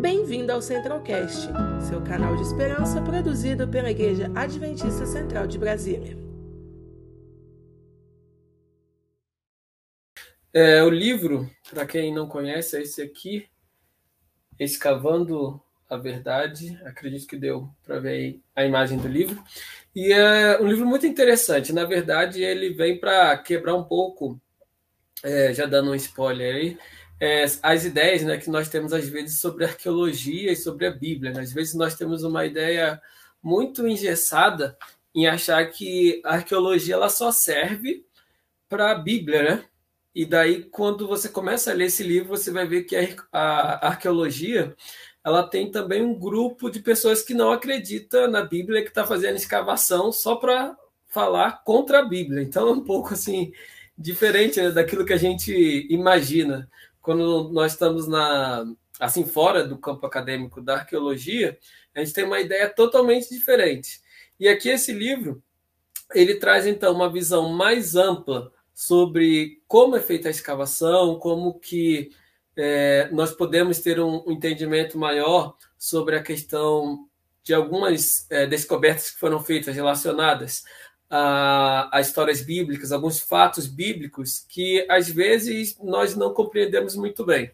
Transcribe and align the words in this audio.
Bem-vindo 0.00 0.50
ao 0.50 0.62
Centralcast, 0.62 1.46
seu 1.86 2.02
canal 2.02 2.34
de 2.34 2.42
esperança 2.42 3.02
produzido 3.02 3.68
pela 3.68 3.90
Igreja 3.90 4.32
Adventista 4.34 5.04
Central 5.04 5.46
de 5.46 5.58
Brasília. 5.58 6.16
É, 10.54 10.82
o 10.82 10.88
livro, 10.88 11.50
para 11.68 11.84
quem 11.84 12.14
não 12.14 12.26
conhece, 12.26 12.78
é 12.78 12.80
esse 12.80 13.02
aqui, 13.02 13.46
Escavando 14.58 15.60
a 15.86 15.98
Verdade. 15.98 16.80
Acredito 16.86 17.26
que 17.26 17.36
deu 17.36 17.68
para 17.84 18.00
ver 18.00 18.40
a 18.56 18.64
imagem 18.64 18.96
do 18.96 19.06
livro. 19.06 19.44
E 19.94 20.14
é 20.14 20.58
um 20.62 20.66
livro 20.66 20.86
muito 20.86 21.06
interessante. 21.06 21.74
Na 21.74 21.84
verdade, 21.84 22.42
ele 22.42 22.70
vem 22.70 22.98
para 22.98 23.36
quebrar 23.36 23.74
um 23.74 23.84
pouco, 23.84 24.40
é, 25.22 25.52
já 25.52 25.66
dando 25.66 25.90
um 25.90 25.94
spoiler 25.94 26.54
aí, 26.54 26.78
é, 27.20 27.44
as 27.62 27.84
ideias 27.84 28.22
né, 28.22 28.38
que 28.38 28.48
nós 28.48 28.70
temos 28.70 28.94
às 28.94 29.06
vezes 29.06 29.38
sobre 29.40 29.64
arqueologia 29.66 30.50
e 30.50 30.56
sobre 30.56 30.86
a 30.86 30.90
Bíblia. 30.90 31.32
Né? 31.32 31.40
Às 31.40 31.52
vezes 31.52 31.74
nós 31.74 31.94
temos 31.94 32.24
uma 32.24 32.46
ideia 32.46 33.00
muito 33.42 33.86
engessada 33.86 34.76
em 35.14 35.26
achar 35.26 35.64
que 35.70 36.22
a 36.24 36.36
arqueologia 36.36 36.94
ela 36.94 37.10
só 37.10 37.30
serve 37.30 38.06
para 38.68 38.92
a 38.92 38.94
Bíblia, 38.94 39.42
né? 39.42 39.64
E 40.14 40.24
daí, 40.24 40.64
quando 40.64 41.06
você 41.06 41.28
começa 41.28 41.70
a 41.70 41.74
ler 41.74 41.86
esse 41.86 42.02
livro, 42.02 42.28
você 42.28 42.50
vai 42.50 42.66
ver 42.66 42.84
que 42.84 42.96
a, 42.96 43.06
a 43.32 43.88
arqueologia 43.88 44.74
ela 45.24 45.42
tem 45.42 45.70
também 45.70 46.02
um 46.02 46.18
grupo 46.18 46.70
de 46.70 46.80
pessoas 46.80 47.22
que 47.22 47.34
não 47.34 47.52
acredita 47.52 48.26
na 48.26 48.42
Bíblia, 48.42 48.82
que 48.82 48.88
está 48.88 49.04
fazendo 49.06 49.36
escavação 49.36 50.10
só 50.10 50.36
para 50.36 50.76
falar 51.08 51.62
contra 51.64 52.00
a 52.00 52.04
Bíblia. 52.04 52.42
Então, 52.42 52.68
é 52.68 52.72
um 52.72 52.82
pouco 52.82 53.14
assim 53.14 53.52
diferente 53.96 54.60
né, 54.60 54.70
daquilo 54.70 55.04
que 55.04 55.12
a 55.12 55.18
gente 55.18 55.86
imagina 55.90 56.68
quando 57.00 57.50
nós 57.50 57.72
estamos 57.72 58.06
na 58.06 58.64
assim 58.98 59.24
fora 59.24 59.66
do 59.66 59.78
campo 59.78 60.06
acadêmico 60.06 60.60
da 60.60 60.74
arqueologia, 60.74 61.58
a 61.94 62.00
gente 62.00 62.12
tem 62.12 62.24
uma 62.24 62.40
ideia 62.40 62.68
totalmente 62.68 63.30
diferente. 63.30 64.00
E 64.38 64.46
aqui 64.46 64.68
esse 64.68 64.92
livro 64.92 65.42
ele 66.14 66.34
traz 66.36 66.66
então 66.66 66.92
uma 66.92 67.10
visão 67.10 67.48
mais 67.50 67.94
ampla 67.94 68.52
sobre 68.74 69.62
como 69.66 69.96
é 69.96 70.00
feita 70.00 70.28
a 70.28 70.30
escavação, 70.30 71.18
como 71.18 71.58
que 71.58 72.10
é, 72.56 73.08
nós 73.12 73.32
podemos 73.32 73.78
ter 73.78 74.00
um, 74.00 74.24
entendimento 74.30 74.98
maior 74.98 75.56
sobre 75.78 76.16
a 76.16 76.22
questão 76.22 77.08
de 77.42 77.54
algumas 77.54 78.30
é, 78.30 78.46
descobertas 78.46 79.10
que 79.10 79.18
foram 79.18 79.42
feitas 79.42 79.74
relacionadas 79.74 80.62
a, 81.10 81.90
a, 81.92 82.00
histórias 82.00 82.40
bíblicas, 82.40 82.92
alguns 82.92 83.18
fatos 83.18 83.66
bíblicos 83.66 84.46
que 84.48 84.86
às 84.88 85.10
vezes 85.10 85.76
nós 85.82 86.14
não 86.14 86.32
compreendemos 86.32 86.94
muito 86.94 87.26
bem. 87.26 87.50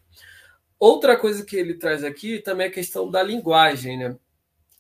Outra 0.79 1.17
coisa 1.17 1.43
que 1.45 1.57
ele 1.57 1.75
traz 1.75 2.05
aqui 2.05 2.39
também 2.39 2.67
é 2.67 2.69
a 2.69 2.73
questão 2.73 3.11
da 3.11 3.23
linguagem. 3.23 3.99
Né? 3.99 4.17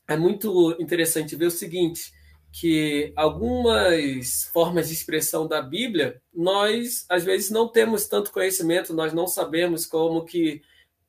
É 0.07 0.17
muito 0.17 0.77
interessante 0.79 1.35
ver 1.35 1.47
o 1.47 1.51
seguinte, 1.51 2.13
que 2.53 3.13
algumas 3.17 4.45
formas 4.53 4.89
de 4.89 4.95
expressão 4.95 5.47
da 5.49 5.63
Bíblia, 5.63 6.21
nós 6.33 7.07
às 7.09 7.25
vezes 7.25 7.51
não 7.51 7.69
temos 7.69 8.07
tanto 8.07 8.31
conhecimento, 8.31 8.95
nós 8.95 9.13
não 9.13 9.27
sabemos 9.27 9.87
como 9.87 10.25
que 10.25 10.61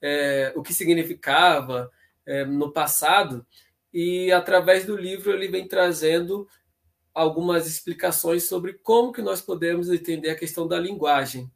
é, 0.02 0.54
o 0.56 0.62
que 0.62 0.74
significava 0.74 1.92
é, 2.26 2.46
no 2.46 2.72
passado, 2.72 3.46
e 3.94 4.32
através 4.32 4.86
do 4.86 4.96
livro 4.96 5.32
ele 5.32 5.48
vem 5.48 5.68
trazendo 5.68 6.48
algumas 7.18 7.66
explicações 7.66 8.44
sobre 8.44 8.74
como 8.74 9.12
que 9.12 9.24
nós 9.24 9.42
podemos 9.42 9.90
entender 9.90 10.30
a 10.30 10.36
questão 10.36 10.68
da 10.68 10.80
linguagem. 10.80 11.52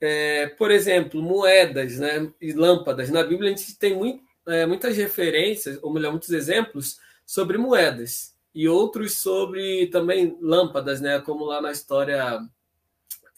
É, 0.00 0.48
por 0.48 0.70
exemplo, 0.70 1.22
moedas 1.22 2.00
né, 2.00 2.30
e 2.40 2.52
lâmpadas. 2.52 3.08
Na 3.08 3.22
Bíblia 3.22 3.52
a 3.52 3.56
gente 3.56 3.78
tem 3.78 3.96
muito, 3.96 4.22
é, 4.48 4.66
muitas 4.66 4.96
referências, 4.96 5.78
ou 5.80 5.92
melhor, 5.92 6.10
muitos 6.10 6.30
exemplos 6.30 6.98
sobre 7.24 7.56
moedas 7.56 8.34
e 8.52 8.68
outros 8.68 9.18
sobre 9.18 9.86
também 9.86 10.36
lâmpadas, 10.40 11.00
né, 11.00 11.20
como 11.20 11.44
lá 11.44 11.60
na 11.60 11.70
história 11.70 12.40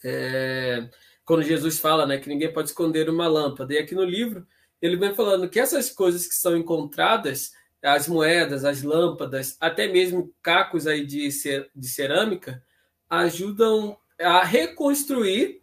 é, 0.03 0.89
quando 1.23 1.43
Jesus 1.43 1.77
fala 1.77 2.07
né, 2.07 2.17
que 2.17 2.29
ninguém 2.29 2.51
pode 2.51 2.69
esconder 2.69 3.09
uma 3.09 3.27
lâmpada. 3.27 3.75
E 3.75 3.77
aqui 3.77 3.93
no 3.93 4.03
livro 4.03 4.45
ele 4.81 4.97
vem 4.97 5.13
falando 5.13 5.47
que 5.47 5.59
essas 5.59 5.91
coisas 5.91 6.25
que 6.25 6.33
são 6.33 6.57
encontradas 6.57 7.51
as 7.81 8.07
moedas, 8.07 8.65
as 8.65 8.83
lâmpadas, 8.83 9.57
até 9.59 9.87
mesmo 9.87 10.33
cacos 10.41 10.85
aí 10.85 11.05
de, 11.05 11.29
de 11.75 11.87
cerâmica, 11.87 12.63
ajudam 13.09 13.97
a 14.19 14.43
reconstruir 14.43 15.61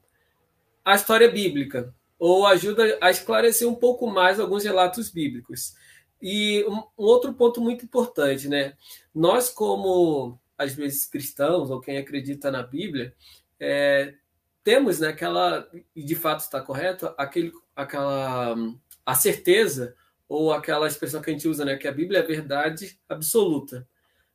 a 0.84 0.94
história 0.94 1.30
bíblica, 1.30 1.94
ou 2.18 2.46
ajuda 2.46 2.96
a 3.00 3.10
esclarecer 3.10 3.68
um 3.68 3.74
pouco 3.74 4.06
mais 4.06 4.40
alguns 4.40 4.64
relatos 4.64 5.10
bíblicos. 5.10 5.74
E 6.22 6.64
um, 6.66 6.82
outro 6.96 7.34
ponto 7.34 7.60
muito 7.60 7.84
importante, 7.84 8.48
né? 8.48 8.74
Nós, 9.14 9.50
como 9.50 10.38
às 10.56 10.74
vezes 10.74 11.06
cristãos 11.06 11.70
ou 11.70 11.80
quem 11.80 11.98
acredita 11.98 12.50
na 12.50 12.62
Bíblia, 12.62 13.14
é, 13.60 14.14
temos 14.64 15.00
né, 15.00 15.08
aquela, 15.08 15.68
e 15.94 16.02
de 16.02 16.14
fato 16.14 16.40
está 16.40 16.60
correto, 16.60 17.12
aquele, 17.18 17.52
aquela 17.74 18.56
a 19.04 19.14
certeza 19.14 19.94
ou 20.28 20.52
aquela 20.52 20.86
expressão 20.86 21.22
que 21.22 21.30
a 21.30 21.32
gente 21.32 21.48
usa, 21.48 21.64
né, 21.64 21.76
que 21.76 21.88
a 21.88 21.92
Bíblia 21.92 22.20
é 22.20 22.22
verdade 22.22 22.98
absoluta. 23.08 23.86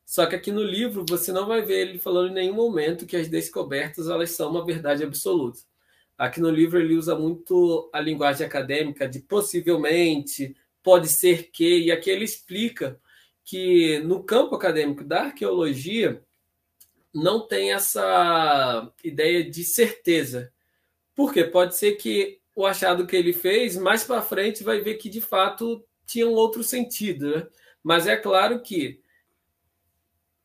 Só 0.04 0.26
que 0.26 0.34
aqui 0.34 0.50
no 0.50 0.62
livro 0.62 1.04
você 1.08 1.32
não 1.32 1.46
vai 1.46 1.62
ver 1.62 1.88
ele 1.88 1.98
falando 1.98 2.30
em 2.30 2.34
nenhum 2.34 2.54
momento 2.54 3.06
que 3.06 3.16
as 3.16 3.28
descobertas 3.28 4.08
elas 4.08 4.30
são 4.30 4.50
uma 4.50 4.64
verdade 4.64 5.02
absoluta. 5.04 5.60
Aqui 6.18 6.40
no 6.40 6.50
livro 6.50 6.78
ele 6.78 6.96
usa 6.96 7.16
muito 7.16 7.88
a 7.92 8.00
linguagem 8.00 8.46
acadêmica 8.46 9.08
de 9.08 9.20
possivelmente, 9.20 10.54
pode 10.82 11.08
ser 11.08 11.50
que, 11.50 11.84
e 11.84 11.92
aqui 11.92 12.10
ele 12.10 12.24
explica 12.24 13.00
que 13.44 13.98
no 14.00 14.22
campo 14.22 14.54
acadêmico 14.54 15.04
da 15.04 15.22
arqueologia 15.24 16.22
não 17.14 17.46
tem 17.46 17.72
essa 17.72 18.90
ideia 19.02 19.48
de 19.48 19.64
certeza. 19.64 20.52
Por 21.14 21.32
quê? 21.32 21.44
Pode 21.44 21.76
ser 21.76 21.92
que 21.92 22.41
o 22.54 22.66
achado 22.66 23.06
que 23.06 23.16
ele 23.16 23.32
fez, 23.32 23.76
mais 23.76 24.04
para 24.04 24.22
frente 24.22 24.62
vai 24.62 24.80
ver 24.80 24.94
que 24.94 25.08
de 25.08 25.20
fato 25.20 25.84
tinha 26.06 26.26
um 26.26 26.34
outro 26.34 26.62
sentido. 26.62 27.36
Né? 27.36 27.46
Mas 27.82 28.06
é 28.06 28.16
claro 28.16 28.60
que 28.60 29.00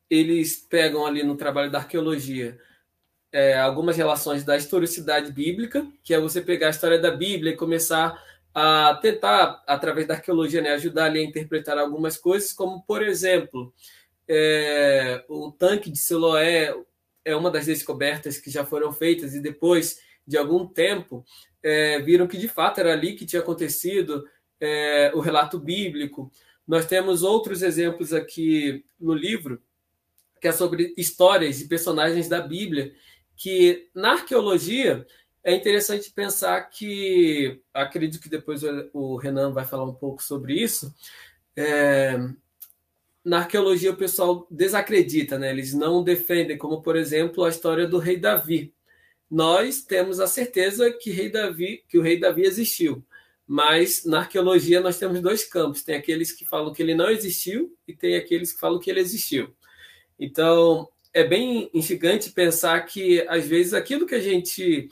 eles 0.08 0.56
pegam 0.56 1.04
ali 1.04 1.22
no 1.22 1.36
trabalho 1.36 1.70
da 1.70 1.78
arqueologia 1.78 2.58
é, 3.32 3.58
algumas 3.58 3.96
relações 3.96 4.44
da 4.44 4.56
historicidade 4.56 5.32
bíblica, 5.32 5.86
que 6.02 6.14
é 6.14 6.20
você 6.20 6.40
pegar 6.40 6.68
a 6.68 6.70
história 6.70 6.98
da 6.98 7.10
Bíblia 7.10 7.52
e 7.52 7.56
começar 7.56 8.22
a 8.54 8.94
tentar, 9.00 9.62
através 9.66 10.06
da 10.06 10.14
arqueologia, 10.14 10.62
né, 10.62 10.70
ajudar 10.70 11.04
ali 11.04 11.20
a 11.20 11.24
interpretar 11.24 11.78
algumas 11.78 12.16
coisas, 12.16 12.52
como, 12.52 12.82
por 12.82 13.02
exemplo, 13.02 13.72
é, 14.26 15.24
o 15.28 15.52
tanque 15.52 15.90
de 15.90 15.98
Siloé 15.98 16.74
é 17.24 17.36
uma 17.36 17.50
das 17.50 17.66
descobertas 17.66 18.38
que 18.38 18.50
já 18.50 18.64
foram 18.64 18.92
feitas 18.92 19.34
e 19.34 19.40
depois 19.40 20.00
de 20.26 20.36
algum 20.36 20.66
tempo 20.66 21.24
é, 21.62 22.00
viram 22.00 22.26
que 22.26 22.36
de 22.36 22.48
fato 22.48 22.78
era 22.78 22.92
ali 22.92 23.14
que 23.14 23.26
tinha 23.26 23.40
acontecido 23.40 24.24
é, 24.60 25.12
o 25.14 25.20
relato 25.20 25.58
bíblico. 25.58 26.30
Nós 26.66 26.86
temos 26.86 27.22
outros 27.22 27.62
exemplos 27.62 28.12
aqui 28.12 28.84
no 29.00 29.14
livro, 29.14 29.62
que 30.40 30.48
é 30.48 30.52
sobre 30.52 30.94
histórias 30.96 31.58
de 31.58 31.64
personagens 31.64 32.28
da 32.28 32.40
Bíblia, 32.40 32.92
que 33.36 33.88
na 33.94 34.12
arqueologia 34.12 35.06
é 35.42 35.54
interessante 35.54 36.10
pensar 36.10 36.60
que, 36.68 37.60
acredito 37.72 38.20
que 38.20 38.28
depois 38.28 38.62
o 38.92 39.16
Renan 39.16 39.52
vai 39.52 39.64
falar 39.64 39.84
um 39.84 39.94
pouco 39.94 40.22
sobre 40.22 40.54
isso, 40.54 40.94
é, 41.56 42.18
na 43.24 43.38
arqueologia 43.38 43.90
o 43.90 43.96
pessoal 43.96 44.46
desacredita, 44.50 45.38
né? 45.38 45.50
eles 45.50 45.74
não 45.74 46.02
defendem, 46.02 46.58
como 46.58 46.82
por 46.82 46.96
exemplo 46.96 47.44
a 47.44 47.48
história 47.48 47.86
do 47.86 47.98
rei 47.98 48.16
Davi 48.16 48.74
nós 49.30 49.82
temos 49.82 50.20
a 50.20 50.26
certeza 50.26 50.90
que, 50.90 51.10
rei 51.10 51.30
Davi, 51.30 51.84
que 51.88 51.98
o 51.98 52.02
rei 52.02 52.18
Davi 52.18 52.42
existiu. 52.42 53.04
Mas 53.46 54.04
na 54.04 54.18
arqueologia 54.18 54.80
nós 54.80 54.98
temos 54.98 55.20
dois 55.20 55.44
campos: 55.44 55.82
tem 55.82 55.96
aqueles 55.96 56.32
que 56.32 56.44
falam 56.44 56.72
que 56.72 56.82
ele 56.82 56.94
não 56.94 57.10
existiu 57.10 57.74
e 57.86 57.94
tem 57.94 58.16
aqueles 58.16 58.52
que 58.52 58.60
falam 58.60 58.78
que 58.78 58.90
ele 58.90 59.00
existiu. 59.00 59.54
Então 60.18 60.88
é 61.14 61.24
bem 61.24 61.70
instigante 61.72 62.30
pensar 62.30 62.80
que 62.82 63.26
às 63.28 63.46
vezes 63.46 63.72
aquilo 63.72 64.06
que 64.06 64.14
a 64.14 64.20
gente 64.20 64.90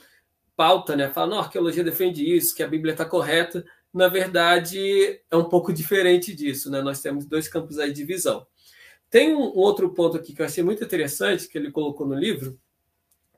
pauta, 0.55 0.95
né, 0.95 1.07
fala, 1.09 1.29
não, 1.29 1.37
a 1.37 1.43
arqueologia 1.43 1.83
defende 1.83 2.25
isso, 2.35 2.55
que 2.55 2.63
a 2.63 2.67
Bíblia 2.67 2.93
está 2.93 3.05
correta, 3.05 3.63
na 3.93 4.07
verdade 4.07 5.21
é 5.29 5.37
um 5.37 5.47
pouco 5.47 5.71
diferente 5.71 6.33
disso, 6.33 6.71
né? 6.71 6.81
Nós 6.81 6.99
temos 6.99 7.27
dois 7.27 7.47
campos 7.47 7.77
aí 7.77 7.93
de 7.93 8.03
visão. 8.03 8.45
Tem 9.09 9.35
um 9.35 9.55
outro 9.55 9.93
ponto 9.93 10.17
aqui 10.17 10.33
que 10.33 10.41
eu 10.41 10.45
achei 10.45 10.63
muito 10.63 10.83
interessante 10.83 11.47
que 11.47 11.57
ele 11.57 11.71
colocou 11.71 12.07
no 12.07 12.15
livro, 12.15 12.59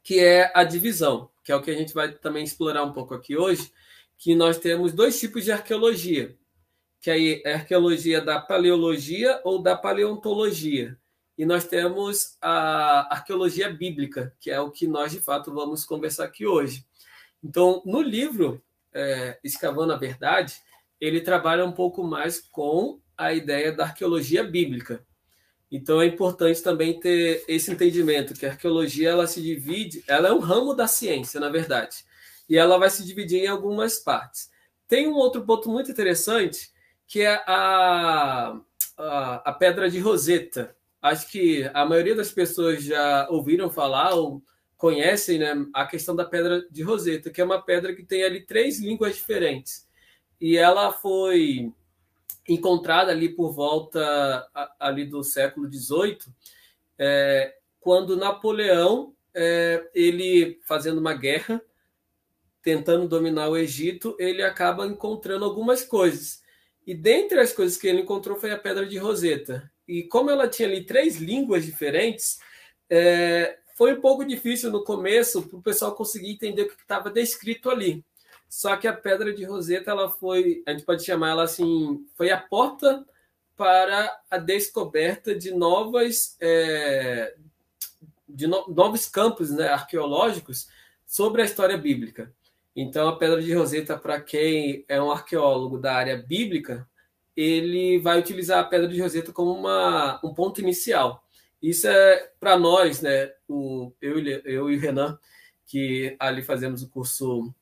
que 0.10 0.20
é 0.20 0.52
a 0.56 0.64
divisão, 0.64 1.30
que 1.44 1.52
é 1.52 1.56
o 1.56 1.62
que 1.62 1.70
a 1.70 1.76
gente 1.76 1.94
vai 1.94 2.12
também 2.12 2.44
explorar 2.44 2.84
um 2.84 2.92
pouco 2.92 3.14
aqui 3.14 3.38
hoje, 3.38 3.72
que 4.18 4.34
nós 4.34 4.58
temos 4.58 4.92
dois 4.92 5.20
tipos 5.20 5.44
de 5.44 5.52
arqueologia, 5.52 6.36
que 7.00 7.12
aí 7.12 7.44
é 7.46 7.54
a 7.54 7.58
arqueologia 7.58 8.20
da 8.20 8.42
paleologia 8.42 9.40
ou 9.44 9.62
da 9.62 9.78
paleontologia. 9.78 10.98
E 11.38 11.46
nós 11.46 11.66
temos 11.66 12.36
a 12.42 13.14
arqueologia 13.14 13.72
bíblica, 13.72 14.36
que 14.40 14.50
é 14.50 14.60
o 14.60 14.72
que 14.72 14.88
nós 14.88 15.12
de 15.12 15.20
fato 15.20 15.54
vamos 15.54 15.86
conversar 15.86 16.24
aqui 16.26 16.44
hoje. 16.44 16.84
Então, 17.44 17.84
no 17.86 18.02
livro 18.02 18.64
é, 18.92 19.38
Escavando 19.44 19.94
a 19.94 19.96
Verdade, 19.96 20.56
ele 21.00 21.22
trabalha 21.22 21.64
um 21.64 21.72
pouco 21.72 22.04
mais 22.04 22.40
com 22.40 23.00
a 23.16 23.32
ideia 23.32 23.72
da 23.72 23.84
arqueologia 23.84 24.44
bíblica. 24.44 25.06
Então 25.72 26.02
é 26.02 26.08
importante 26.08 26.64
também 26.64 27.00
ter 27.00 27.44
esse 27.48 27.72
entendimento 27.72 28.34
que 28.34 28.46
a 28.46 28.52
arqueologia 28.52 29.10
ela 29.10 29.28
se 29.28 29.42
divide, 29.42 30.04
ela 30.08 30.30
é 30.30 30.34
um 30.34 30.40
ramo 30.40 30.74
da 30.74 30.88
ciência, 30.88 31.40
na 31.40 31.50
verdade, 31.50 31.98
e 32.50 32.58
ela 32.58 32.78
vai 32.78 32.90
se 32.90 33.06
dividir 33.06 33.44
em 33.44 33.48
algumas 33.48 34.00
partes. 34.00 34.50
Tem 34.88 35.08
um 35.08 35.14
outro 35.14 35.46
ponto 35.46 35.70
muito 35.70 35.92
interessante 35.92 36.72
que 37.08 37.22
é 37.22 37.36
a, 37.48 38.60
a, 38.98 39.36
a 39.50 39.54
pedra 39.54 39.90
de 39.90 40.00
Roseta. 40.00 40.76
Acho 41.02 41.30
que 41.32 41.70
a 41.74 41.86
maioria 41.86 42.16
das 42.16 42.32
pessoas 42.32 42.84
já 42.84 43.28
ouviram 43.30 43.70
falar 43.70 44.14
ou 44.14 44.44
conhecem 44.78 45.40
né, 45.40 45.54
a 45.74 45.86
questão 45.86 46.16
da 46.16 46.24
pedra 46.24 46.66
de 46.70 46.82
Roseta, 46.84 47.30
que 47.30 47.42
é 47.42 47.44
uma 47.44 47.62
pedra 47.62 47.96
que 47.96 48.04
tem 48.04 48.24
ali 48.24 48.46
três 48.46 48.80
línguas 48.80 49.16
diferentes. 49.16 49.88
E 50.40 50.56
ela 50.56 50.92
foi 50.94 51.74
encontrada 52.54 53.12
ali 53.12 53.30
por 53.30 53.54
volta 53.54 54.48
ali 54.80 55.06
do 55.06 55.24
século 55.24 55.72
XVIII, 55.72 56.18
é, 56.98 57.56
quando 57.80 58.18
Napoleão, 58.18 59.14
é, 59.34 59.90
ele 59.94 60.60
fazendo 60.66 60.98
uma 60.98 61.14
guerra, 61.14 61.62
tentando 62.62 63.08
dominar 63.08 63.50
o 63.50 63.58
Egito, 63.58 64.16
ele 64.20 64.44
acaba 64.44 64.86
encontrando 64.86 65.46
algumas 65.46 65.84
coisas. 65.84 66.42
E 66.86 66.94
dentre 66.94 67.40
as 67.40 67.54
coisas 67.54 67.78
que 67.78 67.88
ele 67.88 68.02
encontrou 68.02 68.38
foi 68.38 68.52
a 68.52 68.58
Pedra 68.58 68.86
de 68.86 68.98
Roseta. 68.98 69.72
E 69.88 70.04
como 70.04 70.30
ela 70.30 70.48
tinha 70.48 70.68
ali 70.68 70.86
três 70.86 71.18
línguas 71.18 71.66
diferentes, 71.66 72.40
é, 72.90 73.58
foi 73.78 73.94
um 73.94 74.02
pouco 74.02 74.26
difícil 74.26 74.72
no 74.72 74.84
começo 74.84 75.44
para 75.44 75.58
o 75.58 75.62
pessoal 75.62 75.96
conseguir 75.96 76.32
entender 76.32 76.64
o 76.64 76.68
que 76.68 76.82
estava 76.82 77.10
descrito 77.10 77.70
ali. 77.70 78.04
Só 78.50 78.76
que 78.76 78.88
a 78.88 78.94
pedra 78.94 79.32
de 79.32 79.46
Roseta, 79.46 79.92
ela 79.92 80.10
foi, 80.10 80.64
a 80.66 80.72
gente 80.72 80.84
pode 80.84 81.06
chamar 81.06 81.30
ela 81.30 81.44
assim, 81.44 82.04
foi 82.16 82.32
a 82.32 82.38
porta 82.38 83.06
para 83.56 84.20
a 84.32 84.38
descoberta 84.40 85.36
de 85.36 85.52
novas, 85.52 86.36
é, 86.42 87.36
de 88.28 88.48
no, 88.48 88.68
novos 88.70 89.06
campos 89.06 89.52
né, 89.52 89.68
arqueológicos 89.68 90.68
sobre 91.06 91.44
a 91.44 91.46
história 91.46 91.78
bíblica. 91.78 92.34
Então, 92.76 93.08
a 93.08 93.18
pedra 93.18 93.42
de 93.42 93.54
Roseta, 93.54 93.98
para 93.98 94.20
quem 94.20 94.84
é 94.88 95.00
um 95.00 95.12
arqueólogo 95.12 95.78
da 95.78 95.94
área 95.94 96.18
bíblica, 96.18 96.88
ele 97.36 98.00
vai 98.00 98.20
utilizar 98.20 98.60
a 98.60 98.64
pedra 98.64 98.88
de 98.88 99.00
Roseta 99.00 99.32
como 99.32 99.52
uma, 99.52 100.20
um 100.24 100.34
ponto 100.34 100.60
inicial. 100.60 101.24
Isso 101.62 101.88
é 101.88 102.32
para 102.40 102.58
nós, 102.58 103.02
né? 103.02 103.32
O, 103.48 103.92
eu, 104.02 104.20
eu 104.20 104.72
e 104.72 104.78
o 104.78 104.80
Renan, 104.80 105.20
que 105.68 106.16
ali 106.20 106.42
fazemos 106.42 106.82
o 106.82 106.90
curso 106.90 107.54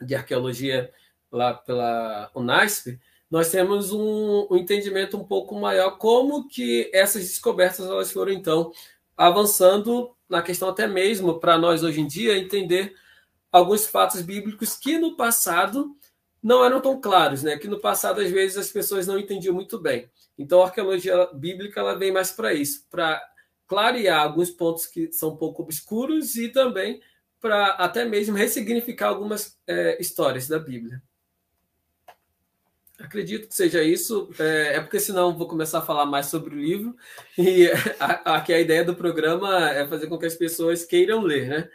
de 0.00 0.14
arqueologia 0.14 0.92
lá 1.30 1.54
pela 1.54 2.30
Unasp, 2.34 2.98
nós 3.30 3.50
temos 3.50 3.92
um, 3.92 4.46
um, 4.50 4.56
entendimento 4.56 5.16
um 5.16 5.24
pouco 5.24 5.58
maior 5.58 5.98
como 5.98 6.48
que 6.48 6.90
essas 6.92 7.22
descobertas 7.22 7.86
elas 7.86 8.12
foram 8.12 8.32
então 8.32 8.72
avançando 9.16 10.14
na 10.28 10.42
questão 10.42 10.68
até 10.68 10.86
mesmo 10.86 11.40
para 11.40 11.58
nós 11.58 11.82
hoje 11.82 12.00
em 12.00 12.06
dia 12.06 12.38
entender 12.38 12.94
alguns 13.50 13.86
fatos 13.86 14.22
bíblicos 14.22 14.76
que 14.76 14.98
no 14.98 15.16
passado 15.16 15.96
não 16.42 16.64
eram 16.64 16.80
tão 16.80 17.00
claros, 17.00 17.42
né? 17.42 17.56
Que 17.56 17.66
no 17.66 17.80
passado 17.80 18.20
às 18.20 18.30
vezes 18.30 18.56
as 18.56 18.70
pessoas 18.70 19.06
não 19.06 19.18
entendiam 19.18 19.54
muito 19.54 19.80
bem. 19.80 20.08
Então 20.38 20.62
a 20.62 20.66
arqueologia 20.66 21.26
bíblica 21.34 21.80
ela 21.80 21.94
vem 21.94 22.12
mais 22.12 22.30
para 22.30 22.54
isso, 22.54 22.86
para 22.90 23.20
clarear 23.66 24.22
alguns 24.22 24.50
pontos 24.50 24.86
que 24.86 25.10
são 25.12 25.30
um 25.30 25.36
pouco 25.36 25.62
obscuros 25.62 26.36
e 26.36 26.48
também 26.48 27.00
para 27.40 27.68
até 27.72 28.04
mesmo 28.04 28.36
ressignificar 28.36 29.08
algumas 29.08 29.58
é, 29.66 30.00
histórias 30.00 30.48
da 30.48 30.58
Bíblia. 30.58 31.02
Acredito 32.98 33.48
que 33.48 33.54
seja 33.54 33.82
isso, 33.82 34.30
é, 34.38 34.76
é, 34.76 34.80
porque 34.80 34.98
senão 34.98 35.36
vou 35.36 35.46
começar 35.46 35.80
a 35.80 35.82
falar 35.82 36.06
mais 36.06 36.26
sobre 36.26 36.54
o 36.54 36.58
livro, 36.58 36.96
e 37.36 37.66
aqui 38.26 38.52
a, 38.54 38.56
a 38.56 38.60
ideia 38.60 38.82
do 38.82 38.96
programa 38.96 39.70
é 39.70 39.86
fazer 39.86 40.06
com 40.06 40.18
que 40.18 40.24
as 40.24 40.34
pessoas 40.34 40.84
queiram 40.84 41.20
ler, 41.20 41.48
né? 41.48 41.70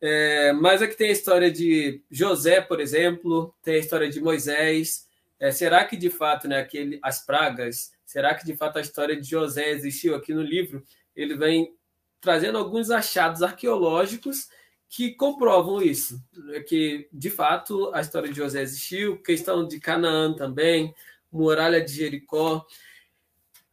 É, 0.00 0.52
mas 0.52 0.80
aqui 0.80 0.96
tem 0.96 1.08
a 1.08 1.12
história 1.12 1.50
de 1.50 2.02
José, 2.10 2.60
por 2.60 2.80
exemplo, 2.80 3.54
tem 3.62 3.74
a 3.74 3.78
história 3.78 4.08
de 4.08 4.20
Moisés. 4.20 5.06
É, 5.38 5.50
será 5.50 5.84
que 5.84 5.96
de 5.96 6.08
fato, 6.08 6.48
né, 6.48 6.58
aquele, 6.58 6.98
as 7.02 7.24
pragas, 7.26 7.90
será 8.06 8.34
que 8.34 8.46
de 8.46 8.56
fato 8.56 8.78
a 8.78 8.80
história 8.80 9.20
de 9.20 9.28
José 9.28 9.70
existiu 9.70 10.14
aqui 10.14 10.32
no 10.32 10.42
livro? 10.42 10.82
Ele 11.14 11.36
vem 11.36 11.74
trazendo 12.20 12.56
alguns 12.56 12.90
achados 12.90 13.42
arqueológicos 13.42 14.48
que 14.90 15.14
comprovam 15.14 15.80
isso, 15.80 16.20
né, 16.36 16.58
que 16.60 17.08
de 17.12 17.30
fato 17.30 17.94
a 17.94 18.00
história 18.00 18.28
de 18.28 18.36
José 18.36 18.60
existiu, 18.60 19.22
questão 19.22 19.66
de 19.66 19.78
Canaã 19.78 20.34
também, 20.34 20.92
muralha 21.30 21.80
de 21.80 21.92
Jericó. 21.92 22.66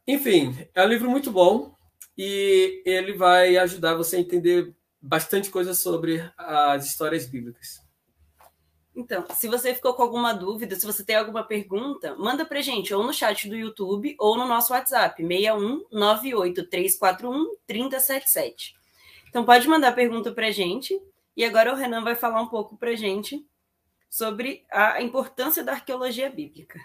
Enfim, 0.06 0.56
é 0.72 0.84
um 0.84 0.88
livro 0.88 1.10
muito 1.10 1.32
bom 1.32 1.74
e 2.16 2.80
ele 2.86 3.14
vai 3.14 3.56
ajudar 3.56 3.96
você 3.96 4.16
a 4.16 4.20
entender 4.20 4.72
bastante 5.02 5.50
coisa 5.50 5.74
sobre 5.74 6.22
as 6.36 6.86
histórias 6.86 7.26
bíblicas. 7.26 7.80
Então, 8.94 9.26
se 9.34 9.48
você 9.48 9.74
ficou 9.74 9.94
com 9.94 10.02
alguma 10.02 10.32
dúvida, 10.32 10.76
se 10.76 10.86
você 10.86 11.04
tem 11.04 11.16
alguma 11.16 11.42
pergunta, 11.44 12.14
manda 12.16 12.44
pra 12.44 12.60
gente 12.60 12.94
ou 12.94 13.02
no 13.04 13.12
chat 13.12 13.48
do 13.48 13.56
YouTube 13.56 14.14
ou 14.20 14.36
no 14.36 14.46
nosso 14.46 14.72
WhatsApp, 14.72 15.20
61 15.20 15.84
98341 15.90 17.56
3077. 17.66 18.77
Então 19.28 19.44
pode 19.44 19.68
mandar 19.68 19.94
pergunta 19.94 20.32
pra 20.32 20.50
gente. 20.50 20.98
E 21.36 21.44
agora 21.44 21.72
o 21.72 21.76
Renan 21.76 22.02
vai 22.02 22.14
falar 22.14 22.42
um 22.42 22.48
pouco 22.48 22.76
pra 22.76 22.94
gente 22.94 23.46
sobre 24.10 24.64
a 24.72 25.00
importância 25.02 25.62
da 25.62 25.72
arqueologia 25.72 26.30
bíblica. 26.30 26.80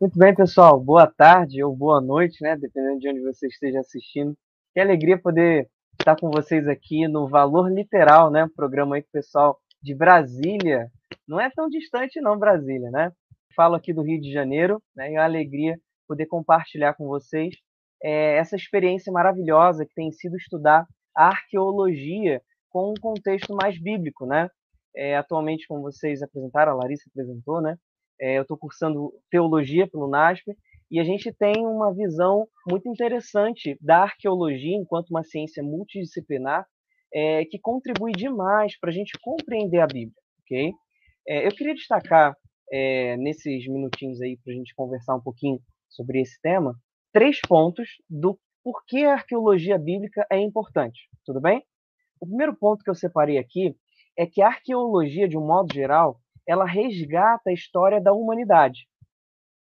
Muito 0.00 0.18
bem, 0.18 0.34
pessoal. 0.34 0.78
Boa 0.78 1.06
tarde 1.06 1.62
ou 1.64 1.74
boa 1.74 2.00
noite, 2.00 2.42
né? 2.42 2.56
Dependendo 2.56 3.00
de 3.00 3.08
onde 3.08 3.20
você 3.20 3.46
esteja 3.46 3.80
assistindo. 3.80 4.36
Que 4.72 4.80
alegria 4.80 5.18
poder 5.18 5.68
estar 5.98 6.16
com 6.16 6.30
vocês 6.30 6.68
aqui 6.68 7.08
no 7.08 7.28
Valor 7.28 7.68
Literal, 7.68 8.30
né? 8.30 8.48
Programa 8.54 8.96
aí 8.96 9.02
com 9.02 9.08
o 9.08 9.12
pessoal 9.12 9.58
de 9.82 9.94
Brasília. 9.94 10.90
Não 11.26 11.40
é 11.40 11.50
tão 11.50 11.68
distante, 11.68 12.20
não, 12.20 12.38
Brasília, 12.38 12.90
né? 12.90 13.10
Falo 13.56 13.74
aqui 13.74 13.92
do 13.92 14.02
Rio 14.02 14.20
de 14.20 14.32
Janeiro, 14.32 14.82
né? 14.94 15.10
E 15.10 15.14
é 15.14 15.18
uma 15.18 15.24
alegria 15.24 15.78
poder 16.06 16.26
compartilhar 16.26 16.94
com 16.94 17.06
vocês 17.06 17.54
é, 18.02 18.36
essa 18.36 18.56
experiência 18.56 19.12
maravilhosa 19.12 19.86
que 19.86 19.94
tem 19.94 20.10
sido 20.10 20.36
estudar 20.36 20.86
a 21.16 21.26
arqueologia 21.28 22.42
com 22.70 22.90
um 22.90 22.94
contexto 23.00 23.54
mais 23.54 23.80
bíblico, 23.80 24.26
né? 24.26 24.48
É, 24.94 25.16
atualmente, 25.16 25.66
como 25.66 25.82
vocês 25.82 26.22
apresentaram, 26.22 26.72
a 26.72 26.74
Larissa 26.74 27.08
apresentou, 27.08 27.60
né? 27.60 27.76
É, 28.20 28.38
eu 28.38 28.42
estou 28.42 28.56
cursando 28.56 29.12
teologia 29.30 29.88
pelo 29.88 30.08
NASP 30.08 30.54
e 30.90 31.00
a 31.00 31.04
gente 31.04 31.32
tem 31.32 31.66
uma 31.66 31.94
visão 31.94 32.46
muito 32.68 32.88
interessante 32.88 33.76
da 33.80 34.02
arqueologia 34.02 34.76
enquanto 34.76 35.10
uma 35.10 35.24
ciência 35.24 35.62
multidisciplinar 35.62 36.66
é, 37.14 37.44
que 37.44 37.58
contribui 37.58 38.12
demais 38.12 38.78
para 38.78 38.90
a 38.90 38.92
gente 38.92 39.12
compreender 39.20 39.80
a 39.80 39.86
Bíblia, 39.86 40.14
ok? 40.42 40.72
É, 41.28 41.46
eu 41.46 41.50
queria 41.50 41.74
destacar 41.74 42.36
é, 42.70 43.16
nesses 43.16 43.66
minutinhos 43.66 44.20
aí 44.20 44.36
para 44.42 44.52
a 44.52 44.56
gente 44.56 44.74
conversar 44.74 45.14
um 45.14 45.20
pouquinho 45.20 45.60
sobre 45.88 46.20
esse 46.20 46.40
tema 46.40 46.74
três 47.12 47.40
pontos 47.40 47.88
do 48.08 48.38
porquê 48.64 49.04
a 49.04 49.14
arqueologia 49.14 49.78
bíblica 49.78 50.26
é 50.30 50.38
importante, 50.38 51.08
tudo 51.24 51.40
bem? 51.40 51.64
O 52.20 52.26
primeiro 52.26 52.56
ponto 52.56 52.82
que 52.82 52.90
eu 52.90 52.94
separei 52.94 53.38
aqui 53.38 53.76
é 54.16 54.26
que 54.26 54.40
a 54.40 54.48
arqueologia, 54.48 55.28
de 55.28 55.36
um 55.36 55.46
modo 55.46 55.72
geral, 55.74 56.20
ela 56.46 56.64
resgata 56.64 57.50
a 57.50 57.52
história 57.52 58.00
da 58.00 58.12
humanidade. 58.12 58.86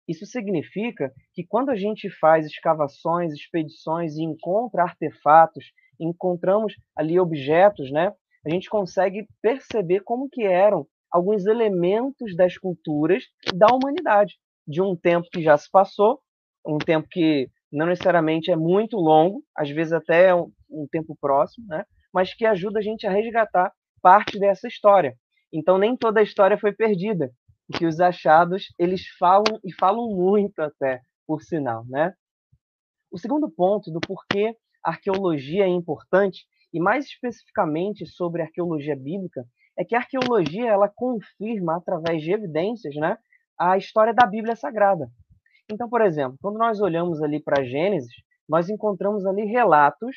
Isso 0.08 0.26
significa 0.26 1.14
que 1.34 1.46
quando 1.46 1.70
a 1.70 1.76
gente 1.76 2.10
faz 2.10 2.46
escavações, 2.46 3.34
expedições 3.34 4.16
e 4.16 4.24
encontra 4.24 4.84
artefatos, 4.84 5.66
encontramos 6.00 6.76
ali 6.96 7.20
objetos, 7.20 7.92
né? 7.92 8.14
A 8.46 8.50
gente 8.50 8.70
consegue 8.70 9.28
perceber 9.42 10.02
como 10.02 10.30
que 10.30 10.44
eram 10.44 10.88
alguns 11.12 11.46
elementos 11.46 12.36
das 12.36 12.58
culturas 12.58 13.26
da 13.54 13.68
humanidade, 13.68 14.36
de 14.66 14.82
um 14.82 14.96
tempo 14.96 15.28
que 15.32 15.42
já 15.42 15.58
se 15.58 15.70
passou, 15.70 16.22
um 16.68 16.78
tempo 16.78 17.08
que 17.10 17.50
não 17.72 17.86
necessariamente 17.86 18.52
é 18.52 18.56
muito 18.56 18.98
longo, 18.98 19.44
às 19.56 19.70
vezes 19.70 19.94
até 19.94 20.34
um, 20.34 20.52
um 20.70 20.88
tempo 20.92 21.18
próximo, 21.20 21.66
né? 21.68 21.86
Mas 22.14 22.34
que 22.34 22.46
ajuda 22.46 22.80
a 22.80 22.82
gente 22.82 23.06
a 23.06 23.12
resgatar 23.12 23.72
parte 24.02 24.40
dessa 24.40 24.68
história. 24.68 25.16
Então 25.52 25.78
nem 25.78 25.96
toda 25.96 26.20
a 26.20 26.24
história 26.24 26.58
foi 26.58 26.74
perdida 26.74 27.32
que 27.74 27.86
os 27.86 28.00
achados 28.00 28.68
eles 28.80 29.06
falam 29.20 29.60
e 29.64 29.74
falam 29.74 30.10
muito 30.10 30.60
até, 30.60 31.02
por 31.26 31.42
sinal, 31.42 31.86
né? 31.88 32.14
O 33.12 33.18
segundo 33.18 33.50
ponto 33.50 33.92
do 33.92 34.00
porquê 34.00 34.56
a 34.84 34.92
arqueologia 34.92 35.66
é 35.66 35.68
importante 35.68 36.46
e 36.74 36.80
mais 36.80 37.06
especificamente 37.06 38.06
sobre 38.06 38.42
arqueologia 38.42 38.96
bíblica 38.96 39.46
é 39.78 39.86
que 39.86 39.96
a 39.96 40.00
arqueologia 40.00 40.70
ela 40.70 40.90
confirma 40.90 41.78
através 41.78 42.22
de 42.22 42.32
evidências, 42.32 42.96
né, 42.96 43.18
a 43.60 43.78
história 43.78 44.14
da 44.14 44.26
Bíblia 44.26 44.56
Sagrada. 44.56 45.10
Então, 45.70 45.90
por 45.90 46.02
exemplo, 46.02 46.38
quando 46.42 46.58
nós 46.58 46.80
olhamos 46.80 47.22
ali 47.22 47.42
para 47.42 47.64
Gênesis, 47.64 48.14
nós 48.48 48.70
encontramos 48.70 49.26
ali 49.26 49.46
relatos 49.46 50.16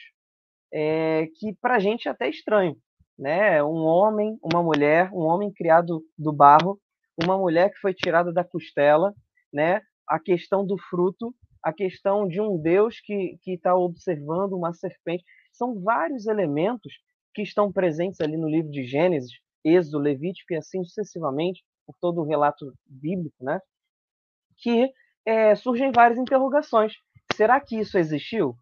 é, 0.72 1.26
que 1.34 1.54
para 1.60 1.76
a 1.76 1.78
gente 1.78 2.06
é 2.06 2.10
até 2.10 2.28
estranho, 2.28 2.76
né? 3.18 3.62
Um 3.62 3.84
homem, 3.84 4.38
uma 4.42 4.62
mulher, 4.62 5.10
um 5.12 5.22
homem 5.22 5.52
criado 5.52 6.02
do 6.16 6.32
barro 6.32 6.78
uma 7.22 7.38
mulher 7.38 7.70
que 7.70 7.78
foi 7.78 7.94
tirada 7.94 8.32
da 8.32 8.44
costela, 8.44 9.14
né? 9.52 9.80
A 10.06 10.18
questão 10.18 10.66
do 10.66 10.76
fruto, 10.78 11.34
a 11.62 11.72
questão 11.72 12.26
de 12.26 12.40
um 12.40 12.58
Deus 12.58 13.00
que 13.00 13.38
está 13.46 13.74
observando 13.74 14.54
uma 14.54 14.72
serpente. 14.72 15.24
São 15.52 15.80
vários 15.80 16.26
elementos 16.26 16.94
que 17.34 17.42
estão 17.42 17.70
presentes 17.70 18.20
ali 18.20 18.36
no 18.36 18.48
livro 18.48 18.70
de 18.70 18.84
Gênesis, 18.84 19.32
Êxodo, 19.64 19.98
Levítico 19.98 20.52
e 20.52 20.56
assim 20.56 20.82
sucessivamente, 20.82 21.62
por 21.86 21.94
todo 22.00 22.20
o 22.20 22.24
relato 22.24 22.72
bíblico, 22.86 23.44
né? 23.44 23.60
Que 24.56 24.90
é, 25.26 25.54
surgem 25.54 25.92
várias 25.92 26.18
interrogações. 26.18 26.94
Será 27.34 27.60
que 27.60 27.78
isso 27.78 27.98
existiu? 27.98 28.54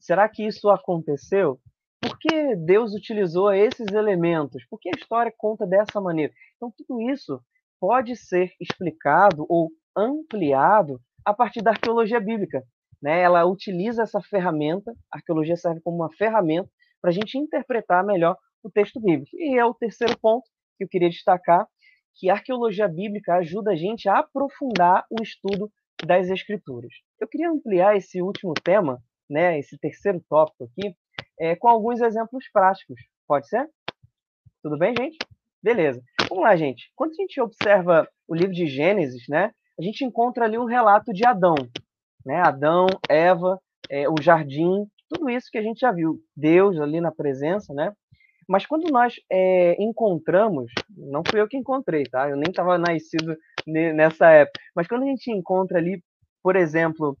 Será 0.00 0.28
que 0.28 0.46
isso 0.46 0.68
aconteceu? 0.68 1.60
Por 2.00 2.18
que 2.18 2.56
Deus 2.56 2.94
utilizou 2.94 3.52
esses 3.52 3.86
elementos? 3.92 4.64
Por 4.68 4.78
que 4.80 4.88
a 4.88 4.98
história 4.98 5.32
conta 5.36 5.66
dessa 5.66 6.00
maneira? 6.00 6.32
Então, 6.56 6.72
tudo 6.76 7.00
isso 7.10 7.40
pode 7.80 8.16
ser 8.16 8.52
explicado 8.60 9.46
ou 9.48 9.70
ampliado 9.96 11.00
a 11.24 11.32
partir 11.32 11.62
da 11.62 11.70
arqueologia 11.70 12.20
bíblica. 12.20 12.62
Né? 13.00 13.20
Ela 13.20 13.44
utiliza 13.44 14.02
essa 14.02 14.20
ferramenta, 14.20 14.92
a 15.12 15.18
arqueologia 15.18 15.56
serve 15.56 15.80
como 15.80 15.96
uma 15.96 16.12
ferramenta 16.12 16.70
para 17.00 17.10
a 17.10 17.12
gente 17.12 17.36
interpretar 17.36 18.04
melhor 18.04 18.36
o 18.62 18.70
texto 18.70 19.00
bíblico. 19.00 19.36
E 19.36 19.58
é 19.58 19.64
o 19.64 19.74
terceiro 19.74 20.16
ponto 20.18 20.48
que 20.78 20.84
eu 20.84 20.88
queria 20.88 21.10
destacar, 21.10 21.66
que 22.14 22.30
a 22.30 22.34
arqueologia 22.34 22.86
bíblica 22.86 23.34
ajuda 23.34 23.72
a 23.72 23.76
gente 23.76 24.08
a 24.08 24.18
aprofundar 24.18 25.04
o 25.10 25.22
estudo 25.22 25.70
das 26.04 26.28
escrituras. 26.28 26.92
Eu 27.20 27.28
queria 27.28 27.50
ampliar 27.50 27.96
esse 27.96 28.20
último 28.20 28.54
tema, 28.54 28.98
né, 29.28 29.58
esse 29.58 29.78
terceiro 29.78 30.22
tópico 30.28 30.64
aqui, 30.64 30.94
é, 31.38 31.56
com 31.56 31.68
alguns 31.68 32.00
exemplos 32.00 32.44
práticos. 32.52 33.00
Pode 33.26 33.48
ser? 33.48 33.68
Tudo 34.62 34.78
bem, 34.78 34.94
gente? 34.98 35.16
Beleza. 35.62 36.02
Vamos 36.28 36.44
lá, 36.44 36.56
gente. 36.56 36.90
Quando 36.96 37.12
a 37.12 37.14
gente 37.14 37.40
observa 37.40 38.08
o 38.28 38.34
livro 38.34 38.52
de 38.52 38.66
Gênesis, 38.66 39.22
né, 39.28 39.52
a 39.78 39.82
gente 39.82 40.04
encontra 40.04 40.44
ali 40.44 40.58
um 40.58 40.64
relato 40.64 41.12
de 41.12 41.24
Adão. 41.24 41.54
Né? 42.24 42.40
Adão, 42.40 42.86
Eva, 43.08 43.58
é, 43.90 44.08
o 44.08 44.14
jardim, 44.20 44.86
tudo 45.08 45.28
isso 45.28 45.48
que 45.50 45.58
a 45.58 45.62
gente 45.62 45.80
já 45.80 45.92
viu. 45.92 46.20
Deus 46.36 46.80
ali 46.80 47.00
na 47.00 47.12
presença, 47.12 47.74
né? 47.74 47.92
Mas 48.48 48.66
quando 48.66 48.90
nós 48.90 49.14
é, 49.30 49.80
encontramos, 49.82 50.70
não 50.96 51.22
fui 51.26 51.40
eu 51.40 51.48
que 51.48 51.56
encontrei, 51.56 52.04
tá? 52.04 52.28
Eu 52.28 52.36
nem 52.36 52.50
estava 52.50 52.76
nascido 52.78 53.36
nessa 53.66 54.30
época. 54.30 54.60
Mas 54.74 54.86
quando 54.86 55.02
a 55.02 55.06
gente 55.06 55.30
encontra 55.30 55.78
ali, 55.78 56.02
por 56.42 56.56
exemplo, 56.56 57.16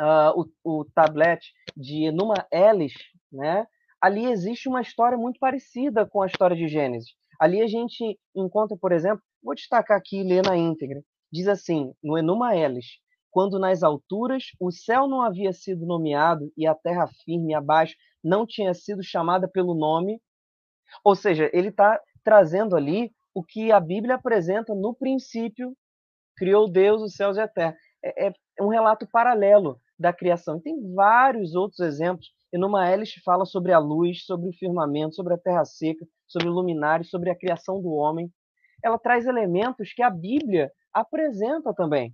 uh, 0.00 0.46
o, 0.64 0.80
o 0.80 0.84
tablet 0.94 1.40
de 1.76 2.04
Enuma 2.04 2.46
Elis, 2.52 2.94
né? 3.32 3.66
Ali 4.00 4.26
existe 4.26 4.68
uma 4.68 4.80
história 4.80 5.18
muito 5.18 5.40
parecida 5.40 6.06
com 6.06 6.22
a 6.22 6.26
história 6.26 6.56
de 6.56 6.68
Gênesis. 6.68 7.10
Ali 7.40 7.60
a 7.60 7.66
gente 7.66 8.18
encontra, 8.34 8.76
por 8.76 8.92
exemplo, 8.92 9.22
vou 9.42 9.54
destacar 9.54 9.98
aqui 9.98 10.20
e 10.20 10.22
ler 10.22 10.44
na 10.44 10.56
íntegra. 10.56 11.02
Diz 11.32 11.48
assim, 11.48 11.92
no 12.02 12.16
Enuma 12.16 12.56
Elis, 12.56 12.86
quando 13.30 13.58
nas 13.58 13.82
alturas 13.82 14.44
o 14.60 14.70
céu 14.70 15.06
não 15.06 15.22
havia 15.22 15.52
sido 15.52 15.84
nomeado 15.84 16.50
e 16.56 16.66
a 16.66 16.74
terra 16.74 17.08
firme 17.24 17.54
abaixo 17.54 17.94
não 18.22 18.46
tinha 18.46 18.72
sido 18.72 19.02
chamada 19.02 19.48
pelo 19.48 19.74
nome. 19.74 20.20
Ou 21.04 21.14
seja, 21.14 21.50
ele 21.52 21.68
está 21.68 22.00
trazendo 22.24 22.76
ali 22.76 23.12
o 23.38 23.44
que 23.44 23.70
a 23.70 23.78
Bíblia 23.78 24.16
apresenta 24.16 24.74
no 24.74 24.92
princípio, 24.92 25.72
criou 26.36 26.68
Deus 26.68 27.00
os 27.00 27.14
céus 27.14 27.36
e 27.36 27.40
a 27.40 27.46
terra. 27.46 27.76
É, 28.04 28.26
é 28.26 28.32
um 28.60 28.66
relato 28.66 29.06
paralelo 29.06 29.80
da 29.96 30.12
criação. 30.12 30.56
E 30.56 30.60
tem 30.60 30.92
vários 30.92 31.54
outros 31.54 31.78
exemplos. 31.78 32.32
E 32.52 32.58
numa 32.58 32.88
hélice 32.88 33.20
fala 33.24 33.46
sobre 33.46 33.72
a 33.72 33.78
luz, 33.78 34.24
sobre 34.24 34.48
o 34.48 34.52
firmamento, 34.52 35.14
sobre 35.14 35.34
a 35.34 35.38
terra 35.38 35.64
seca, 35.64 36.04
sobre 36.26 36.48
o 36.48 36.52
luminário, 36.52 37.04
sobre 37.04 37.30
a 37.30 37.38
criação 37.38 37.80
do 37.80 37.92
homem. 37.92 38.28
Ela 38.84 38.98
traz 38.98 39.24
elementos 39.24 39.92
que 39.92 40.02
a 40.02 40.10
Bíblia 40.10 40.72
apresenta 40.92 41.72
também. 41.72 42.12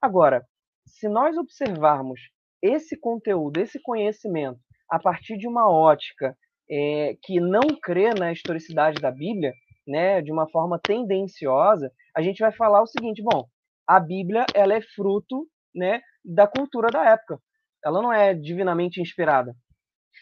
Agora, 0.00 0.46
se 0.86 1.08
nós 1.08 1.36
observarmos 1.36 2.20
esse 2.62 2.96
conteúdo, 2.96 3.58
esse 3.58 3.80
conhecimento, 3.82 4.60
a 4.88 5.00
partir 5.00 5.36
de 5.36 5.48
uma 5.48 5.68
ótica 5.68 6.36
é, 6.70 7.16
que 7.22 7.40
não 7.40 7.62
crê 7.82 8.14
na 8.14 8.30
historicidade 8.30 9.00
da 9.00 9.10
Bíblia, 9.10 9.52
né, 9.86 10.20
de 10.22 10.32
uma 10.32 10.48
forma 10.48 10.78
tendenciosa, 10.78 11.92
a 12.14 12.22
gente 12.22 12.40
vai 12.40 12.52
falar 12.52 12.82
o 12.82 12.86
seguinte: 12.86 13.22
bom, 13.22 13.46
a 13.86 13.98
Bíblia 13.98 14.46
ela 14.54 14.74
é 14.74 14.80
fruto 14.80 15.46
né, 15.74 16.00
da 16.24 16.46
cultura 16.46 16.88
da 16.88 17.04
época. 17.04 17.40
Ela 17.84 18.02
não 18.02 18.12
é 18.12 18.34
divinamente 18.34 19.00
inspirada. 19.00 19.54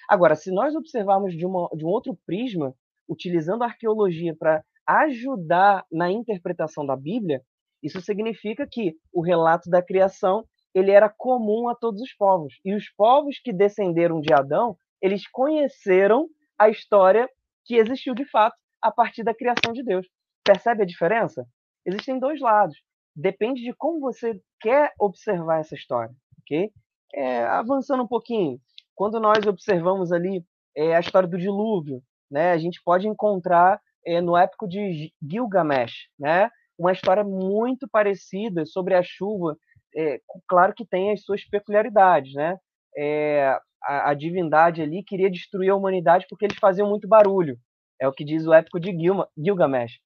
Agora, 0.08 0.34
se 0.34 0.50
nós 0.50 0.74
observarmos 0.74 1.36
de, 1.36 1.44
uma, 1.44 1.68
de 1.74 1.84
um 1.84 1.88
outro 1.88 2.16
prisma, 2.24 2.74
utilizando 3.08 3.62
a 3.62 3.66
arqueologia 3.66 4.34
para 4.34 4.64
ajudar 4.86 5.84
na 5.92 6.10
interpretação 6.10 6.86
da 6.86 6.96
Bíblia, 6.96 7.42
isso 7.82 8.00
significa 8.00 8.66
que 8.66 8.96
o 9.12 9.20
relato 9.20 9.68
da 9.68 9.82
criação 9.82 10.44
ele 10.74 10.90
era 10.90 11.08
comum 11.08 11.68
a 11.68 11.74
todos 11.74 12.00
os 12.00 12.12
povos. 12.14 12.58
E 12.64 12.74
os 12.74 12.88
povos 12.90 13.38
que 13.38 13.52
descenderam 13.52 14.20
de 14.20 14.32
Adão, 14.32 14.76
eles 15.00 15.28
conheceram 15.28 16.28
a 16.58 16.68
história 16.68 17.28
que 17.64 17.76
existiu 17.76 18.14
de 18.14 18.24
fato 18.24 18.56
a 18.82 18.90
partir 18.90 19.22
da 19.22 19.34
criação 19.34 19.72
de 19.72 19.82
Deus. 19.82 20.06
Percebe 20.44 20.82
a 20.82 20.86
diferença? 20.86 21.46
Existem 21.84 22.18
dois 22.18 22.40
lados. 22.40 22.76
Depende 23.14 23.62
de 23.62 23.72
como 23.74 24.00
você 24.00 24.40
quer 24.60 24.92
observar 24.98 25.60
essa 25.60 25.74
história, 25.74 26.14
ok? 26.40 26.70
É, 27.14 27.44
avançando 27.44 28.02
um 28.02 28.08
pouquinho, 28.08 28.60
quando 28.94 29.18
nós 29.18 29.46
observamos 29.46 30.12
ali 30.12 30.44
é, 30.76 30.94
a 30.94 31.00
história 31.00 31.28
do 31.28 31.38
dilúvio, 31.38 32.02
né, 32.30 32.52
a 32.52 32.58
gente 32.58 32.80
pode 32.84 33.08
encontrar 33.08 33.80
é, 34.06 34.20
no 34.20 34.36
épico 34.36 34.68
de 34.68 35.12
Gilgamesh, 35.22 36.08
né, 36.18 36.50
uma 36.78 36.92
história 36.92 37.24
muito 37.24 37.88
parecida 37.88 38.64
sobre 38.64 38.94
a 38.94 39.02
chuva. 39.02 39.56
É, 39.96 40.20
claro 40.46 40.72
que 40.74 40.86
tem 40.86 41.12
as 41.12 41.24
suas 41.24 41.44
peculiaridades, 41.44 42.34
né? 42.34 42.56
É, 42.96 43.58
a, 43.82 44.10
a, 44.10 44.14
divindade 44.14 44.80
ali 44.80 45.02
queria 45.02 45.30
destruir 45.30 45.70
a 45.70 45.76
humanidade 45.76 46.26
porque 46.28 46.44
eles 46.44 46.58
faziam 46.58 46.88
muito 46.88 47.08
barulho. 47.08 47.58
É 48.00 48.06
o 48.06 48.12
que 48.12 48.24
diz 48.24 48.46
o 48.46 48.52
épico 48.52 48.78
de 48.78 48.92
Gilma, 48.96 49.28
Gilgamesh. 49.36 49.98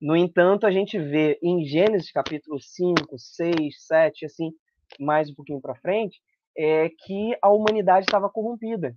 No 0.00 0.14
entanto, 0.14 0.66
a 0.66 0.70
gente 0.70 0.98
vê 0.98 1.38
em 1.42 1.64
Gênesis 1.64 2.12
capítulo 2.12 2.60
5, 2.60 3.18
6, 3.18 3.86
7, 3.86 4.26
assim, 4.26 4.52
mais 5.00 5.30
um 5.30 5.34
pouquinho 5.34 5.60
para 5.60 5.74
frente, 5.74 6.20
é 6.56 6.88
que 6.88 7.36
a 7.42 7.48
humanidade 7.50 8.04
estava 8.04 8.28
corrompida. 8.28 8.94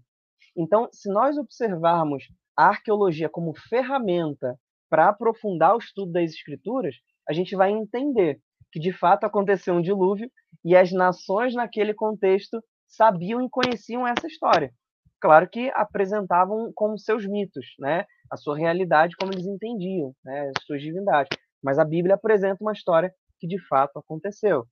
Então, 0.55 0.89
se 0.91 1.09
nós 1.09 1.37
observarmos 1.37 2.25
a 2.57 2.67
arqueologia 2.67 3.29
como 3.29 3.53
ferramenta 3.55 4.59
para 4.89 5.07
aprofundar 5.07 5.75
o 5.75 5.79
estudo 5.79 6.11
das 6.11 6.31
escrituras, 6.31 6.95
a 7.27 7.33
gente 7.33 7.55
vai 7.55 7.71
entender 7.71 8.39
que 8.71 8.79
de 8.79 8.91
fato 8.91 9.23
aconteceu 9.23 9.73
um 9.73 9.81
dilúvio 9.81 10.29
e 10.63 10.75
as 10.75 10.91
nações 10.91 11.53
naquele 11.53 11.93
contexto 11.93 12.61
sabiam 12.87 13.41
e 13.41 13.49
conheciam 13.49 14.05
essa 14.05 14.27
história. 14.27 14.73
Claro 15.21 15.47
que 15.47 15.71
apresentavam 15.75 16.71
como 16.73 16.97
seus 16.97 17.27
mitos, 17.27 17.75
né? 17.79 18.05
A 18.31 18.35
sua 18.35 18.57
realidade 18.57 19.15
como 19.15 19.31
eles 19.31 19.45
entendiam, 19.45 20.13
né? 20.25 20.51
As 20.57 20.63
suas 20.65 20.81
divindades. 20.81 21.37
Mas 21.63 21.77
a 21.77 21.85
Bíblia 21.85 22.15
apresenta 22.15 22.57
uma 22.61 22.73
história 22.73 23.13
que 23.39 23.47
de 23.47 23.59
fato 23.67 23.99
aconteceu. 23.99 24.65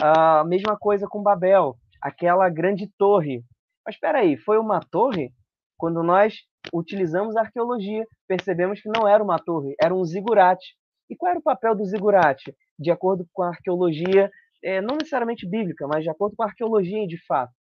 A 0.00 0.42
mesma 0.44 0.76
coisa 0.78 1.06
com 1.06 1.22
Babel, 1.22 1.76
aquela 2.00 2.48
grande 2.48 2.90
torre. 2.96 3.44
Mas 3.84 3.96
espera 3.96 4.20
aí, 4.20 4.38
foi 4.38 4.58
uma 4.58 4.80
torre? 4.80 5.32
Quando 5.76 6.02
nós 6.02 6.34
utilizamos 6.72 7.36
a 7.36 7.40
arqueologia, 7.40 8.06
percebemos 8.26 8.80
que 8.80 8.88
não 8.88 9.06
era 9.06 9.22
uma 9.22 9.38
torre, 9.38 9.74
era 9.80 9.94
um 9.94 10.04
zigurate. 10.04 10.76
E 11.10 11.16
qual 11.16 11.30
era 11.30 11.40
o 11.40 11.42
papel 11.42 11.74
do 11.74 11.84
zigurate? 11.84 12.54
De 12.78 12.90
acordo 12.90 13.26
com 13.32 13.42
a 13.42 13.48
arqueologia, 13.48 14.30
é, 14.62 14.80
não 14.80 14.96
necessariamente 14.96 15.48
bíblica, 15.48 15.86
mas 15.86 16.04
de 16.04 16.10
acordo 16.10 16.36
com 16.36 16.42
a 16.42 16.46
arqueologia 16.46 17.06
de 17.06 17.18
fato. 17.26 17.52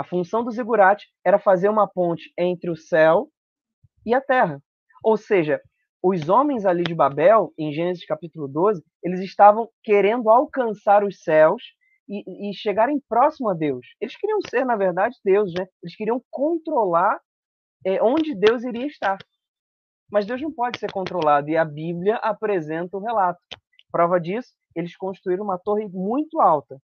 A 0.00 0.04
função 0.04 0.42
do 0.42 0.50
zigurate 0.50 1.06
era 1.22 1.38
fazer 1.38 1.68
uma 1.68 1.86
ponte 1.86 2.32
entre 2.38 2.70
o 2.70 2.74
céu 2.74 3.28
e 4.06 4.14
a 4.14 4.20
terra. 4.22 4.58
Ou 5.04 5.14
seja, 5.18 5.60
os 6.02 6.30
homens 6.30 6.64
ali 6.64 6.84
de 6.84 6.94
Babel, 6.94 7.52
em 7.58 7.70
Gênesis 7.70 8.06
capítulo 8.06 8.48
12, 8.48 8.82
eles 9.04 9.20
estavam 9.20 9.68
querendo 9.84 10.30
alcançar 10.30 11.04
os 11.04 11.22
céus 11.22 11.62
e, 12.08 12.48
e 12.48 12.54
chegarem 12.54 12.98
próximo 13.10 13.50
a 13.50 13.52
Deus. 13.52 13.86
Eles 14.00 14.16
queriam 14.16 14.38
ser, 14.48 14.64
na 14.64 14.74
verdade, 14.74 15.18
Deus, 15.22 15.52
né? 15.52 15.66
Eles 15.82 15.94
queriam 15.94 16.24
controlar 16.30 17.20
é, 17.84 18.02
onde 18.02 18.34
Deus 18.34 18.64
iria 18.64 18.86
estar. 18.86 19.18
Mas 20.10 20.24
Deus 20.24 20.40
não 20.40 20.50
pode 20.50 20.78
ser 20.78 20.90
controlado 20.90 21.50
e 21.50 21.58
a 21.58 21.64
Bíblia 21.66 22.16
apresenta 22.22 22.96
o 22.96 23.02
relato. 23.02 23.38
Prova 23.92 24.18
disso, 24.18 24.48
eles 24.74 24.96
construíram 24.96 25.44
uma 25.44 25.58
torre 25.58 25.86
muito 25.92 26.40
alta. 26.40 26.78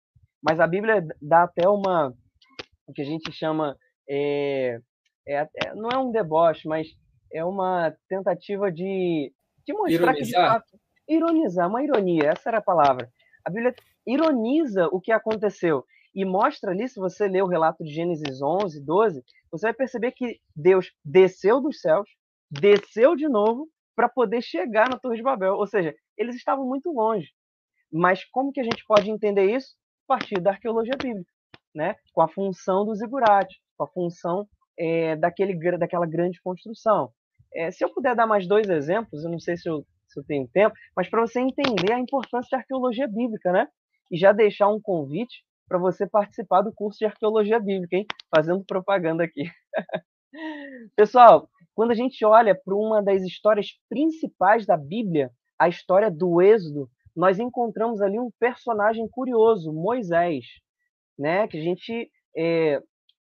Mas 0.43 0.59
a 0.59 0.67
Bíblia 0.67 1.07
dá 1.23 1.45
até 1.45 1.69
uma, 1.69 2.13
o 2.87 2.93
que 2.93 3.03
a 3.03 3.05
gente 3.05 3.33
chama, 3.33 3.77
é, 4.09 4.81
é, 5.27 5.49
é 5.65 5.75
não 5.75 5.89
é 5.91 5.99
um 5.99 6.11
deboche, 6.11 6.69
mas 6.69 6.89
é 7.33 7.45
uma 7.45 7.95
tentativa 8.09 8.71
de, 8.71 9.33
de 9.67 9.73
mostrar 9.73 10.13
ironizar. 10.13 10.15
que 10.15 10.25
de 10.25 10.33
fato, 10.33 10.81
ironizar, 11.09 11.69
uma 11.69 11.83
ironia, 11.83 12.31
essa 12.31 12.51
era 12.51 12.59
a 12.59 12.63
palavra. 12.63 13.11
A 13.45 13.51
Bíblia 13.51 13.75
ironiza 14.07 14.89
o 14.89 15.01
que 15.01 15.13
aconteceu 15.13 15.85
e 16.15 16.25
mostra 16.25 16.71
ali, 16.71 16.89
se 16.89 17.01
você 17.01 17.27
ler 17.27 17.43
o 17.43 17.49
relato 17.49 17.83
de 17.83 17.93
Gênesis 17.93 18.41
11, 18.41 18.81
12, 18.85 19.25
você 19.51 19.67
vai 19.67 19.75
perceber 19.75 20.13
que 20.13 20.41
Deus 20.55 20.93
desceu 21.05 21.61
dos 21.61 21.81
céus, 21.81 22.09
desceu 22.49 23.17
de 23.17 23.29
novo 23.29 23.69
para 23.97 24.09
poder 24.09 24.41
chegar 24.41 24.89
na 24.89 24.99
Torre 24.99 25.17
de 25.17 25.23
Babel. 25.23 25.55
Ou 25.55 25.67
seja, 25.67 25.95
eles 26.17 26.37
estavam 26.37 26.67
muito 26.67 26.91
longe. 26.93 27.33
Mas 27.93 28.25
como 28.25 28.53
que 28.53 28.61
a 28.61 28.65
gente 28.65 28.85
pode 28.87 29.11
entender 29.11 29.51
isso? 29.51 29.75
A 30.09 30.17
partir 30.17 30.41
da 30.41 30.51
arqueologia 30.51 30.95
bíblica, 31.01 31.31
né? 31.75 31.97
com 32.13 32.23
a 32.23 32.29
função 32.29 32.85
do 32.85 32.95
zigurate, 32.95 33.61
com 33.77 33.85
a 33.85 33.89
função 33.89 34.47
é, 34.79 35.17
daquele, 35.17 35.55
daquela 35.79 36.07
grande 36.07 36.41
construção. 36.41 37.11
É, 37.55 37.71
se 37.71 37.85
eu 37.85 37.93
puder 37.93 38.15
dar 38.15 38.27
mais 38.27 38.47
dois 38.47 38.69
exemplos, 38.69 39.25
eu 39.25 39.31
não 39.31 39.39
sei 39.39 39.57
se 39.57 39.69
eu, 39.69 39.85
se 40.09 40.19
eu 40.19 40.25
tenho 40.25 40.49
tempo, 40.49 40.75
mas 40.97 41.09
para 41.09 41.21
você 41.21 41.41
entender 41.41 41.93
a 41.93 41.99
importância 41.99 42.49
da 42.51 42.59
arqueologia 42.59 43.07
bíblica, 43.07 43.53
né? 43.53 43.69
E 44.11 44.17
já 44.17 44.33
deixar 44.33 44.69
um 44.69 44.81
convite 44.81 45.45
para 45.69 45.79
você 45.79 46.07
participar 46.07 46.63
do 46.63 46.73
curso 46.73 46.99
de 46.99 47.07
arqueologia 47.07 47.59
bíblica, 47.59 47.97
hein? 47.97 48.07
Fazendo 48.35 48.65
propaganda 48.65 49.25
aqui. 49.25 49.45
Pessoal, 50.97 51.49
quando 51.75 51.93
a 51.93 51.95
gente 51.95 52.25
olha 52.25 52.55
para 52.55 52.75
uma 52.75 53.03
das 53.03 53.23
histórias 53.23 53.69
principais 53.89 54.67
da 54.67 54.77
Bíblia, 54.77 55.31
a 55.59 55.69
história 55.69 56.11
do 56.11 56.43
Êxodo, 56.43 56.89
nós 57.15 57.39
encontramos 57.39 58.01
ali 58.03 58.19
um 58.19 58.31
personagem 58.39 59.09
curioso, 59.09 59.73
Moisés, 59.73 60.45
né? 61.19 61.47
Que 61.49 61.59
a 61.59 61.63
gente 61.63 62.11
é, 62.37 62.81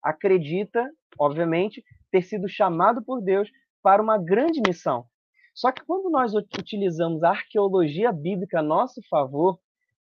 acredita, 0.03 0.89
obviamente, 1.19 1.83
ter 2.11 2.21
sido 2.21 2.47
chamado 2.47 3.03
por 3.03 3.21
Deus 3.21 3.49
para 3.81 4.01
uma 4.01 4.17
grande 4.17 4.61
missão. 4.65 5.05
Só 5.53 5.71
que 5.71 5.83
quando 5.85 6.09
nós 6.09 6.33
utilizamos 6.33 7.23
a 7.23 7.29
arqueologia 7.29 8.11
bíblica 8.11 8.59
a 8.59 8.63
nosso 8.63 9.01
favor, 9.09 9.59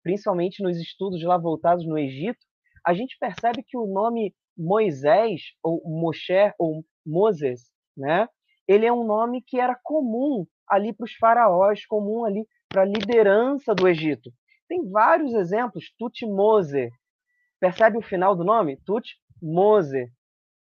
principalmente 0.02 0.62
nos 0.62 0.78
estudos 0.78 1.22
lá 1.22 1.36
voltados 1.36 1.86
no 1.86 1.98
Egito, 1.98 2.38
a 2.86 2.94
gente 2.94 3.16
percebe 3.18 3.62
que 3.62 3.76
o 3.76 3.86
nome 3.86 4.34
Moisés, 4.56 5.42
ou 5.62 5.82
Moshe, 5.84 6.52
ou 6.58 6.84
Moses, 7.04 7.70
né? 7.96 8.28
ele 8.66 8.86
é 8.86 8.92
um 8.92 9.04
nome 9.04 9.42
que 9.42 9.60
era 9.60 9.78
comum 9.82 10.46
ali 10.68 10.92
para 10.92 11.04
os 11.04 11.14
faraós, 11.14 11.84
comum 11.86 12.24
ali 12.24 12.46
para 12.68 12.82
a 12.82 12.86
liderança 12.86 13.74
do 13.74 13.86
Egito. 13.86 14.30
Tem 14.68 14.88
vários 14.90 15.34
exemplos, 15.34 15.92
Tutmose. 15.98 16.90
Percebe 17.64 17.96
o 17.96 18.02
final 18.02 18.36
do 18.36 18.44
nome? 18.44 18.76
Tutmose. 18.84 20.12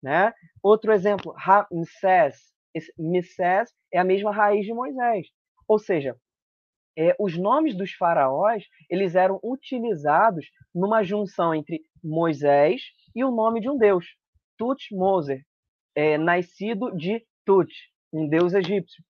Né? 0.02 0.32
Outro 0.62 0.90
exemplo, 0.94 1.30
Ramsés. 1.36 2.38
Missés 2.98 3.70
é 3.92 3.98
a 3.98 4.04
mesma 4.04 4.32
raiz 4.32 4.64
de 4.64 4.72
Moisés. 4.72 5.26
Ou 5.68 5.78
seja, 5.78 6.16
é, 6.96 7.14
os 7.18 7.36
nomes 7.36 7.76
dos 7.76 7.92
faraós 7.92 8.64
eles 8.88 9.14
eram 9.14 9.38
utilizados 9.42 10.46
numa 10.74 11.02
junção 11.02 11.54
entre 11.54 11.82
Moisés 12.02 12.80
e 13.14 13.22
o 13.22 13.30
nome 13.30 13.60
de 13.60 13.68
um 13.68 13.76
deus, 13.76 14.06
Tutmoser, 14.56 15.44
é, 15.94 16.16
nascido 16.16 16.96
de 16.96 17.22
Tut, 17.44 17.70
um 18.10 18.26
deus 18.26 18.54
egípcio. 18.54 19.04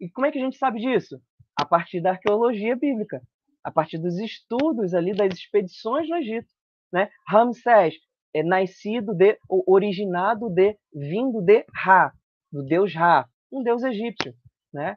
E 0.00 0.08
como 0.08 0.28
é 0.28 0.30
que 0.30 0.38
a 0.38 0.42
gente 0.42 0.58
sabe 0.58 0.78
disso? 0.78 1.20
A 1.56 1.64
partir 1.64 2.00
da 2.00 2.10
arqueologia 2.10 2.76
bíblica, 2.76 3.20
a 3.64 3.70
partir 3.72 3.98
dos 3.98 4.16
estudos 4.16 4.94
ali 4.94 5.12
das 5.12 5.34
expedições 5.34 6.08
no 6.08 6.14
Egito. 6.18 6.54
Né? 6.92 7.08
Ramsés 7.28 7.94
é 8.34 8.42
nascido 8.42 9.14
de, 9.14 9.38
originado 9.48 10.50
de, 10.50 10.76
vindo 10.92 11.40
de 11.40 11.64
Ra, 11.74 12.12
do 12.52 12.62
deus 12.64 12.94
Ra, 12.94 13.26
um 13.52 13.62
deus 13.62 13.82
egípcio. 13.82 14.34
Né? 14.72 14.96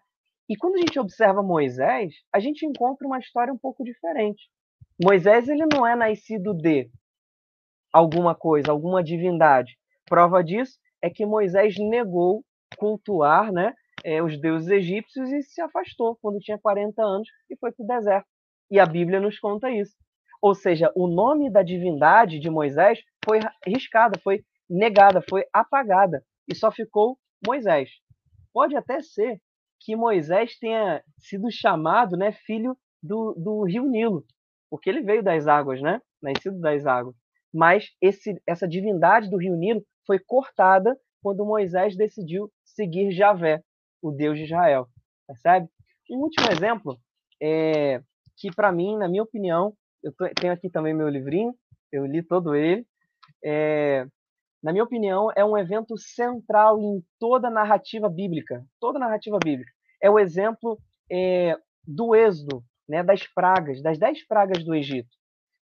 E 0.50 0.56
quando 0.58 0.76
a 0.76 0.80
gente 0.80 1.00
observa 1.00 1.44
Moisés, 1.44 2.14
a 2.34 2.40
gente 2.40 2.66
encontra 2.66 3.08
uma 3.08 3.20
história 3.20 3.54
um 3.54 3.58
pouco 3.58 3.84
diferente. 3.84 4.50
Moisés 5.02 5.48
ele 5.48 5.66
não 5.72 5.86
é 5.86 5.96
nascido 5.96 6.54
de 6.54 6.90
alguma 7.94 8.36
coisa, 8.36 8.72
alguma 8.72 9.04
divindade. 9.04 9.78
Prova 10.06 10.44
disso 10.44 10.78
é 11.02 11.10
que 11.10 11.26
Moisés 11.26 11.76
negou 11.78 12.44
cultuar 12.78 13.52
né, 13.52 13.74
é, 14.04 14.22
os 14.22 14.40
deuses 14.40 14.70
egípcios 14.70 15.32
e 15.32 15.42
se 15.44 15.62
afastou 15.62 16.18
quando 16.22 16.40
tinha 16.40 16.58
40 16.58 17.02
anos 17.02 17.28
e 17.50 17.56
foi 17.58 17.72
para 17.72 17.84
o 17.84 17.88
deserto. 17.88 18.28
E 18.72 18.80
a 18.80 18.86
Bíblia 18.86 19.20
nos 19.20 19.40
conta 19.40 19.70
isso. 19.72 19.96
Ou 20.42 20.56
seja, 20.56 20.92
o 20.96 21.08
nome 21.08 21.50
da 21.50 21.62
divindade 21.62 22.40
de 22.40 22.50
Moisés 22.50 23.00
foi 23.26 23.40
riscada, 23.66 24.20
foi 24.24 24.44
negada, 24.70 25.22
foi 25.22 25.44
apagada 25.52 26.24
e 26.48 26.56
só 26.56 26.72
ficou 26.72 27.18
Moisés. 27.46 27.90
Pode 28.54 28.76
até 28.76 29.02
ser 29.02 29.42
que 29.80 29.96
Moisés 29.96 30.58
tenha 30.58 31.04
sido 31.18 31.50
chamado 31.52 32.18
né, 32.18 32.32
filho 32.32 32.78
do, 33.02 33.34
do 33.34 33.64
rio 33.64 33.86
Nilo, 33.86 34.26
porque 34.70 34.90
ele 34.90 35.02
veio 35.02 35.24
das 35.24 35.48
águas, 35.48 35.82
né? 35.82 36.02
Nascido 36.22 36.60
das 36.60 36.86
águas. 36.86 37.16
Mas 37.54 37.90
esse, 38.02 38.40
essa 38.46 38.68
divindade 38.68 39.30
do 39.30 39.38
rio 39.38 39.56
Nilo 39.56 39.84
foi 40.06 40.20
cortada 40.20 40.98
quando 41.22 41.46
Moisés 41.46 41.96
decidiu 41.96 42.52
seguir 42.64 43.12
Javé, 43.12 43.62
o 44.02 44.12
Deus 44.12 44.38
de 44.38 44.46
Israel. 44.46 44.88
Percebe? 45.28 45.68
Um 46.10 46.20
último 46.20 46.52
exemplo 46.52 47.00
é 47.42 48.02
que, 48.38 48.54
para 48.54 48.72
mim, 48.72 48.98
na 48.98 49.08
minha 49.08 49.24
opinião, 49.24 49.74
eu 50.04 50.14
tenho 50.40 50.54
aqui 50.54 50.70
também 50.70 50.94
meu 50.94 51.10
livrinho, 51.10 51.54
eu 51.92 52.06
li 52.06 52.24
todo 52.24 52.56
ele. 52.56 52.86
É, 53.44 54.06
na 54.62 54.72
minha 54.72 54.84
opinião, 54.84 55.32
é 55.36 55.44
um 55.44 55.58
evento 55.58 55.98
central 55.98 56.80
em 56.80 57.02
toda 57.20 57.48
a 57.48 57.52
narrativa 57.52 58.10
bíblica. 58.10 58.66
Toda 58.80 58.98
a 58.98 59.02
narrativa 59.02 59.38
bíblica. 59.44 59.72
É 60.02 60.10
o 60.10 60.20
exemplo 60.20 60.78
é, 61.12 61.56
do 61.86 62.16
êxodo, 62.16 62.64
né, 62.88 63.04
das 63.04 63.26
pragas, 63.28 63.82
das 63.82 63.98
dez 63.98 64.26
pragas 64.28 64.64
do 64.64 64.76
Egito. 64.76 65.10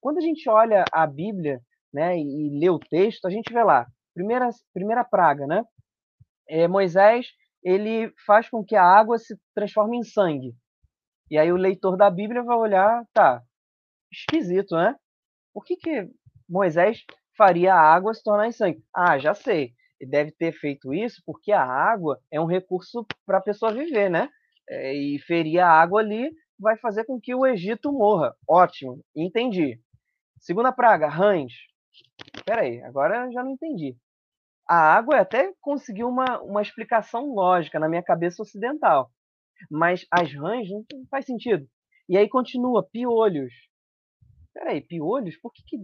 Quando 0.02 0.18
a 0.18 0.22
gente 0.22 0.50
olha 0.50 0.86
a 0.92 1.06
Bíblia 1.06 1.60
né, 1.94 2.18
e 2.18 2.60
lê 2.60 2.70
o 2.70 2.80
texto, 2.80 3.26
a 3.26 3.30
gente 3.30 3.52
vê 3.52 3.64
lá, 3.64 3.88
primeira, 4.14 4.50
primeira 4.74 5.04
praga, 5.04 5.48
né? 5.48 5.64
É, 6.48 6.68
Moisés 6.68 7.28
ele 7.64 8.14
faz 8.28 8.48
com 8.48 8.64
que 8.64 8.76
a 8.76 8.84
água 8.84 9.18
se 9.18 9.36
transforme 9.56 9.98
em 9.98 10.04
sangue. 10.04 10.54
E 11.32 11.38
aí 11.38 11.52
o 11.52 11.58
leitor 11.58 11.98
da 11.98 12.10
Bíblia 12.12 12.44
vai 12.44 12.56
olhar, 12.56 13.04
tá, 13.12 13.42
esquisito, 14.12 14.76
né? 14.76 14.96
Por 15.54 15.64
que, 15.66 15.76
que 15.76 16.10
Moisés 16.48 17.04
faria 17.38 17.74
a 17.74 17.80
água 17.80 18.14
se 18.14 18.24
tornar 18.24 18.48
em 18.48 18.52
sangue? 18.52 18.84
Ah, 18.94 19.18
já 19.18 19.34
sei. 19.34 19.74
Ele 20.00 20.12
deve 20.12 20.32
ter 20.32 20.52
feito 20.54 20.94
isso 20.94 21.22
porque 21.26 21.52
a 21.52 21.64
água 21.64 22.20
é 22.32 22.40
um 22.40 22.46
recurso 22.46 23.06
para 23.26 23.38
a 23.38 23.42
pessoa 23.42 23.74
viver, 23.74 24.10
né? 24.10 24.30
É, 24.70 24.94
e 24.94 25.20
ferir 25.20 25.60
a 25.60 25.70
água 25.70 26.02
ali 26.02 26.32
vai 26.60 26.78
fazer 26.78 27.06
com 27.06 27.20
que 27.20 27.34
o 27.36 27.46
Egito 27.46 27.92
morra. 27.92 28.36
Ótimo, 28.48 29.02
entendi. 29.16 29.80
Segunda 30.40 30.72
praga, 30.72 31.08
rãs. 31.08 31.54
Peraí, 32.46 32.82
agora 32.84 33.30
já 33.32 33.44
não 33.44 33.52
entendi 33.52 33.98
a 34.68 34.76
água 34.76 35.20
até 35.20 35.54
conseguiu 35.62 36.10
uma, 36.10 36.42
uma 36.42 36.62
explicação 36.62 37.34
lógica 37.34 37.80
na 37.80 37.88
minha 37.88 38.04
cabeça 38.04 38.42
ocidental. 38.42 39.12
Mas 39.70 40.06
as 40.12 40.34
rãs 40.34 40.68
não 40.70 40.84
faz 41.10 41.26
sentido. 41.26 41.68
E 42.10 42.18
aí 42.18 42.28
continua, 42.28 42.84
piolhos. 42.84 43.54
Peraí, 44.56 44.80
piolhos? 44.80 45.36
Por 45.36 45.52
que, 45.52 45.62
que 45.64 45.84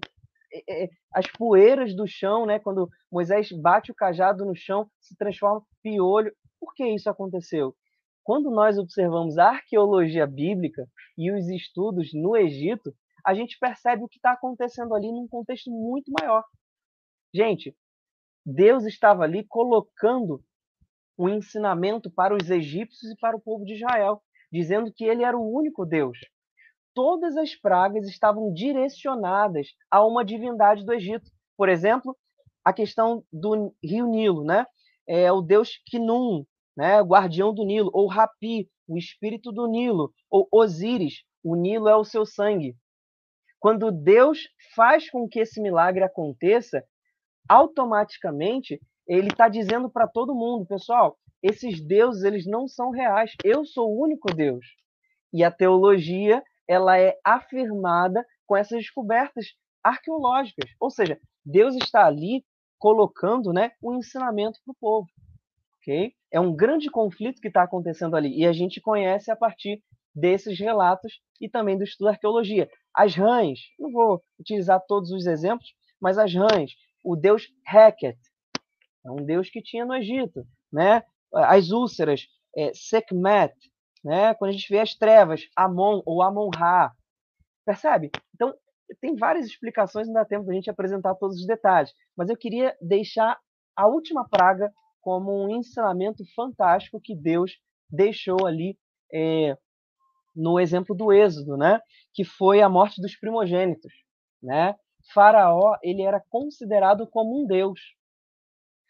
é, 0.53 0.85
é, 0.85 0.89
as 1.13 1.27
poeiras 1.27 1.93
do 1.93 2.07
chão, 2.07 2.45
né, 2.45 2.57
quando 2.57 2.89
Moisés 3.11 3.51
bate 3.51 3.91
o 3.91 3.95
cajado 3.95 4.45
no 4.45 4.55
chão, 4.55 4.89
se 4.97 5.15
transforma 5.17 5.59
em 5.59 5.91
piolho? 5.91 6.33
Por 6.57 6.73
que 6.73 6.85
isso 6.87 7.09
aconteceu? 7.09 7.75
Quando 8.23 8.49
nós 8.49 8.77
observamos 8.77 9.37
a 9.37 9.49
arqueologia 9.49 10.25
bíblica 10.25 10.87
e 11.17 11.31
os 11.31 11.49
estudos 11.49 12.13
no 12.13 12.37
Egito, 12.37 12.95
a 13.25 13.33
gente 13.33 13.59
percebe 13.59 14.03
o 14.03 14.07
que 14.07 14.17
está 14.17 14.31
acontecendo 14.31 14.95
ali 14.95 15.11
num 15.11 15.27
contexto 15.27 15.69
muito 15.69 16.09
maior. 16.17 16.43
Gente, 17.33 17.75
Deus 18.45 18.85
estava 18.85 19.23
ali 19.23 19.43
colocando 19.43 20.41
um 21.17 21.27
ensinamento 21.27 22.09
para 22.09 22.33
os 22.33 22.49
egípcios 22.49 23.11
e 23.11 23.17
para 23.17 23.35
o 23.35 23.41
povo 23.41 23.65
de 23.65 23.73
Israel, 23.73 24.21
dizendo 24.51 24.93
que 24.93 25.03
ele 25.03 25.23
era 25.23 25.37
o 25.37 25.53
único 25.53 25.85
Deus. 25.85 26.17
Todas 26.93 27.37
as 27.37 27.55
pragas 27.55 28.07
estavam 28.07 28.53
direcionadas 28.53 29.67
a 29.89 30.05
uma 30.05 30.25
divindade 30.25 30.85
do 30.85 30.93
Egito. 30.93 31.29
Por 31.57 31.69
exemplo, 31.69 32.15
a 32.63 32.73
questão 32.73 33.23
do 33.31 33.73
rio 33.83 34.07
Nilo, 34.07 34.43
né? 34.43 34.65
É 35.07 35.31
o 35.31 35.41
deus 35.41 35.79
Kinum, 35.85 36.45
né? 36.75 37.01
guardião 37.01 37.53
do 37.53 37.65
Nilo, 37.65 37.89
ou 37.93 38.07
Rapi, 38.07 38.69
o 38.87 38.97
espírito 38.97 39.51
do 39.51 39.67
Nilo, 39.67 40.13
ou 40.29 40.47
Osíris, 40.51 41.23
o 41.43 41.55
Nilo 41.55 41.87
é 41.87 41.95
o 41.95 42.03
seu 42.03 42.25
sangue. 42.25 42.75
Quando 43.59 43.91
Deus 43.91 44.39
faz 44.75 45.09
com 45.09 45.27
que 45.27 45.39
esse 45.39 45.61
milagre 45.61 46.03
aconteça, 46.03 46.83
automaticamente 47.47 48.79
ele 49.07 49.27
está 49.27 49.47
dizendo 49.47 49.89
para 49.89 50.07
todo 50.07 50.35
mundo, 50.35 50.65
pessoal, 50.65 51.17
esses 51.43 51.81
deuses 51.81 52.23
eles 52.23 52.45
não 52.45 52.67
são 52.67 52.91
reais. 52.91 53.33
Eu 53.43 53.65
sou 53.65 53.89
o 53.89 54.01
único 54.01 54.33
Deus. 54.33 54.65
E 55.33 55.43
a 55.43 55.51
teologia 55.51 56.43
ela 56.71 56.97
é 56.97 57.19
afirmada 57.21 58.25
com 58.47 58.55
essas 58.55 58.79
descobertas 58.79 59.47
arqueológicas. 59.83 60.71
Ou 60.79 60.89
seja, 60.89 61.19
Deus 61.43 61.75
está 61.75 62.05
ali 62.05 62.45
colocando, 62.79 63.51
né, 63.51 63.73
um 63.83 63.97
ensinamento 63.97 64.57
para 64.63 64.71
o 64.71 64.77
povo. 64.79 65.09
Ok? 65.77 66.13
É 66.31 66.39
um 66.39 66.55
grande 66.55 66.89
conflito 66.89 67.41
que 67.41 67.49
está 67.49 67.63
acontecendo 67.63 68.15
ali 68.15 68.39
e 68.39 68.45
a 68.45 68.53
gente 68.53 68.79
conhece 68.79 69.29
a 69.29 69.35
partir 69.35 69.83
desses 70.15 70.57
relatos 70.57 71.19
e 71.41 71.49
também 71.49 71.77
do 71.77 71.83
estudo 71.83 72.05
da 72.05 72.11
arqueologia. 72.11 72.69
As 72.95 73.15
rãs, 73.15 73.59
não 73.77 73.91
vou 73.91 74.23
utilizar 74.39 74.81
todos 74.87 75.11
os 75.11 75.25
exemplos, 75.25 75.73
mas 75.99 76.17
as 76.17 76.33
rãs, 76.33 76.71
o 77.03 77.17
deus 77.17 77.49
Heket, 77.67 78.17
é 79.05 79.11
um 79.11 79.25
deus 79.25 79.49
que 79.49 79.61
tinha 79.61 79.83
no 79.83 79.93
Egito, 79.93 80.47
né? 80.71 81.03
As 81.33 81.71
úlceras, 81.71 82.27
é, 82.55 82.71
Sekhmet, 82.73 83.53
né? 84.03 84.33
Quando 84.35 84.49
a 84.49 84.53
gente 84.53 84.69
vê 84.69 84.79
as 84.79 84.95
trevas, 84.95 85.47
Amon 85.55 86.01
ou 86.05 86.21
Amon-Ra, 86.21 86.93
Percebe? 87.65 88.11
Então, 88.33 88.53
tem 88.99 89.15
várias 89.15 89.45
explicações, 89.45 90.07
não 90.07 90.13
dá 90.13 90.25
tempo 90.25 90.45
da 90.45 90.53
gente 90.53 90.69
apresentar 90.69 91.15
todos 91.15 91.37
os 91.37 91.45
detalhes, 91.45 91.93
mas 92.17 92.29
eu 92.29 92.35
queria 92.35 92.75
deixar 92.81 93.39
a 93.75 93.87
última 93.87 94.27
praga 94.27 94.71
como 94.99 95.45
um 95.45 95.49
ensinamento 95.49 96.23
fantástico 96.35 96.99
que 97.01 97.15
Deus 97.15 97.57
deixou 97.89 98.45
ali 98.45 98.77
é, 99.13 99.57
no 100.35 100.59
exemplo 100.59 100.95
do 100.95 101.13
Êxodo, 101.13 101.57
né? 101.57 101.79
Que 102.13 102.23
foi 102.23 102.61
a 102.61 102.69
morte 102.69 103.01
dos 103.01 103.15
primogênitos, 103.15 103.93
né? 104.41 104.75
Faraó 105.13 105.77
ele 105.81 106.01
era 106.01 106.21
considerado 106.29 107.07
como 107.07 107.41
um 107.41 107.47
deus. 107.47 107.79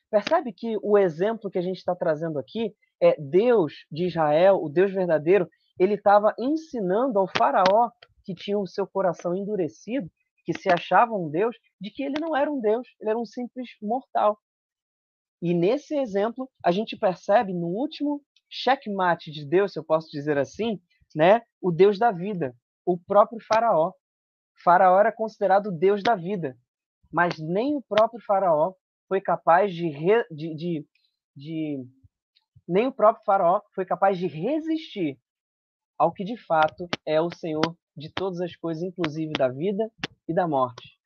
Percebe 0.10 0.52
que 0.52 0.78
o 0.82 0.98
exemplo 0.98 1.50
que 1.50 1.58
a 1.58 1.62
gente 1.62 1.78
está 1.78 1.96
trazendo 1.96 2.38
aqui 2.38 2.76
é 3.02 3.16
Deus 3.20 3.74
de 3.92 4.06
Israel, 4.06 4.62
o 4.62 4.70
Deus 4.70 4.94
verdadeiro, 4.94 5.50
ele 5.80 5.96
estava 5.96 6.34
ensinando 6.38 7.18
ao 7.18 7.28
Faraó 7.38 7.90
que 8.24 8.36
tinha 8.36 8.60
o 8.60 8.68
seu 8.68 8.86
coração 8.86 9.36
endurecido, 9.36 10.10
que 10.46 10.54
se 10.54 10.70
achava 10.72 11.14
um 11.14 11.30
Deus, 11.30 11.58
de 11.80 11.90
que 11.90 12.04
ele 12.04 12.20
não 12.20 12.36
era 12.36 12.52
um 12.52 12.60
Deus, 12.60 12.88
ele 13.00 13.10
era 13.10 13.20
um 13.20 13.26
simples 13.26 13.70
mortal. 13.82 14.40
E 15.42 15.54
nesse 15.54 15.98
exemplo, 15.98 16.50
a 16.64 16.72
gente 16.72 16.96
percebe 16.96 17.52
no 17.52 17.68
último 17.68 18.22
checkmate 18.50 19.32
de 19.32 19.46
Deus, 19.46 19.74
se 19.74 19.80
eu 19.80 19.84
posso 19.84 20.10
dizer 20.12 20.38
assim, 20.38 20.80
né, 21.16 21.42
o 21.60 21.72
Deus 21.72 21.98
da 21.98 22.12
vida, 22.12 22.56
o 22.86 22.98
próprio 22.98 23.40
Faraó. 23.42 23.92
Faraó 24.64 25.00
era 25.00 25.12
considerado 25.12 25.68
o 25.68 25.72
Deus 25.72 26.04
da 26.04 26.16
vida, 26.16 26.56
mas 27.12 27.40
nem 27.40 27.76
o 27.76 27.82
próprio 27.82 28.24
Faraó 28.24 28.74
foi 29.08 29.20
capaz 29.20 29.74
de, 29.74 29.88
re, 29.88 30.24
de, 30.30 30.56
de, 30.56 30.88
de 31.36 31.86
nem 32.72 32.88
o 32.88 32.92
próprio 32.92 33.26
Faraó 33.26 33.62
foi 33.76 33.86
capaz 33.86 34.18
de 34.18 34.28
resistir 34.28 35.20
ao 36.00 36.14
que 36.14 36.24
de 36.24 36.38
fato 36.38 36.88
é 37.06 37.20
o 37.20 37.30
Senhor 37.30 37.76
de 37.96 38.10
todas 38.14 38.40
as 38.40 38.56
coisas, 38.56 38.82
inclusive 38.82 39.34
da 39.34 39.50
vida 39.50 39.92
e 40.28 40.34
da 40.34 40.48
morte. 40.48 40.98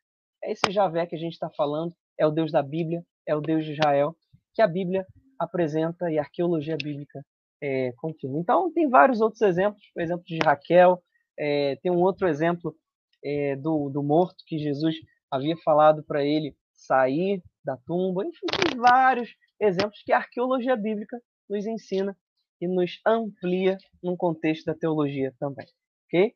É 0.43 0.51
esse 0.51 0.71
Javé 0.71 1.07
que 1.07 1.15
a 1.15 1.19
gente 1.19 1.33
está 1.33 1.49
falando, 1.49 1.91
é 2.19 2.25
o 2.25 2.31
Deus 2.31 2.51
da 2.51 2.61
Bíblia, 2.61 3.03
é 3.27 3.35
o 3.35 3.41
Deus 3.41 3.65
de 3.65 3.71
Israel, 3.71 4.15
que 4.53 4.61
a 4.61 4.67
Bíblia 4.67 5.05
apresenta 5.39 6.11
e 6.11 6.19
a 6.19 6.21
arqueologia 6.21 6.77
bíblica 6.77 7.25
é, 7.61 7.91
confirma. 7.97 8.39
Então, 8.39 8.71
tem 8.71 8.87
vários 8.87 9.19
outros 9.19 9.41
exemplos, 9.41 9.81
o 9.97 10.01
exemplo 10.01 10.23
de 10.23 10.37
Raquel, 10.45 11.01
é, 11.37 11.77
tem 11.81 11.91
um 11.91 12.01
outro 12.01 12.27
exemplo 12.27 12.75
é, 13.23 13.55
do, 13.55 13.89
do 13.89 14.03
morto 14.03 14.43
que 14.45 14.59
Jesus 14.59 14.95
havia 15.31 15.57
falado 15.57 16.03
para 16.03 16.23
ele 16.23 16.55
sair 16.71 17.41
da 17.63 17.75
tumba, 17.75 18.23
enfim, 18.23 18.45
tem 18.69 18.77
vários 18.77 19.35
exemplos 19.59 20.01
que 20.05 20.13
a 20.13 20.17
arqueologia 20.17 20.75
bíblica 20.75 21.19
nos 21.49 21.65
ensina 21.65 22.15
e 22.59 22.67
nos 22.67 22.99
amplia 23.05 23.77
num 24.01 24.15
contexto 24.15 24.65
da 24.65 24.73
teologia 24.73 25.33
também, 25.39 25.67
ok? 26.07 26.33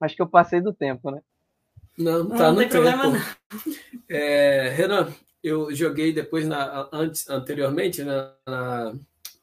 Acho 0.00 0.16
que 0.16 0.22
eu 0.22 0.28
passei 0.28 0.60
do 0.60 0.72
tempo, 0.72 1.10
né? 1.10 1.22
Não, 1.98 2.28
tá 2.28 2.46
não 2.46 2.52
no 2.52 2.58
tem 2.60 2.68
tempo. 2.68 2.82
problema 2.82 3.06
não. 3.08 3.74
É, 4.08 4.70
Renan, 4.70 5.12
eu 5.42 5.74
joguei 5.74 6.12
depois 6.12 6.46
na 6.46 6.88
antes 6.92 7.28
anteriormente 7.28 8.02
na, 8.02 8.34
na 8.46 8.94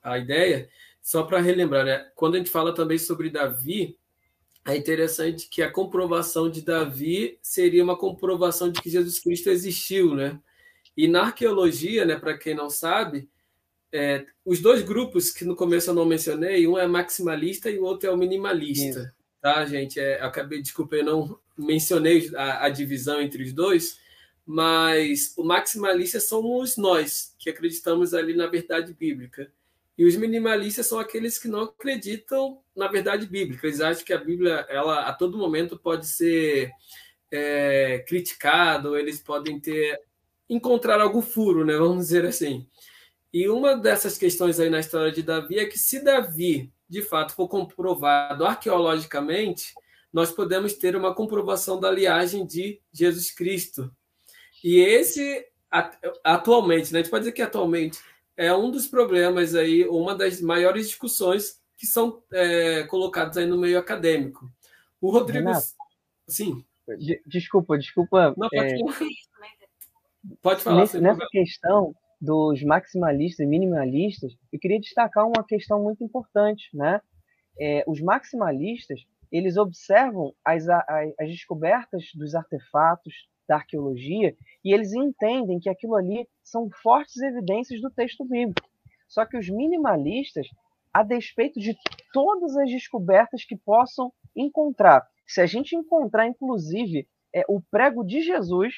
a 0.02 0.18
ideia 0.18 0.70
só 1.02 1.24
para 1.24 1.40
relembrar, 1.40 1.86
né? 1.86 2.12
Quando 2.16 2.36
a 2.36 2.38
gente 2.38 2.50
fala 2.50 2.74
também 2.74 2.98
sobre 2.98 3.30
Davi, 3.30 3.98
é 4.66 4.76
interessante 4.76 5.48
que 5.48 5.62
a 5.62 5.72
comprovação 5.72 6.50
de 6.50 6.62
Davi 6.62 7.40
seria 7.42 7.84
uma 7.84 7.98
comprovação 7.98 8.70
de 8.70 8.82
que 8.82 8.90
Jesus 8.90 9.20
Cristo 9.20 9.50
existiu, 9.50 10.14
né? 10.16 10.40
E 10.96 11.08
na 11.08 11.24
arqueologia, 11.24 12.04
né, 12.04 12.16
para 12.18 12.38
quem 12.38 12.56
não 12.56 12.70
sabe, 12.70 13.30
é, 13.92 14.26
os 14.46 14.60
dois 14.60 14.82
grupos 14.82 15.32
que 15.32 15.46
no 15.46 15.56
começo 15.56 15.90
eu 15.90 15.94
não 15.94 16.06
mencionei, 16.06 16.68
um 16.68 16.78
é 16.78 16.88
maximalista 16.88 17.70
e 17.70 17.80
o 17.80 17.84
outro 17.84 18.10
é 18.10 18.12
o 18.12 18.18
minimalista. 18.18 19.00
Isso. 19.00 19.12
Tá, 19.42 19.66
gente? 19.66 20.00
É, 20.00 20.22
acabei, 20.22 20.62
desculpa, 20.62 20.96
eu 20.96 21.06
não 21.06 21.40
mencionei 21.58 22.30
a, 22.36 22.66
a, 22.66 22.70
divisão 22.70 23.22
entre 23.22 23.44
os 23.44 23.54
dois, 23.54 24.00
mas 24.46 25.34
o 25.38 25.44
maximalista 25.44 26.20
somos 26.20 26.78
nós, 26.78 27.36
que 27.40 27.50
acreditamos 27.50 28.14
ali 28.14 28.36
na 28.36 28.48
verdade 28.48 28.94
bíblica. 28.94 29.52
E 29.98 30.06
os 30.06 30.16
minimalistas 30.16 30.86
são 30.86 31.00
aqueles 31.00 31.40
que 31.40 31.48
não 31.48 31.62
acreditam 31.62 32.62
na 32.76 32.88
verdade 32.88 33.26
bíblica. 33.26 33.66
Eles 33.66 33.82
acham 33.82 34.06
que 34.06 34.14
a 34.14 34.18
Bíblia, 34.18 34.66
ela 34.70 35.08
a 35.08 35.14
todo 35.14 35.38
momento 35.38 35.78
pode 35.78 36.08
ser 36.08 36.72
é, 37.32 38.04
criticada, 38.08 38.90
ou 38.90 38.98
eles 38.98 39.20
podem 39.20 39.60
ter 39.60 40.00
encontrar 40.50 41.02
algum 41.02 41.22
furo, 41.22 41.66
né? 41.66 41.76
Vamos 41.76 42.08
dizer 42.08 42.26
assim. 42.26 42.68
E 43.34 43.50
uma 43.50 43.76
dessas 43.76 44.18
questões 44.18 44.60
aí 44.60 44.70
na 44.70 44.80
história 44.80 45.12
de 45.12 45.22
Davi 45.22 45.60
é 45.60 45.66
que 45.66 45.78
se 45.78 46.04
Davi, 46.04 46.72
de 46.90 47.02
fato, 47.02 47.34
for 47.34 47.48
comprovado 47.48 48.46
arqueologicamente, 48.46 49.74
nós 50.12 50.32
podemos 50.32 50.74
ter 50.74 50.96
uma 50.96 51.14
comprovação 51.14 51.80
da 51.80 51.92
liagem 51.92 52.46
de 52.46 52.82
Jesus 52.92 53.32
Cristo. 53.32 53.94
E 54.64 54.80
esse, 54.80 55.46
atualmente, 56.24 56.92
né, 56.92 57.00
a 57.00 57.04
gente 57.04 57.12
pode 57.12 57.24
dizer 57.24 57.34
que 57.34 57.42
atualmente, 57.42 58.00
é 58.36 58.54
um 58.54 58.72
dos 58.72 58.88
problemas 58.88 59.56
aí, 59.56 59.86
uma 59.88 60.16
das 60.16 60.42
maiores 60.42 60.88
discussões 60.88 61.62
que 61.76 61.86
são 61.86 62.24
é, 62.32 62.84
colocadas 62.84 63.38
aí 63.38 63.46
no 63.46 63.58
meio 63.58 63.78
acadêmico. 63.78 64.50
O 65.00 65.12
Rodrigo... 65.12 65.48
Renato, 65.48 65.68
Sim. 66.28 66.64
Desculpa, 67.26 67.78
desculpa. 67.78 68.34
Não, 68.38 68.50
pode, 68.50 68.74
é... 68.74 68.78
pode 70.42 70.64
falar. 70.64 70.88
Nessa 71.00 71.28
questão, 71.30 71.96
dos 72.20 72.64
maximalistas 72.64 73.46
e 73.46 73.50
minimalistas, 73.50 74.34
eu 74.52 74.60
queria 74.60 74.80
destacar 74.80 75.26
uma 75.26 75.44
questão 75.44 75.84
muito 75.84 76.04
importante, 76.04 76.70
né? 76.74 77.00
É, 77.60 77.84
os 77.88 78.02
maximalistas 78.02 79.02
eles 79.32 79.58
observam 79.58 80.34
as, 80.44 80.68
as, 80.68 81.14
as 81.20 81.30
descobertas 81.30 82.06
dos 82.16 82.34
artefatos 82.34 83.14
da 83.48 83.56
arqueologia 83.56 84.36
e 84.64 84.74
eles 84.74 84.94
entendem 84.94 85.60
que 85.60 85.70
aquilo 85.70 85.96
ali 85.96 86.28
são 86.44 86.70
fortes 86.82 87.18
evidências 87.18 87.82
do 87.82 87.90
texto 87.90 88.26
bíblico. 88.26 88.68
Só 89.08 89.26
que 89.26 89.38
os 89.38 89.50
minimalistas, 89.50 90.48
a 90.94 91.04
despeito 91.04 91.60
de 91.60 91.76
todas 92.12 92.58
as 92.58 92.70
descobertas 92.70 93.46
que 93.46 93.56
possam 93.56 94.12
encontrar, 94.36 95.08
se 95.26 95.42
a 95.42 95.46
gente 95.46 95.76
encontrar, 95.76 96.28
inclusive, 96.28 97.08
é, 97.34 97.44
o 97.48 97.62
prego 97.62 98.04
de 98.04 98.22
Jesus, 98.22 98.74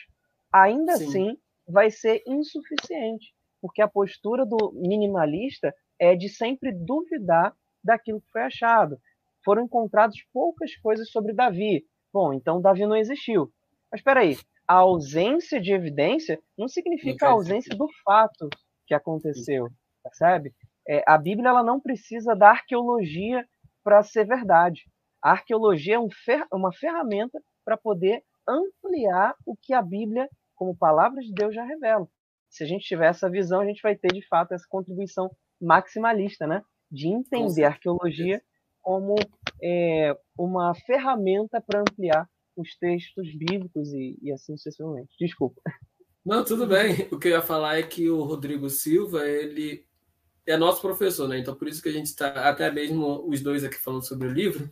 ainda 0.52 0.98
Sim. 0.98 1.06
assim 1.06 1.38
vai 1.70 1.92
ser 1.92 2.22
insuficiente, 2.26 3.34
porque 3.62 3.82
a 3.82 3.88
postura 3.88 4.46
do 4.46 4.72
minimalista 4.74 5.74
é 6.00 6.16
de 6.16 6.28
sempre 6.28 6.72
duvidar 6.74 7.54
daquilo 7.84 8.22
que 8.22 8.32
foi 8.32 8.42
achado. 8.42 8.98
Foram 9.44 9.64
encontradas 9.64 10.16
poucas 10.34 10.76
coisas 10.78 11.10
sobre 11.12 11.34
Davi. 11.34 11.86
Bom, 12.12 12.34
então 12.34 12.62
Davi 12.62 12.86
não 12.86 12.96
existiu. 12.96 13.52
Mas 13.92 14.02
espera 14.02 14.22
aí, 14.22 14.38
a 14.68 14.76
ausência 14.76 15.60
de 15.62 15.74
evidência 15.74 16.40
não 16.58 16.68
significa 16.68 17.28
a 17.28 17.32
ausência 17.32 17.76
do 17.76 17.88
fato 18.04 18.50
que 18.86 18.94
aconteceu, 18.94 19.68
percebe? 20.04 20.54
É, 20.88 21.04
a 21.08 21.18
Bíblia 21.18 21.50
ela 21.50 21.64
não 21.64 21.80
precisa 21.80 22.36
da 22.36 22.50
arqueologia 22.50 23.46
para 23.84 24.04
ser 24.04 24.26
verdade. 24.26 24.84
A 25.22 25.32
arqueologia 25.32 25.96
é 25.96 26.00
um 26.00 26.10
fer 26.10 26.46
uma 26.52 26.74
ferramenta 26.74 27.40
para 27.64 27.78
poder 27.78 28.24
ampliar 28.48 29.36
o 29.46 29.56
que 29.56 29.74
a 29.74 29.82
Bíblia 29.82 30.28
como 30.60 30.76
palavra 30.76 31.22
de 31.22 31.32
Deus 31.32 31.56
já 31.56 31.64
revela. 31.64 32.06
Se 32.50 32.66
a 32.66 32.68
gente 32.68 32.86
tiver 32.86 33.08
essa 33.08 33.30
visão, 33.30 33.62
a 33.62 33.66
gente 33.66 33.82
vai 33.82 33.96
ter 33.96 34.12
de 34.12 34.28
fato 34.28 34.54
essa 34.54 34.66
contribuição 34.68 35.32
maximalista, 35.62 36.46
né? 36.46 36.62
De 36.92 37.08
entender 37.08 37.64
a 37.64 37.70
arqueologia 37.70 38.42
como 38.82 39.16
é, 39.64 40.18
uma 40.38 40.76
ferramenta 40.86 41.62
para 41.62 41.82
ampliar 41.82 42.28
os 42.58 42.76
textos 42.78 43.34
bíblicos 43.38 43.94
e, 43.94 44.20
e 44.22 44.32
assim 44.34 44.58
sucessivamente. 44.58 45.16
Desculpa. 45.18 45.62
Não, 46.26 46.44
tudo 46.44 46.68
bem. 46.68 47.08
O 47.12 47.18
que 47.18 47.30
eu 47.30 47.32
ia 47.32 47.42
falar 47.42 47.78
é 47.78 47.84
que 47.84 48.10
o 48.10 48.24
Rodrigo 48.24 48.70
Silva, 48.70 49.26
ele 49.26 49.86
é 50.52 50.58
nosso 50.58 50.82
professor, 50.82 51.28
né? 51.28 51.38
Então 51.38 51.54
por 51.54 51.68
isso 51.68 51.82
que 51.82 51.90
a 51.90 51.92
gente 51.92 52.08
está 52.08 52.28
até 52.50 52.72
mesmo 52.72 53.24
os 53.28 53.42
dois 53.42 53.64
aqui 53.64 53.78
falando 53.78 54.06
sobre 54.06 54.28
o 54.28 54.32
livro. 54.32 54.70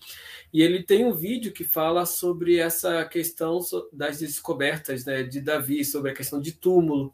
E 0.52 0.62
ele 0.62 0.84
tem 0.84 1.06
um 1.06 1.14
vídeo 1.14 1.52
que 1.52 1.64
fala 1.64 2.06
sobre 2.06 2.58
essa 2.58 3.06
questão 3.06 3.60
das 3.94 4.20
descobertas, 4.20 5.06
né, 5.06 5.24
de 5.24 5.40
Davi, 5.40 5.86
sobre 5.86 6.12
a 6.12 6.14
questão 6.16 6.40
de 6.42 6.54
túmulo, 6.54 7.14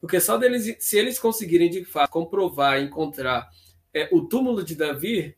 porque 0.00 0.20
só 0.20 0.36
deles, 0.36 0.76
se 0.80 0.98
eles 0.98 1.18
conseguirem 1.18 1.70
de 1.70 1.84
fato 1.84 2.10
comprovar, 2.10 2.82
encontrar 2.82 3.48
é, 3.94 4.08
o 4.12 4.22
túmulo 4.26 4.62
de 4.64 4.74
Davi 4.74 5.36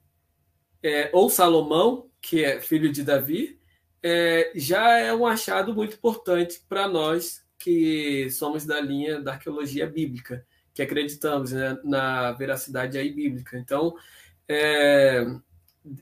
é, 0.83 1.11
ou 1.13 1.31
Salomão, 1.31 2.09
que 2.21 2.43
é 2.43 2.61
filho 2.61 2.91
de 2.91 3.03
Davi, 3.03 3.61
é, 4.03 4.51
já 4.55 4.99
é 4.99 5.15
um 5.15 5.27
achado 5.27 5.75
muito 5.75 5.97
importante 5.97 6.61
para 6.69 6.89
nós 6.89 7.45
que 7.59 8.29
somos 8.31 8.65
da 8.67 8.81
linha 8.81 9.21
da 9.21 9.33
arqueologia 9.33 9.87
bíblica 9.87 10.45
que 10.75 10.83
acreditamos 10.83 11.53
né, 11.53 11.79
na 11.85 12.33
veracidade 12.33 12.99
aí 12.99 13.11
bíblica. 13.13 13.57
Então, 13.57 13.95
é, 14.49 15.25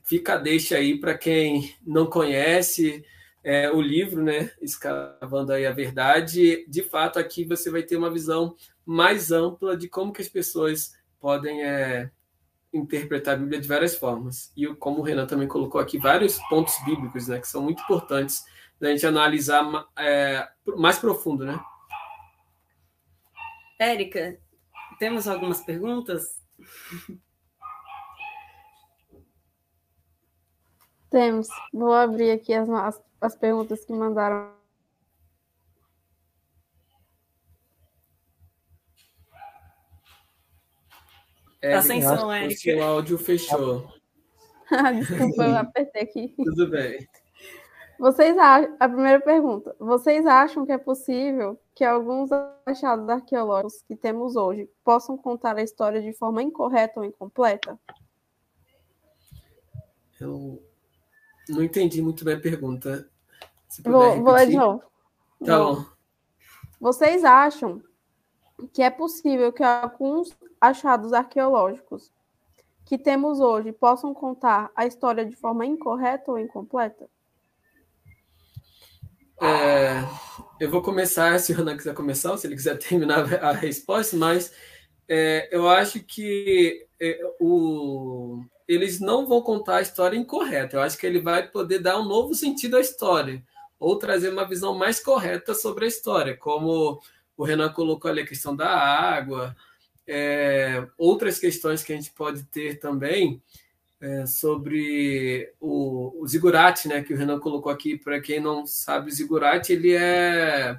fica 0.03 0.37
deixa 0.37 0.77
aí 0.77 0.99
para 0.99 1.17
quem 1.17 1.75
não 1.85 2.07
conhece 2.07 3.05
é, 3.43 3.69
o 3.69 3.79
livro, 3.79 4.23
né, 4.23 4.51
Escavando 4.61 5.53
aí 5.53 5.65
a 5.65 5.71
Verdade. 5.71 6.65
De 6.67 6.81
fato, 6.81 7.19
aqui 7.19 7.45
você 7.45 7.69
vai 7.69 7.83
ter 7.83 7.95
uma 7.95 8.11
visão 8.11 8.55
mais 8.85 9.31
ampla 9.31 9.77
de 9.77 9.87
como 9.87 10.11
que 10.11 10.21
as 10.21 10.29
pessoas 10.29 10.93
podem 11.19 11.63
é, 11.63 12.09
interpretar 12.73 13.35
a 13.35 13.37
Bíblia 13.37 13.61
de 13.61 13.67
várias 13.67 13.95
formas. 13.95 14.51
E 14.57 14.65
como 14.75 14.99
o 14.99 15.03
Renan 15.03 15.27
também 15.27 15.47
colocou 15.47 15.79
aqui, 15.79 15.99
vários 15.99 16.39
pontos 16.49 16.73
bíblicos, 16.83 17.27
né, 17.27 17.39
que 17.39 17.47
são 17.47 17.61
muito 17.61 17.83
importantes 17.83 18.43
da 18.79 18.89
gente 18.89 19.05
analisar 19.05 19.87
é, 19.97 20.47
mais 20.75 20.97
profundo, 20.97 21.45
né? 21.45 21.59
Érica, 23.79 24.37
temos 25.03 25.27
algumas 25.27 25.59
perguntas? 25.59 26.41
Temos. 31.09 31.49
Vou 31.73 31.91
abrir 31.91 32.31
aqui 32.31 32.53
as, 32.53 32.69
as, 32.69 33.03
as 33.19 33.35
perguntas 33.35 33.83
que 33.83 33.91
mandaram. 33.91 34.55
É, 41.61 41.73
Ascensão, 41.73 42.31
Érica. 42.31 42.77
O 42.77 42.81
áudio 42.81 43.17
fechou. 43.17 43.91
Desculpa, 44.99 45.43
eu 45.43 45.57
apertei 45.57 46.01
aqui. 46.03 46.33
Tudo 46.41 46.69
bem. 46.69 47.05
Vocês 47.99 48.37
acham, 48.37 48.75
a 48.79 48.89
primeira 48.89 49.19
pergunta, 49.21 49.75
vocês 49.79 50.25
acham 50.25 50.65
que 50.65 50.71
é 50.71 50.77
possível 50.77 51.59
que 51.75 51.83
alguns 51.83 52.29
achados 52.65 53.07
arqueológicos 53.07 53.83
que 53.83 53.95
temos 53.95 54.35
hoje 54.35 54.69
possam 54.83 55.17
contar 55.17 55.57
a 55.57 55.63
história 55.63 56.01
de 56.01 56.13
forma 56.13 56.41
incorreta 56.41 56.99
ou 56.99 57.05
incompleta? 57.05 57.79
Eu 60.19 60.61
não 61.49 61.63
entendi 61.63 62.01
muito 62.01 62.23
bem 62.25 62.35
a 62.35 62.39
pergunta. 62.39 63.07
Vou, 63.83 64.23
vou 64.23 64.33
ler 64.33 64.47
de 64.47 64.57
novo. 64.57 64.83
Tá 65.43 65.57
bom. 65.57 65.85
Vocês 66.79 67.23
acham 67.23 67.81
que 68.71 68.81
é 68.81 68.89
possível 68.89 69.51
que 69.51 69.63
alguns 69.63 70.35
achados 70.59 71.13
arqueológicos 71.13 72.11
que 72.85 72.97
temos 72.97 73.39
hoje 73.39 73.71
possam 73.71 74.13
contar 74.13 74.71
a 74.75 74.85
história 74.85 75.25
de 75.25 75.35
forma 75.35 75.65
incorreta 75.65 76.31
ou 76.31 76.39
incompleta? 76.39 77.09
É, 79.41 80.03
eu 80.59 80.69
vou 80.69 80.81
começar, 80.81 81.39
se 81.39 81.51
o 81.51 81.55
Renan 81.55 81.75
quiser 81.75 81.93
começar, 81.93 82.35
se 82.37 82.47
ele 82.47 82.55
quiser 82.55 82.77
terminar 82.79 83.33
a 83.43 83.51
resposta, 83.51 84.15
mas 84.15 84.53
é, 85.07 85.49
eu 85.51 85.67
acho 85.67 85.99
que 86.01 86.85
é, 87.01 87.19
o, 87.39 88.43
eles 88.67 88.99
não 88.99 89.27
vão 89.27 89.41
contar 89.41 89.77
a 89.77 89.81
história 89.81 90.17
incorreta. 90.17 90.77
Eu 90.77 90.81
acho 90.81 90.97
que 90.97 91.05
ele 91.05 91.21
vai 91.21 91.47
poder 91.47 91.79
dar 91.79 91.99
um 91.99 92.05
novo 92.05 92.33
sentido 92.33 92.77
à 92.77 92.79
história, 92.79 93.43
ou 93.79 93.97
trazer 93.97 94.29
uma 94.29 94.47
visão 94.47 94.77
mais 94.77 94.99
correta 94.99 95.53
sobre 95.53 95.85
a 95.85 95.87
história, 95.87 96.37
como 96.37 97.01
o 97.35 97.43
Renan 97.43 97.71
colocou 97.73 98.09
ali 98.09 98.21
a 98.21 98.27
questão 98.27 98.55
da 98.55 98.69
água, 98.69 99.55
é, 100.07 100.85
outras 100.97 101.39
questões 101.39 101.83
que 101.83 101.91
a 101.91 101.95
gente 101.95 102.11
pode 102.11 102.43
ter 102.43 102.79
também 102.79 103.41
é, 104.03 104.25
sobre 104.25 105.49
o, 105.61 106.21
o 106.21 106.27
Zigurate, 106.27 106.89
né, 106.89 107.01
que 107.01 107.13
o 107.13 107.17
Renan 107.17 107.39
colocou 107.39 107.71
aqui. 107.71 107.97
Para 107.97 108.19
quem 108.19 108.37
não 108.37 108.67
sabe, 108.67 109.09
o 109.09 109.13
Zigurate 109.13 109.71
ele 109.71 109.93
é 109.93 110.77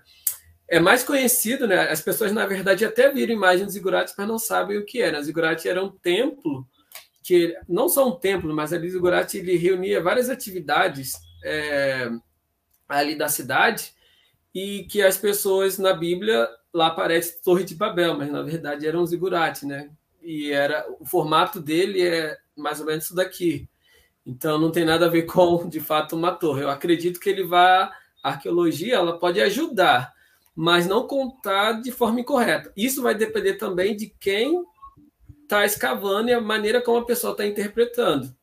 é 0.69 0.81
mais 0.81 1.03
conhecido, 1.03 1.67
né? 1.67 1.91
As 1.91 2.01
pessoas 2.01 2.33
na 2.33 2.47
verdade 2.47 2.85
até 2.85 3.11
viram 3.11 3.35
imagens 3.35 3.69
de 3.69 3.73
Zigurate, 3.73 4.15
mas 4.17 4.29
não 4.29 4.39
sabem 4.39 4.79
o 4.79 4.85
que 4.85 5.01
era. 5.01 5.19
O 5.19 5.23
Zigurate 5.23 5.69
era 5.69 5.83
um 5.83 5.91
templo 5.91 6.67
que 7.23 7.57
não 7.67 7.89
só 7.89 8.07
um 8.07 8.19
templo, 8.19 8.55
mas 8.55 8.73
ali 8.73 8.91
Zigurate 8.91 9.39
ele 9.39 9.57
reunia 9.57 10.03
várias 10.03 10.29
atividades 10.29 11.15
é, 11.43 12.11
ali 12.87 13.15
da 13.17 13.29
cidade 13.29 13.93
e 14.55 14.85
que 14.85 15.03
as 15.03 15.17
pessoas 15.17 15.79
na 15.79 15.95
Bíblia 15.95 16.47
lá 16.73 16.89
aparece 16.89 17.43
Torre 17.43 17.65
de 17.65 17.75
Babel, 17.75 18.19
mas 18.19 18.31
na 18.31 18.43
verdade 18.43 18.87
era 18.87 18.99
um 18.99 19.07
zigurate, 19.07 19.65
né? 19.65 19.91
E 20.23 20.51
era 20.51 20.87
o 21.01 21.07
formato 21.07 21.61
dele 21.61 22.03
é 22.03 22.37
mais 22.57 22.81
ou 22.81 22.87
menos 22.87 23.05
isso 23.05 23.15
daqui. 23.15 23.69
Então 24.27 24.59
não 24.59 24.71
tem 24.71 24.85
nada 24.85 25.07
a 25.07 25.11
ver 25.11 25.23
com 25.27 25.69
de 25.69 25.81
fato 25.81 26.17
uma 26.17 26.33
torre. 26.33 26.63
Eu 26.63 26.71
acredito 26.71 27.21
que 27.21 27.29
ele 27.29 27.45
vá 27.45 27.93
a 28.23 28.31
arqueologia, 28.31 28.95
ela 28.97 29.19
pode 29.19 29.41
ajudar, 29.41 30.13
mas 30.57 30.87
não 30.87 31.07
contar 31.07 31.81
de 31.83 31.93
forma 31.93 32.21
incorreta. 32.21 32.73
Isso 32.77 33.03
vai 33.03 33.15
depender 33.15 33.55
também 33.55 33.95
de 33.95 34.15
quem 34.19 34.65
está 35.43 35.65
escavando 35.65 36.31
e 36.31 36.33
a 36.33 36.41
maneira 36.41 36.81
como 36.81 36.99
a 36.99 37.05
pessoa 37.05 37.33
está 37.33 37.47
interpretando 37.47 38.35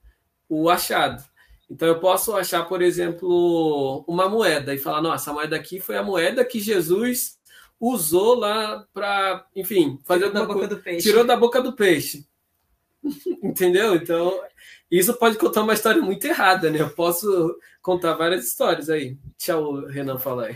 o 0.47 0.69
achado. 0.69 1.23
Então 1.69 1.87
eu 1.87 1.99
posso 1.99 2.35
achar, 2.35 2.65
por 2.65 2.81
exemplo, 2.81 4.03
uma 4.05 4.27
moeda 4.27 4.73
e 4.73 4.77
falar, 4.77 5.01
nossa, 5.01 5.23
essa 5.23 5.33
moeda 5.33 5.55
aqui 5.55 5.79
foi 5.79 5.95
a 5.95 6.03
moeda 6.03 6.43
que 6.43 6.59
Jesus 6.59 7.39
usou 7.79 8.35
lá 8.35 8.85
para, 8.93 9.45
enfim, 9.55 9.99
fazer 10.03 10.25
tirou 10.25 10.33
da 10.33 10.45
boca 10.45 10.67
do 10.67 10.77
peixe. 10.77 11.01
Tirou 11.01 11.23
da 11.23 11.35
boca 11.37 11.61
do 11.61 11.73
peixe. 11.73 12.25
Entendeu? 13.43 13.95
Então, 13.95 14.39
isso 14.89 15.17
pode 15.17 15.37
contar 15.37 15.63
uma 15.63 15.73
história 15.73 16.01
muito 16.01 16.25
errada, 16.25 16.69
né? 16.69 16.81
Eu 16.81 16.89
posso 16.89 17.57
contar 17.81 18.13
várias 18.13 18.45
histórias 18.45 18.89
aí. 18.89 19.17
Tchau, 19.37 19.85
Renan, 19.87 20.17
fala 20.17 20.47
aí. 20.47 20.55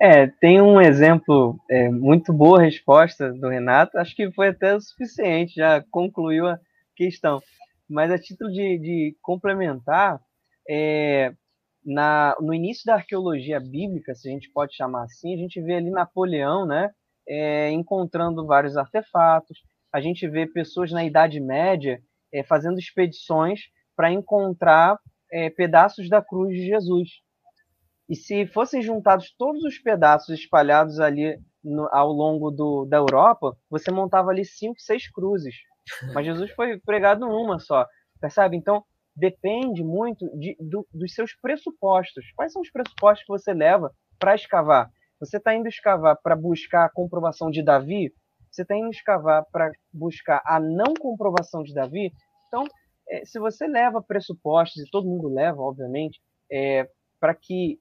É, 0.00 0.28
tem 0.28 0.62
um 0.62 0.80
exemplo, 0.80 1.58
é, 1.68 1.90
muito 1.90 2.32
boa 2.32 2.62
resposta 2.62 3.32
do 3.32 3.48
Renato, 3.48 3.98
acho 3.98 4.14
que 4.14 4.30
foi 4.30 4.48
até 4.48 4.76
o 4.76 4.80
suficiente, 4.80 5.56
já 5.56 5.84
concluiu 5.90 6.46
a 6.46 6.58
questão. 6.94 7.42
Mas 7.90 8.12
a 8.12 8.18
título 8.18 8.50
de, 8.52 8.78
de 8.78 9.16
complementar, 9.20 10.20
é, 10.68 11.32
na, 11.84 12.36
no 12.40 12.54
início 12.54 12.84
da 12.86 12.94
arqueologia 12.94 13.58
bíblica, 13.58 14.14
se 14.14 14.28
a 14.28 14.32
gente 14.32 14.48
pode 14.52 14.76
chamar 14.76 15.04
assim, 15.04 15.34
a 15.34 15.36
gente 15.36 15.60
vê 15.60 15.74
ali 15.74 15.90
Napoleão, 15.90 16.64
né, 16.64 16.90
é, 17.26 17.70
encontrando 17.70 18.46
vários 18.46 18.76
artefatos. 18.76 19.58
A 19.92 20.00
gente 20.00 20.28
vê 20.28 20.46
pessoas 20.46 20.90
na 20.92 21.04
Idade 21.04 21.40
Média 21.40 22.00
é, 22.32 22.42
fazendo 22.42 22.78
expedições 22.78 23.60
para 23.96 24.12
encontrar 24.12 24.98
é, 25.32 25.50
pedaços 25.50 26.08
da 26.08 26.22
cruz 26.22 26.54
de 26.54 26.66
Jesus. 26.66 27.08
E 28.08 28.16
se 28.16 28.46
fossem 28.46 28.80
juntados 28.80 29.34
todos 29.36 29.62
os 29.64 29.78
pedaços 29.78 30.38
espalhados 30.38 30.98
ali 30.98 31.38
no, 31.62 31.88
ao 31.92 32.10
longo 32.10 32.50
do, 32.50 32.86
da 32.86 32.96
Europa, 32.96 33.56
você 33.68 33.90
montava 33.90 34.30
ali 34.30 34.44
cinco, 34.44 34.80
seis 34.80 35.10
cruzes. 35.10 35.54
Mas 36.14 36.26
Jesus 36.26 36.50
foi 36.52 36.78
pregado 36.78 37.26
numa 37.26 37.58
só, 37.58 37.86
percebe? 38.20 38.56
Então, 38.56 38.84
depende 39.16 39.82
muito 39.82 40.26
de, 40.38 40.56
do, 40.60 40.86
dos 40.92 41.12
seus 41.12 41.34
pressupostos. 41.34 42.24
Quais 42.36 42.52
são 42.52 42.62
os 42.62 42.70
pressupostos 42.70 43.26
que 43.26 43.32
você 43.32 43.52
leva 43.52 43.90
para 44.18 44.34
escavar? 44.34 44.90
Você 45.20 45.38
está 45.38 45.54
indo 45.54 45.68
escavar 45.68 46.16
para 46.22 46.36
buscar 46.36 46.84
a 46.84 46.90
comprovação 46.90 47.50
de 47.50 47.62
Davi? 47.62 48.12
Você 48.50 48.62
está 48.62 48.76
indo 48.76 48.90
escavar 48.90 49.44
para 49.50 49.72
buscar 49.92 50.42
a 50.44 50.58
não 50.58 50.94
comprovação 50.94 51.62
de 51.62 51.74
Davi? 51.74 52.12
Então, 52.48 52.64
é, 53.08 53.24
se 53.24 53.38
você 53.38 53.66
leva 53.66 54.02
pressupostos, 54.02 54.82
e 54.82 54.90
todo 54.90 55.08
mundo 55.08 55.28
leva, 55.28 55.60
obviamente, 55.60 56.20
é, 56.50 56.88
para 57.20 57.34
que 57.34 57.78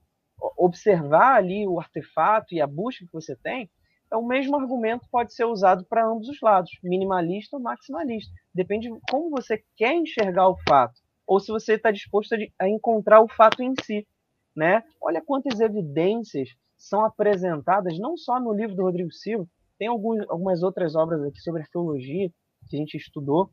observar 0.57 1.35
ali 1.35 1.67
o 1.67 1.79
artefato 1.79 2.53
e 2.53 2.61
a 2.61 2.67
busca 2.67 3.05
que 3.05 3.13
você 3.13 3.35
tem, 3.35 3.69
então, 4.07 4.21
o 4.21 4.27
mesmo 4.27 4.55
argumento 4.55 5.05
pode 5.11 5.33
ser 5.33 5.43
usado 5.43 5.85
para 5.85 6.07
ambos 6.07 6.29
os 6.29 6.39
lados, 6.41 6.71
minimalista 6.81 7.57
ou 7.57 7.61
maximalista. 7.61 8.31
Depende 8.53 8.89
de 8.89 8.99
como 9.11 9.29
você 9.29 9.61
quer 9.75 9.93
enxergar 9.93 10.47
o 10.47 10.57
fato, 10.67 11.01
ou 11.25 11.41
se 11.41 11.51
você 11.51 11.73
está 11.73 11.91
disposto 11.91 12.33
a 12.57 12.69
encontrar 12.69 13.21
o 13.21 13.27
fato 13.27 13.61
em 13.61 13.73
si. 13.83 14.07
Né? 14.55 14.81
Olha 15.01 15.21
quantas 15.21 15.59
evidências 15.59 16.49
são 16.77 17.03
apresentadas, 17.03 17.99
não 17.99 18.15
só 18.15 18.39
no 18.39 18.53
livro 18.53 18.75
do 18.75 18.83
Rodrigo 18.83 19.11
Silva, 19.11 19.45
tem 19.77 19.87
alguns, 19.87 20.27
algumas 20.29 20.63
outras 20.63 20.95
obras 20.95 21.23
aqui 21.23 21.39
sobre 21.39 21.61
arqueologia 21.61 22.29
que 22.69 22.75
a 22.75 22.79
gente 22.79 22.95
estudou, 22.97 23.49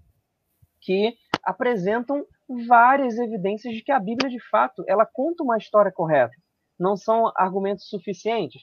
que 0.80 1.14
apresentam 1.42 2.24
várias 2.66 3.18
evidências 3.18 3.74
de 3.74 3.82
que 3.82 3.92
a 3.92 4.00
Bíblia, 4.00 4.30
de 4.30 4.40
fato, 4.48 4.84
ela 4.86 5.06
conta 5.06 5.42
uma 5.42 5.56
história 5.56 5.92
correta. 5.92 6.34
Não 6.78 6.96
são 6.96 7.32
argumentos 7.36 7.88
suficientes, 7.88 8.62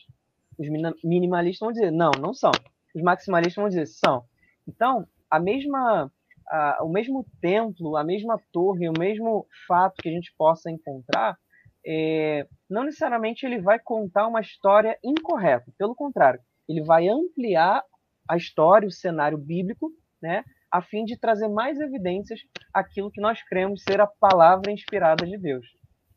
os 0.59 0.67
minimalistas 1.03 1.59
vão 1.59 1.71
dizer, 1.71 1.91
não, 1.91 2.11
não 2.19 2.33
são. 2.33 2.51
Os 2.93 3.01
maximalistas 3.01 3.55
vão 3.55 3.69
dizer, 3.69 3.87
são. 3.87 4.23
Então, 4.67 5.07
a 5.29 5.39
mesma, 5.39 6.11
a, 6.47 6.83
o 6.83 6.89
mesmo 6.89 7.25
templo, 7.41 7.95
a 7.95 8.03
mesma 8.03 8.39
torre, 8.51 8.87
o 8.89 8.93
mesmo 8.97 9.47
fato 9.67 10.01
que 10.01 10.09
a 10.09 10.11
gente 10.11 10.33
possa 10.37 10.69
encontrar, 10.69 11.37
é, 11.85 12.47
não 12.69 12.83
necessariamente 12.83 13.45
ele 13.45 13.59
vai 13.59 13.79
contar 13.79 14.27
uma 14.27 14.41
história 14.41 14.97
incorreta. 15.03 15.71
Pelo 15.77 15.95
contrário, 15.95 16.39
ele 16.67 16.83
vai 16.83 17.07
ampliar 17.07 17.83
a 18.27 18.37
história, 18.37 18.87
o 18.87 18.91
cenário 18.91 19.37
bíblico, 19.37 19.91
né, 20.21 20.43
a 20.71 20.81
fim 20.81 21.03
de 21.03 21.17
trazer 21.17 21.49
mais 21.49 21.79
evidências 21.79 22.39
aquilo 22.73 23.11
que 23.11 23.19
nós 23.19 23.41
cremos 23.43 23.83
ser 23.83 23.99
a 23.99 24.07
palavra 24.07 24.71
inspirada 24.71 25.25
de 25.25 25.37
Deus. 25.37 25.65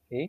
Okay? 0.06 0.28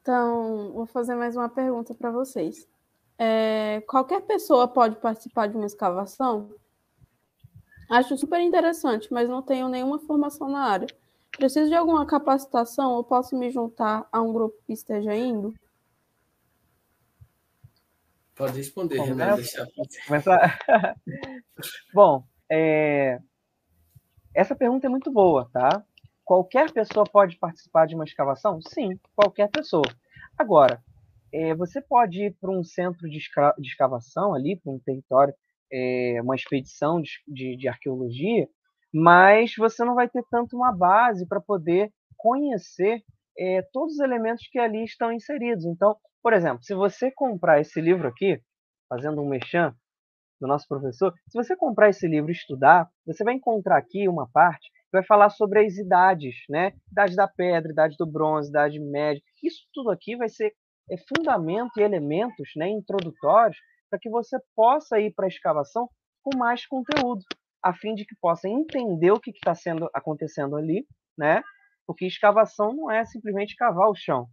Então, 0.00 0.72
vou 0.72 0.86
fazer 0.86 1.14
mais 1.14 1.34
uma 1.34 1.48
pergunta 1.48 1.94
para 1.94 2.10
vocês. 2.10 2.68
É, 3.18 3.82
qualquer 3.88 4.20
pessoa 4.22 4.68
pode 4.68 4.96
participar 4.96 5.48
de 5.48 5.56
uma 5.56 5.66
escavação? 5.66 6.54
Acho 7.90 8.16
super 8.16 8.40
interessante, 8.40 9.12
mas 9.12 9.28
não 9.28 9.42
tenho 9.42 9.68
nenhuma 9.68 9.98
formação 9.98 10.48
na 10.48 10.64
área. 10.64 10.86
Preciso 11.32 11.68
de 11.68 11.74
alguma 11.74 12.06
capacitação 12.06 12.92
ou 12.92 13.02
posso 13.02 13.36
me 13.36 13.50
juntar 13.50 14.06
a 14.12 14.20
um 14.20 14.32
grupo 14.32 14.56
que 14.66 14.72
esteja 14.72 15.14
indo? 15.14 15.54
Pode 18.34 18.56
responder, 18.56 18.96
Bom, 18.96 19.04
Renan. 19.04 19.36
Deixar... 19.36 19.66
Começar... 20.06 20.58
Bom, 21.94 22.24
é... 22.50 23.20
essa 24.34 24.54
pergunta 24.56 24.86
é 24.86 24.90
muito 24.90 25.10
boa, 25.12 25.48
tá? 25.52 25.84
Qualquer 26.24 26.72
pessoa 26.72 27.04
pode 27.04 27.36
participar 27.36 27.86
de 27.86 27.94
uma 27.94 28.04
escavação? 28.04 28.60
Sim, 28.62 28.98
qualquer 29.14 29.48
pessoa. 29.50 29.84
Agora, 30.36 30.82
é, 31.32 31.54
você 31.54 31.80
pode 31.80 32.24
ir 32.24 32.36
para 32.40 32.50
um 32.50 32.64
centro 32.64 33.08
de, 33.08 33.18
esca... 33.18 33.54
de 33.58 33.68
escavação 33.68 34.34
ali, 34.34 34.56
para 34.56 34.72
um 34.72 34.78
território, 34.78 35.34
é, 35.72 36.20
uma 36.22 36.34
expedição 36.34 37.00
de, 37.00 37.10
de, 37.26 37.56
de 37.56 37.68
arqueologia, 37.68 38.48
mas 38.92 39.54
você 39.56 39.84
não 39.84 39.94
vai 39.94 40.08
ter 40.08 40.24
tanto 40.30 40.56
uma 40.56 40.72
base 40.72 41.26
para 41.26 41.40
poder 41.40 41.92
conhecer 42.16 43.02
é, 43.38 43.62
todos 43.72 43.94
os 43.94 44.00
elementos 44.00 44.46
que 44.50 44.58
ali 44.58 44.84
estão 44.84 45.12
inseridos. 45.12 45.64
Então, 45.64 45.96
por 46.22 46.32
exemplo, 46.32 46.62
se 46.62 46.74
você 46.74 47.10
comprar 47.10 47.60
esse 47.60 47.80
livro 47.80 48.08
aqui, 48.08 48.40
fazendo 48.88 49.20
um 49.20 49.28
mechan 49.28 49.74
do 50.40 50.46
nosso 50.46 50.66
professor, 50.68 51.12
se 51.28 51.36
você 51.36 51.56
comprar 51.56 51.90
esse 51.90 52.06
livro 52.06 52.30
e 52.30 52.34
estudar, 52.34 52.88
você 53.06 53.24
vai 53.24 53.34
encontrar 53.34 53.78
aqui 53.78 54.08
uma 54.08 54.28
parte 54.30 54.70
que 54.70 54.92
vai 54.92 55.04
falar 55.04 55.30
sobre 55.30 55.64
as 55.64 55.76
idades, 55.76 56.34
né? 56.48 56.72
Idade 56.90 57.16
da 57.16 57.28
pedra, 57.28 57.72
idade 57.72 57.96
do 57.98 58.06
bronze, 58.06 58.48
idade 58.48 58.78
média. 58.80 59.22
Isso 59.42 59.66
tudo 59.72 59.90
aqui 59.90 60.16
vai 60.16 60.28
ser 60.28 60.52
é, 60.90 60.96
fundamento 61.08 61.78
e 61.78 61.82
elementos 61.82 62.50
né, 62.56 62.68
introdutórios 62.68 63.56
para 63.90 63.98
que 63.98 64.10
você 64.10 64.38
possa 64.54 64.98
ir 64.98 65.12
para 65.14 65.26
a 65.26 65.28
escavação 65.28 65.88
com 66.22 66.36
mais 66.36 66.66
conteúdo, 66.66 67.22
a 67.62 67.72
fim 67.74 67.94
de 67.94 68.04
que 68.04 68.16
possa 68.20 68.48
entender 68.48 69.10
o 69.12 69.20
que 69.20 69.30
está 69.30 69.54
sendo 69.54 69.88
acontecendo 69.94 70.56
ali, 70.56 70.86
né? 71.16 71.42
Porque 71.86 72.06
escavação 72.06 72.74
não 72.74 72.90
é 72.90 73.04
simplesmente 73.04 73.56
cavar 73.56 73.88
o 73.88 73.94
chão. 73.94 74.26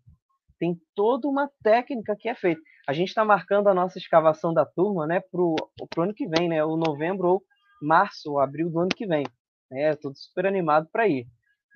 Tem 0.60 0.80
toda 0.96 1.28
uma 1.28 1.50
técnica 1.64 2.16
que 2.18 2.30
é 2.30 2.36
feita. 2.36 2.62
A 2.88 2.94
gente 2.94 3.10
está 3.10 3.26
marcando 3.26 3.68
a 3.68 3.74
nossa 3.74 3.98
escavação 3.98 4.54
da 4.54 4.66
turma 4.66 5.08
né, 5.08 5.20
para 5.20 5.42
o 5.42 5.56
ano 5.98 6.14
que 6.14 6.28
vem, 6.28 6.48
né? 6.48 6.64
O 6.64 6.78
novembro 6.78 7.28
ou 7.30 7.44
março 7.82 8.32
ou 8.32 8.40
abril 8.40 8.70
do 8.70 8.80
ano 8.80 8.90
que 8.96 9.08
vem. 9.08 9.24
É, 9.72 9.90
Estou 9.92 10.14
super 10.16 10.46
animado 10.46 10.88
para 10.92 11.08
ir. 11.08 11.26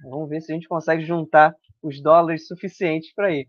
Vamos 0.04 0.30
ver 0.30 0.42
se 0.42 0.52
a 0.52 0.56
gente 0.56 0.68
consegue 0.68 1.04
juntar 1.04 1.56
os 1.82 2.02
dólares 2.02 2.48
suficientes 2.48 3.14
para 3.14 3.34
ir. 3.34 3.48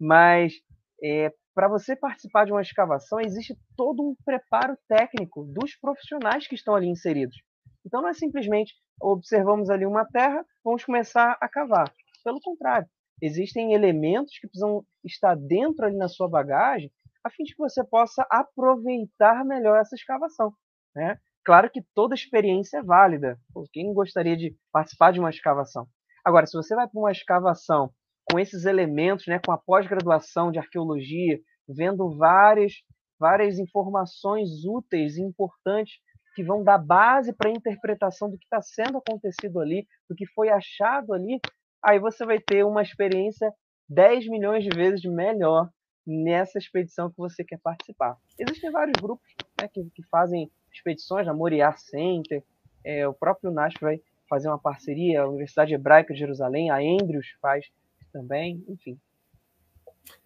Mas 0.00 0.54
é, 1.02 1.32
para 1.54 1.68
você 1.68 1.96
participar 1.96 2.44
de 2.44 2.52
uma 2.52 2.62
escavação, 2.62 3.20
existe 3.20 3.58
todo 3.76 4.02
um 4.02 4.14
preparo 4.24 4.76
técnico 4.88 5.44
dos 5.44 5.74
profissionais 5.74 6.46
que 6.46 6.54
estão 6.54 6.74
ali 6.74 6.86
inseridos. 6.86 7.36
Então 7.84 8.00
não 8.00 8.08
é 8.08 8.14
simplesmente 8.14 8.74
observamos 9.00 9.70
ali 9.70 9.86
uma 9.86 10.04
terra, 10.04 10.44
vamos 10.64 10.84
começar 10.84 11.36
a 11.40 11.48
cavar. 11.48 11.92
Pelo 12.24 12.40
contrário, 12.40 12.88
existem 13.20 13.72
elementos 13.72 14.38
que 14.38 14.46
precisam 14.46 14.84
estar 15.04 15.34
dentro 15.34 15.84
ali 15.84 15.96
na 15.96 16.08
sua 16.08 16.28
bagagem 16.28 16.90
a 17.24 17.30
fim 17.30 17.44
de 17.44 17.52
que 17.52 17.58
você 17.58 17.84
possa 17.84 18.26
aproveitar 18.30 19.44
melhor 19.44 19.78
essa 19.78 19.94
escavação. 19.94 20.52
Né? 20.94 21.18
Claro 21.44 21.70
que 21.70 21.82
toda 21.94 22.14
experiência 22.14 22.78
é 22.78 22.82
válida. 22.82 23.38
Quem 23.72 23.92
gostaria 23.92 24.36
de 24.36 24.56
participar 24.72 25.12
de 25.12 25.20
uma 25.20 25.30
escavação? 25.30 25.86
Agora, 26.24 26.46
se 26.46 26.56
você 26.56 26.74
vai 26.74 26.88
para 26.88 27.00
uma 27.00 27.12
escavação 27.12 27.90
com 28.30 28.38
esses 28.38 28.64
elementos, 28.64 29.26
né, 29.26 29.40
com 29.44 29.52
a 29.52 29.58
pós-graduação 29.58 30.52
de 30.52 30.58
arqueologia, 30.58 31.38
vendo 31.66 32.10
várias, 32.16 32.74
várias 33.18 33.58
informações 33.58 34.64
úteis 34.64 35.16
e 35.16 35.22
importantes 35.22 35.94
que 36.38 36.44
vão 36.44 36.62
dar 36.62 36.78
base 36.78 37.32
para 37.32 37.48
a 37.48 37.52
interpretação 37.52 38.30
do 38.30 38.38
que 38.38 38.44
está 38.44 38.62
sendo 38.62 38.98
acontecido 38.98 39.58
ali, 39.58 39.84
do 40.08 40.14
que 40.14 40.24
foi 40.24 40.50
achado 40.50 41.12
ali, 41.12 41.40
aí 41.82 41.98
você 41.98 42.24
vai 42.24 42.38
ter 42.38 42.64
uma 42.64 42.80
experiência 42.80 43.52
10 43.88 44.28
milhões 44.28 44.62
de 44.62 44.70
vezes 44.70 45.02
melhor 45.02 45.68
nessa 46.06 46.56
expedição 46.56 47.10
que 47.10 47.16
você 47.16 47.42
quer 47.42 47.58
participar. 47.58 48.16
Existem 48.38 48.70
vários 48.70 48.94
grupos 49.02 49.26
né, 49.60 49.66
que, 49.66 49.82
que, 49.92 50.02
fazem 50.04 50.48
expedições, 50.72 51.26
a 51.26 51.34
Moriá 51.34 51.76
Center, 51.76 52.44
é, 52.84 53.08
o 53.08 53.12
próprio 53.12 53.50
NASP 53.50 53.80
vai 53.80 54.00
fazer 54.28 54.46
uma 54.46 54.60
parceria, 54.60 55.22
a 55.22 55.28
Universidade 55.28 55.74
Hebraica 55.74 56.14
de 56.14 56.20
Jerusalém, 56.20 56.70
a 56.70 56.76
Andrews 56.76 57.26
faz 57.42 57.66
também, 58.12 58.64
enfim. 58.68 58.96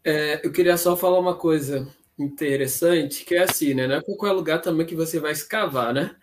É, 0.04 0.46
eu 0.46 0.52
queria 0.52 0.76
só 0.76 0.94
falar 0.94 1.18
uma 1.18 1.38
coisa 1.38 1.88
interessante, 2.18 3.24
que 3.24 3.34
é 3.34 3.42
assim, 3.42 3.74
né? 3.74 3.86
Não 3.86 3.96
é 3.96 4.02
qualquer 4.02 4.32
lugar 4.32 4.60
também 4.60 4.86
que 4.86 4.94
você 4.94 5.18
vai 5.20 5.32
escavar, 5.32 5.92
né? 5.94 6.14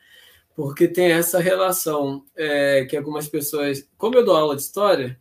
Porque 0.56 0.88
tem 0.88 1.12
essa 1.12 1.40
relação 1.40 2.26
é, 2.36 2.86
que 2.86 2.98
algumas 2.98 3.28
pessoas. 3.28 3.88
Como 3.98 4.16
eu 4.16 4.26
dou 4.26 4.36
aula 4.36 4.56
de 4.56 4.62
história, 4.62 5.18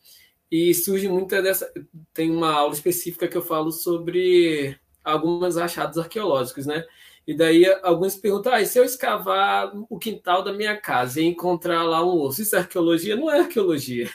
e 0.51 0.75
surge 0.75 1.09
muita 1.09 1.43
dessa. 1.43 1.71
Tem 2.13 2.31
uma 2.31 2.53
aula 2.53 2.75
específica 2.75 3.29
que 3.29 3.37
eu 3.37 3.43
falo 3.43 3.71
sobre 3.71 4.79
alguns 5.05 5.57
achados 5.57 5.99
arqueológicos, 5.99 6.67
né? 6.67 6.85
E 7.27 7.37
daí 7.37 7.67
alguns 7.83 8.17
perguntam: 8.17 8.53
ah, 8.53 8.65
se 8.65 8.79
eu 8.79 8.85
escavar 8.85 9.71
o 9.91 9.99
quintal 9.99 10.43
da 10.43 10.53
minha 10.53 10.77
casa 10.77 11.21
e 11.21 11.25
encontrar 11.25 11.83
lá 11.83 12.05
um 12.05 12.21
osso, 12.21 12.43
isso 12.43 12.57
é 12.57 12.61
arqueologia? 12.61 13.17
Não 13.17 13.31
é 13.31 13.41
arqueologia. 13.41 14.11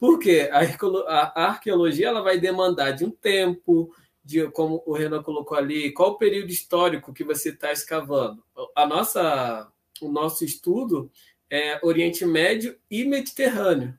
Por 0.00 0.18
quê? 0.18 0.50
A 0.52 1.44
arqueologia 1.50 2.08
ela 2.08 2.22
vai 2.22 2.38
demandar 2.38 2.90
de 2.90 3.04
um 3.04 3.10
tempo, 3.10 3.94
de 4.24 4.48
como 4.50 4.82
o 4.86 4.92
Renan 4.92 5.22
colocou 5.22 5.56
ali, 5.56 5.92
qual 5.92 6.10
o 6.10 6.18
período 6.18 6.50
histórico 6.50 7.12
que 7.12 7.24
você 7.24 7.48
está 7.50 7.72
escavando. 7.72 8.42
A 8.74 8.86
nossa, 8.86 9.70
o 10.00 10.08
nosso 10.10 10.44
estudo 10.44 11.10
é 11.50 11.78
Oriente 11.82 12.24
Médio 12.24 12.76
e 12.90 13.04
Mediterrâneo. 13.04 13.98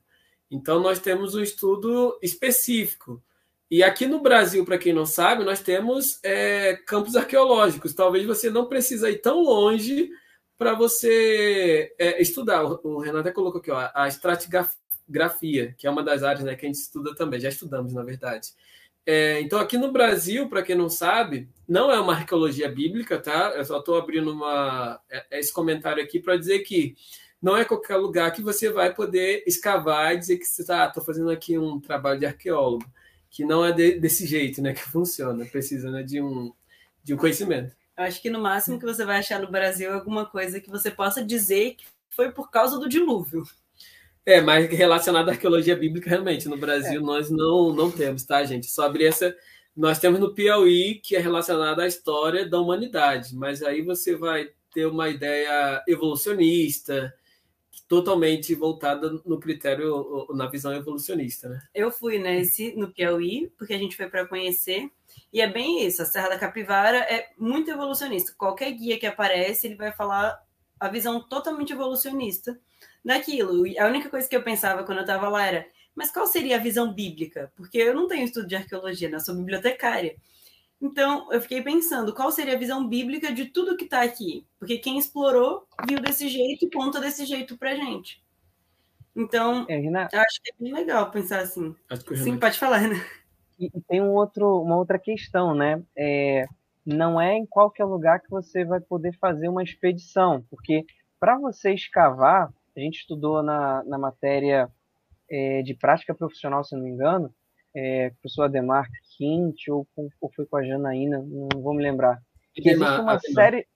Então 0.50 0.80
nós 0.80 0.98
temos 0.98 1.34
um 1.34 1.42
estudo 1.42 2.18
específico. 2.22 3.22
E 3.70 3.82
aqui 3.82 4.06
no 4.06 4.20
Brasil, 4.20 4.64
para 4.64 4.78
quem 4.78 4.92
não 4.92 5.06
sabe, 5.06 5.44
nós 5.44 5.60
temos 5.60 6.20
é, 6.22 6.76
campos 6.86 7.16
arqueológicos. 7.16 7.94
Talvez 7.94 8.24
você 8.24 8.50
não 8.50 8.66
precisa 8.66 9.10
ir 9.10 9.18
tão 9.18 9.42
longe 9.42 10.10
para 10.56 10.74
você 10.74 11.94
é, 11.98 12.20
estudar. 12.22 12.64
O 12.64 12.98
Renan 12.98 13.20
até 13.20 13.32
colocou 13.32 13.60
aqui 13.60 13.70
ó, 13.70 13.90
a 13.94 14.06
estratigrafia, 14.06 15.74
que 15.76 15.86
é 15.86 15.90
uma 15.90 16.02
das 16.02 16.22
áreas 16.22 16.44
né, 16.44 16.54
que 16.54 16.66
a 16.66 16.68
gente 16.68 16.78
estuda 16.78 17.14
também. 17.14 17.40
Já 17.40 17.48
estudamos, 17.48 17.92
na 17.92 18.02
verdade. 18.02 18.48
É, 19.06 19.40
então, 19.40 19.58
aqui 19.58 19.76
no 19.76 19.92
Brasil, 19.92 20.48
para 20.48 20.62
quem 20.62 20.74
não 20.74 20.88
sabe, 20.88 21.48
não 21.68 21.90
é 21.90 22.00
uma 22.00 22.14
arqueologia 22.14 22.68
bíblica, 22.70 23.18
tá? 23.18 23.52
Eu 23.54 23.64
só 23.64 23.78
estou 23.78 23.98
abrindo 23.98 24.32
uma, 24.32 25.00
é, 25.10 25.26
é 25.32 25.40
esse 25.40 25.52
comentário 25.52 26.02
aqui 26.02 26.18
para 26.18 26.36
dizer 26.36 26.60
que 26.60 26.96
não 27.40 27.54
é 27.54 27.64
qualquer 27.64 27.96
lugar 27.96 28.32
que 28.32 28.40
você 28.40 28.70
vai 28.70 28.94
poder 28.94 29.44
escavar 29.46 30.14
e 30.14 30.18
dizer 30.18 30.38
que 30.38 30.46
você 30.46 30.62
está, 30.62 30.84
ah, 30.84 31.00
fazendo 31.02 31.30
aqui 31.30 31.58
um 31.58 31.78
trabalho 31.78 32.18
de 32.18 32.24
arqueólogo, 32.24 32.86
que 33.28 33.44
não 33.44 33.62
é 33.62 33.70
de, 33.70 34.00
desse 34.00 34.26
jeito, 34.26 34.62
né, 34.62 34.72
que 34.74 34.82
funciona, 34.82 35.44
precisa 35.44 35.90
né, 35.90 36.02
de, 36.02 36.22
um, 36.22 36.52
de 37.02 37.12
um 37.12 37.18
conhecimento. 37.18 37.76
Eu 37.96 38.04
acho 38.04 38.22
que 38.22 38.30
no 38.30 38.40
máximo 38.40 38.78
que 38.78 38.86
você 38.86 39.04
vai 39.04 39.18
achar 39.18 39.38
no 39.38 39.50
Brasil 39.50 39.90
é 39.90 39.92
alguma 39.92 40.24
coisa 40.24 40.58
que 40.58 40.70
você 40.70 40.90
possa 40.90 41.22
dizer 41.22 41.74
que 41.74 41.84
foi 42.08 42.32
por 42.32 42.50
causa 42.50 42.78
do 42.78 42.88
dilúvio. 42.88 43.44
É, 44.26 44.40
mas 44.40 44.70
relacionado 44.70 45.28
à 45.28 45.32
arqueologia 45.32 45.76
bíblica, 45.76 46.08
realmente, 46.08 46.48
no 46.48 46.56
Brasil 46.56 47.00
é. 47.00 47.04
nós 47.04 47.30
não, 47.30 47.72
não 47.72 47.90
temos, 47.90 48.24
tá, 48.24 48.42
gente? 48.44 48.70
Sobre 48.70 49.04
essa. 49.04 49.36
Nós 49.76 49.98
temos 49.98 50.18
no 50.18 50.32
Piauí, 50.32 51.00
que 51.02 51.14
é 51.14 51.18
relacionado 51.18 51.80
à 51.80 51.86
história 51.86 52.48
da 52.48 52.58
humanidade, 52.58 53.34
mas 53.34 53.62
aí 53.62 53.82
você 53.82 54.16
vai 54.16 54.48
ter 54.72 54.86
uma 54.86 55.08
ideia 55.08 55.82
evolucionista, 55.86 57.12
totalmente 57.86 58.54
voltada 58.54 59.10
no 59.26 59.38
critério, 59.38 60.26
na 60.30 60.46
visão 60.46 60.72
evolucionista, 60.72 61.48
né? 61.48 61.60
Eu 61.74 61.90
fui 61.90 62.18
nesse, 62.18 62.74
no 62.76 62.92
Piauí, 62.92 63.52
porque 63.58 63.74
a 63.74 63.78
gente 63.78 63.96
foi 63.96 64.08
para 64.08 64.26
conhecer, 64.26 64.88
e 65.32 65.40
é 65.40 65.48
bem 65.48 65.86
isso, 65.86 66.00
a 66.00 66.06
Serra 66.06 66.30
da 66.30 66.38
Capivara 66.38 66.98
é 66.98 67.28
muito 67.38 67.70
evolucionista. 67.70 68.32
Qualquer 68.38 68.72
guia 68.72 68.98
que 68.98 69.06
aparece, 69.06 69.66
ele 69.66 69.76
vai 69.76 69.92
falar 69.92 70.40
a 70.80 70.88
visão 70.88 71.20
totalmente 71.20 71.72
evolucionista 71.72 72.58
daquilo. 73.04 73.66
E 73.66 73.78
a 73.78 73.86
única 73.86 74.08
coisa 74.08 74.28
que 74.28 74.36
eu 74.36 74.42
pensava 74.42 74.84
quando 74.84 74.98
eu 74.98 75.04
estava 75.04 75.28
lá 75.28 75.46
era, 75.46 75.66
mas 75.94 76.10
qual 76.10 76.26
seria 76.26 76.56
a 76.56 76.60
visão 76.60 76.92
bíblica? 76.92 77.52
Porque 77.56 77.78
eu 77.78 77.94
não 77.94 78.08
tenho 78.08 78.24
estudo 78.24 78.46
de 78.46 78.56
arqueologia, 78.56 79.08
né? 79.08 79.16
eu 79.16 79.20
sou 79.20 79.34
bibliotecária. 79.34 80.16
Então, 80.80 81.32
eu 81.32 81.40
fiquei 81.40 81.62
pensando, 81.62 82.14
qual 82.14 82.30
seria 82.30 82.54
a 82.54 82.58
visão 82.58 82.86
bíblica 82.86 83.32
de 83.32 83.46
tudo 83.46 83.76
que 83.76 83.84
está 83.84 84.02
aqui? 84.02 84.46
Porque 84.58 84.78
quem 84.78 84.98
explorou 84.98 85.66
viu 85.88 86.00
desse 86.00 86.28
jeito 86.28 86.66
e 86.66 86.70
conta 86.70 87.00
desse 87.00 87.24
jeito 87.24 87.56
pra 87.56 87.74
gente. 87.74 88.22
Então, 89.16 89.64
é, 89.68 89.78
acho 89.78 90.42
que 90.42 90.50
é 90.50 90.54
bem 90.58 90.74
legal 90.74 91.10
pensar 91.10 91.40
assim. 91.40 91.74
Sim, 92.16 92.36
pode 92.36 92.58
falar, 92.58 92.88
né? 92.88 92.96
E, 93.58 93.66
e, 93.66 93.80
tem 93.82 94.02
um 94.02 94.12
outro, 94.12 94.60
uma 94.60 94.76
outra 94.76 94.98
questão, 94.98 95.54
né? 95.54 95.80
É, 95.96 96.44
não 96.84 97.20
é 97.20 97.34
em 97.34 97.46
qualquer 97.46 97.84
lugar 97.84 98.20
que 98.20 98.28
você 98.28 98.64
vai 98.64 98.80
poder 98.80 99.16
fazer 99.18 99.48
uma 99.48 99.62
expedição, 99.62 100.44
porque 100.50 100.84
para 101.20 101.38
você 101.38 101.72
escavar, 101.72 102.52
a 102.76 102.80
gente 102.80 103.00
estudou 103.00 103.42
na, 103.42 103.84
na 103.84 103.98
matéria 103.98 104.70
é, 105.30 105.62
de 105.62 105.74
prática 105.74 106.14
profissional, 106.14 106.64
se 106.64 106.74
não 106.74 106.82
me 106.82 106.90
engano, 106.90 107.32
é, 107.74 108.10
com 108.10 108.16
o 108.16 108.20
professor 108.20 108.42
Ademar 108.44 108.88
Quint, 109.16 109.68
ou, 109.68 109.86
ou 110.20 110.32
foi 110.32 110.46
com 110.46 110.56
a 110.56 110.64
Janaína, 110.64 111.18
não 111.18 111.62
vou 111.62 111.74
me 111.74 111.82
lembrar. 111.82 112.20
Que 112.52 112.70
existe 112.70 113.00
uma 113.00 113.18
série. 113.18 113.66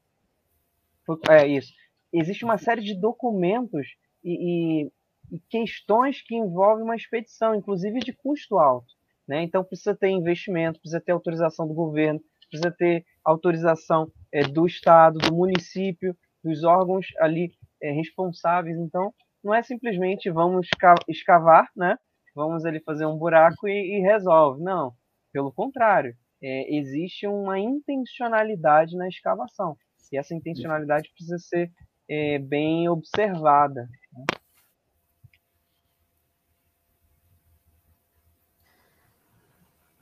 É 1.30 1.46
isso. 1.46 1.72
Existe 2.12 2.44
uma 2.44 2.58
série 2.58 2.82
de 2.82 2.94
documentos 2.94 3.86
e, 4.22 4.84
e, 4.84 4.92
e 5.32 5.40
questões 5.48 6.22
que 6.22 6.36
envolvem 6.36 6.84
uma 6.84 6.96
expedição, 6.96 7.54
inclusive 7.54 7.98
de 8.00 8.12
custo 8.12 8.58
alto. 8.58 8.94
Né? 9.26 9.42
Então 9.42 9.64
precisa 9.64 9.94
ter 9.94 10.08
investimento, 10.08 10.80
precisa 10.80 11.00
ter 11.00 11.12
autorização 11.12 11.66
do 11.66 11.74
governo, 11.74 12.20
precisa 12.48 12.70
ter 12.70 13.04
autorização 13.24 14.10
é, 14.32 14.42
do 14.42 14.66
Estado, 14.66 15.18
do 15.18 15.34
município, 15.34 16.16
dos 16.42 16.64
órgãos 16.64 17.08
ali 17.18 17.52
é, 17.82 17.90
responsáveis. 17.92 18.76
Então, 18.78 19.12
não 19.42 19.54
é 19.54 19.62
simplesmente 19.62 20.30
vamos 20.30 20.68
escavar, 21.08 21.68
né? 21.76 21.96
Vamos 22.34 22.64
ali 22.64 22.80
fazer 22.80 23.06
um 23.06 23.16
buraco 23.16 23.68
e, 23.68 23.98
e 23.98 24.00
resolve. 24.00 24.62
Não, 24.62 24.92
pelo 25.32 25.52
contrário, 25.52 26.16
é, 26.42 26.76
existe 26.76 27.26
uma 27.26 27.58
intencionalidade 27.58 28.96
na 28.96 29.08
escavação. 29.08 29.76
E 30.12 30.16
essa 30.16 30.34
intencionalidade 30.34 31.10
precisa 31.10 31.38
ser 31.38 31.70
é, 32.08 32.38
bem 32.38 32.88
observada. 32.88 33.88
Né? 34.12 34.24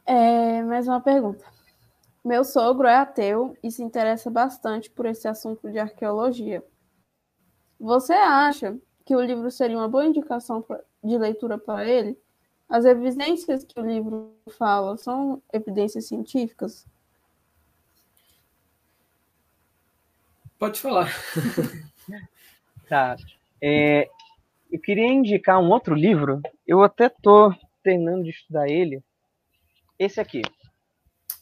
É, 0.07 0.63
mais 0.63 0.87
uma 0.87 1.01
pergunta. 1.01 1.45
Meu 2.25 2.45
sogro 2.45 2.87
é 2.87 2.95
ateu 2.95 3.57
e 3.63 3.71
se 3.71 3.83
interessa 3.83 4.31
bastante 4.31 4.91
por 4.91 5.07
esse 5.07 5.27
assunto 5.27 5.71
de 5.71 5.79
arqueologia. 5.79 6.63
Você 7.87 8.15
acha 8.15 8.77
que 9.05 9.15
o 9.15 9.21
livro 9.21 9.49
seria 9.49 9.77
uma 9.77 9.89
boa 9.89 10.05
indicação 10.05 10.67
de 11.05 11.17
leitura 11.17 11.57
para 11.57 11.89
ele? 11.89 12.19
As 12.69 12.85
evidências 12.85 13.63
que 13.63 13.79
o 13.79 13.87
livro 13.87 14.35
fala 14.59 14.97
são 14.97 15.41
evidências 15.53 16.09
científicas? 16.09 16.85
Pode 20.59 20.81
falar. 20.81 21.13
tá. 22.91 23.15
É, 23.63 24.11
eu 24.69 24.81
queria 24.81 25.07
indicar 25.07 25.61
um 25.61 25.71
outro 25.71 25.95
livro. 25.95 26.43
Eu 26.67 26.83
até 26.83 27.09
tô 27.09 27.55
terminando 27.85 28.25
de 28.25 28.31
estudar 28.31 28.69
ele. 28.69 29.01
Esse 29.97 30.21
aqui. 30.21 30.43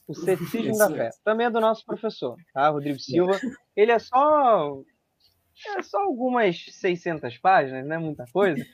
O 0.06 0.12
Ceticismo 0.12 0.76
da 0.76 0.90
Fé. 0.90 1.10
Também 1.24 1.46
é 1.46 1.50
do 1.50 1.58
nosso 1.58 1.86
professor, 1.86 2.36
tá? 2.52 2.68
Rodrigo 2.68 2.98
Silva. 2.98 3.40
Ele 3.74 3.92
é 3.92 3.98
só 3.98 4.84
é 5.76 5.82
só 5.82 5.98
algumas 5.98 6.64
600 6.70 7.38
páginas, 7.38 7.86
não 7.86 7.96
é 7.96 7.98
muita 7.98 8.24
coisa. 8.32 8.64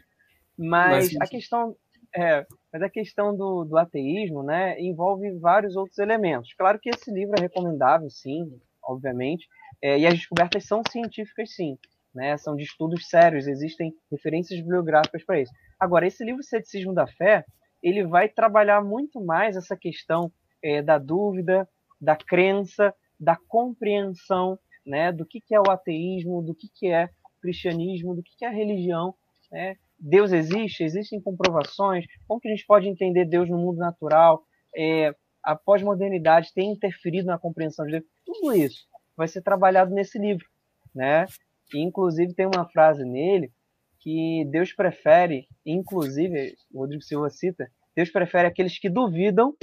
Mas, 0.56 1.14
a 1.20 1.26
questão 1.26 1.76
é, 2.14 2.44
mas 2.72 2.82
a 2.82 2.90
questão 2.90 3.36
do, 3.36 3.64
do 3.64 3.76
ateísmo, 3.76 4.42
né, 4.42 4.80
envolve 4.80 5.30
vários 5.38 5.76
outros 5.76 5.98
elementos. 5.98 6.52
Claro 6.54 6.78
que 6.80 6.90
esse 6.90 7.10
livro 7.10 7.34
é 7.38 7.42
recomendável, 7.42 8.10
sim, 8.10 8.58
obviamente, 8.82 9.46
é, 9.82 9.98
e 9.98 10.06
as 10.06 10.14
descobertas 10.14 10.64
são 10.64 10.82
científicas, 10.90 11.54
sim, 11.54 11.78
né, 12.14 12.36
são 12.36 12.56
de 12.56 12.64
estudos 12.64 13.08
sérios, 13.08 13.46
existem 13.46 13.94
referências 14.10 14.60
bibliográficas 14.60 15.24
para 15.24 15.40
isso. 15.40 15.52
Agora, 15.78 16.06
esse 16.06 16.24
livro 16.24 16.42
Ceticismo 16.42 16.92
da 16.92 17.06
Fé, 17.06 17.44
ele 17.82 18.04
vai 18.04 18.28
trabalhar 18.28 18.82
muito 18.82 19.24
mais 19.24 19.56
essa 19.56 19.76
questão 19.76 20.30
é, 20.62 20.82
da 20.82 20.98
dúvida, 20.98 21.68
da 22.00 22.16
crença, 22.16 22.92
da 23.18 23.36
compreensão, 23.48 24.58
né, 24.86 25.12
do 25.12 25.26
que, 25.26 25.40
que 25.40 25.54
é 25.54 25.60
o 25.60 25.70
ateísmo, 25.70 26.42
do 26.42 26.54
que, 26.54 26.68
que 26.68 26.88
é 26.88 27.06
o 27.06 27.40
cristianismo, 27.40 28.14
do 28.14 28.22
que, 28.22 28.36
que 28.36 28.44
é 28.44 28.48
a 28.48 28.52
religião, 28.52 29.14
né, 29.50 29.76
Deus 29.98 30.32
existe? 30.32 30.82
Existem 30.82 31.20
comprovações? 31.20 32.06
Como 32.26 32.40
que 32.40 32.48
a 32.48 32.50
gente 32.50 32.66
pode 32.66 32.88
entender 32.88 33.26
Deus 33.26 33.50
no 33.50 33.58
mundo 33.58 33.76
natural? 33.76 34.42
É, 34.74 35.14
a 35.42 35.54
pós-modernidade 35.54 36.54
tem 36.54 36.72
interferido 36.72 37.26
na 37.26 37.38
compreensão 37.38 37.84
de 37.84 37.92
Deus? 37.92 38.04
Tudo 38.24 38.54
isso 38.54 38.86
vai 39.16 39.28
ser 39.28 39.42
trabalhado 39.42 39.94
nesse 39.94 40.18
livro, 40.18 40.46
né? 40.94 41.26
E, 41.74 41.78
inclusive 41.78 42.34
tem 42.34 42.46
uma 42.46 42.66
frase 42.70 43.04
nele 43.04 43.52
que 43.98 44.46
Deus 44.50 44.72
prefere, 44.72 45.46
inclusive, 45.64 46.54
o 46.72 46.80
Rodrigo 46.80 47.02
Silva 47.02 47.28
cita, 47.28 47.70
Deus 47.94 48.10
prefere 48.10 48.48
aqueles 48.48 48.78
que 48.78 48.88
duvidam 48.88 49.54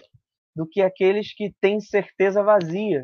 do 0.56 0.68
que 0.68 0.82
aqueles 0.82 1.34
que 1.34 1.52
têm 1.60 1.80
certeza 1.80 2.44
vazia, 2.44 3.04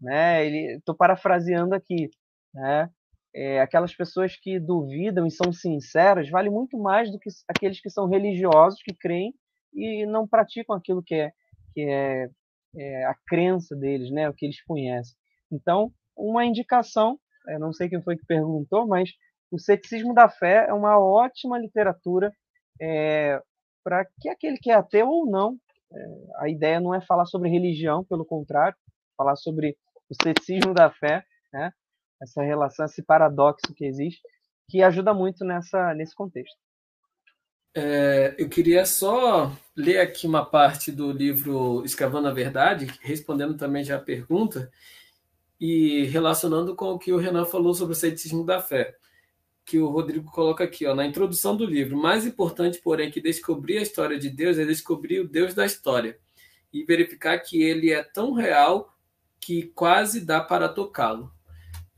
né? 0.00 0.44
Ele, 0.46 0.76
estou 0.76 0.94
parafraseando 0.94 1.74
aqui, 1.74 2.10
né? 2.54 2.90
é, 3.36 3.60
aquelas 3.60 3.94
pessoas 3.94 4.34
que 4.34 4.58
duvidam 4.58 5.26
e 5.26 5.30
são 5.30 5.52
sinceras 5.52 6.30
vale 6.30 6.48
muito 6.48 6.78
mais 6.78 7.12
do 7.12 7.18
que 7.18 7.28
aqueles 7.46 7.78
que 7.78 7.90
são 7.90 8.08
religiosos, 8.08 8.82
que 8.82 8.94
creem 8.94 9.34
e 9.74 10.06
não 10.06 10.26
praticam 10.26 10.74
aquilo 10.74 11.02
que 11.02 11.14
é, 11.14 11.32
que 11.74 11.82
é, 11.82 12.30
é 12.74 13.04
a 13.04 13.14
crença 13.26 13.76
deles, 13.76 14.10
né, 14.10 14.26
o 14.26 14.32
que 14.32 14.46
eles 14.46 14.62
conhecem. 14.64 15.14
Então, 15.52 15.92
uma 16.16 16.46
indicação, 16.46 17.20
não 17.60 17.74
sei 17.74 17.90
quem 17.90 18.00
foi 18.00 18.16
que 18.16 18.24
perguntou, 18.24 18.86
mas 18.86 19.10
o 19.50 19.58
Ceticismo 19.58 20.14
da 20.14 20.30
Fé 20.30 20.66
é 20.66 20.72
uma 20.72 20.98
ótima 20.98 21.58
literatura 21.58 22.32
é, 22.80 23.38
para 23.84 24.06
que 24.18 24.30
aquele 24.30 24.56
que 24.56 24.70
é 24.70 24.74
ateu 24.74 25.08
ou 25.08 25.26
não, 25.26 25.58
é, 25.92 25.98
a 26.38 26.48
ideia 26.48 26.80
não 26.80 26.94
é 26.94 27.02
falar 27.02 27.26
sobre 27.26 27.50
religião, 27.50 28.02
pelo 28.02 28.24
contrário, 28.24 28.76
falar 29.14 29.36
sobre 29.36 29.76
o 30.08 30.14
ceticismo 30.22 30.72
da 30.72 30.90
fé, 30.90 31.24
né? 31.52 31.72
essa 32.20 32.42
relação, 32.42 32.86
esse 32.86 33.02
paradoxo 33.02 33.74
que 33.74 33.84
existe, 33.84 34.20
que 34.68 34.82
ajuda 34.82 35.12
muito 35.12 35.44
nessa, 35.44 35.94
nesse 35.94 36.14
contexto. 36.14 36.56
É, 37.74 38.34
eu 38.38 38.48
queria 38.48 38.86
só 38.86 39.52
ler 39.76 40.00
aqui 40.00 40.26
uma 40.26 40.44
parte 40.44 40.90
do 40.90 41.12
livro 41.12 41.84
Escavando 41.84 42.26
a 42.26 42.32
Verdade, 42.32 42.86
respondendo 43.02 43.56
também 43.56 43.84
já 43.84 43.96
a 43.96 44.00
pergunta, 44.00 44.70
e 45.60 46.04
relacionando 46.04 46.74
com 46.74 46.92
o 46.92 46.98
que 46.98 47.12
o 47.12 47.18
Renan 47.18 47.44
falou 47.44 47.74
sobre 47.74 47.92
o 47.92 47.96
ceticismo 47.96 48.44
da 48.46 48.60
fé, 48.60 48.96
que 49.64 49.78
o 49.78 49.88
Rodrigo 49.88 50.30
coloca 50.30 50.64
aqui, 50.64 50.86
ó, 50.86 50.94
na 50.94 51.04
introdução 51.04 51.54
do 51.56 51.66
livro. 51.66 51.96
Mais 51.98 52.24
importante, 52.24 52.80
porém, 52.82 53.10
que 53.10 53.20
descobrir 53.20 53.78
a 53.78 53.82
história 53.82 54.18
de 54.18 54.30
Deus 54.30 54.58
é 54.58 54.64
descobrir 54.64 55.20
o 55.20 55.28
Deus 55.28 55.52
da 55.52 55.66
história 55.66 56.18
e 56.72 56.84
verificar 56.84 57.38
que 57.40 57.62
ele 57.62 57.92
é 57.92 58.02
tão 58.02 58.32
real 58.32 58.95
que 59.40 59.64
quase 59.74 60.20
dá 60.24 60.40
para 60.40 60.68
tocá-lo. 60.68 61.32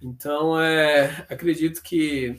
Então, 0.01 0.61
é, 0.61 1.27
acredito 1.29 1.83
que, 1.83 2.37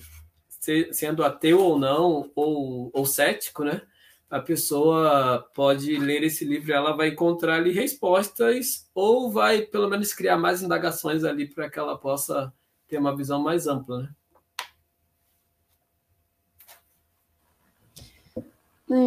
sendo 0.91 1.23
ateu 1.23 1.59
ou 1.59 1.77
não, 1.77 2.31
ou, 2.35 2.89
ou 2.93 3.05
cético, 3.05 3.63
né, 3.63 3.81
a 4.29 4.39
pessoa 4.39 5.49
pode 5.53 5.97
ler 5.97 6.23
esse 6.23 6.45
livro 6.45 6.69
e 6.69 6.73
ela 6.73 6.95
vai 6.95 7.09
encontrar 7.09 7.55
ali 7.55 7.71
respostas 7.71 8.87
ou 8.93 9.31
vai, 9.31 9.63
pelo 9.63 9.89
menos, 9.89 10.13
criar 10.13 10.37
mais 10.37 10.61
indagações 10.61 11.23
ali 11.23 11.47
para 11.47 11.69
que 11.69 11.79
ela 11.79 11.97
possa 11.97 12.53
ter 12.87 12.97
uma 12.97 13.15
visão 13.15 13.41
mais 13.41 13.67
ampla, 13.67 14.03
né? 14.03 14.09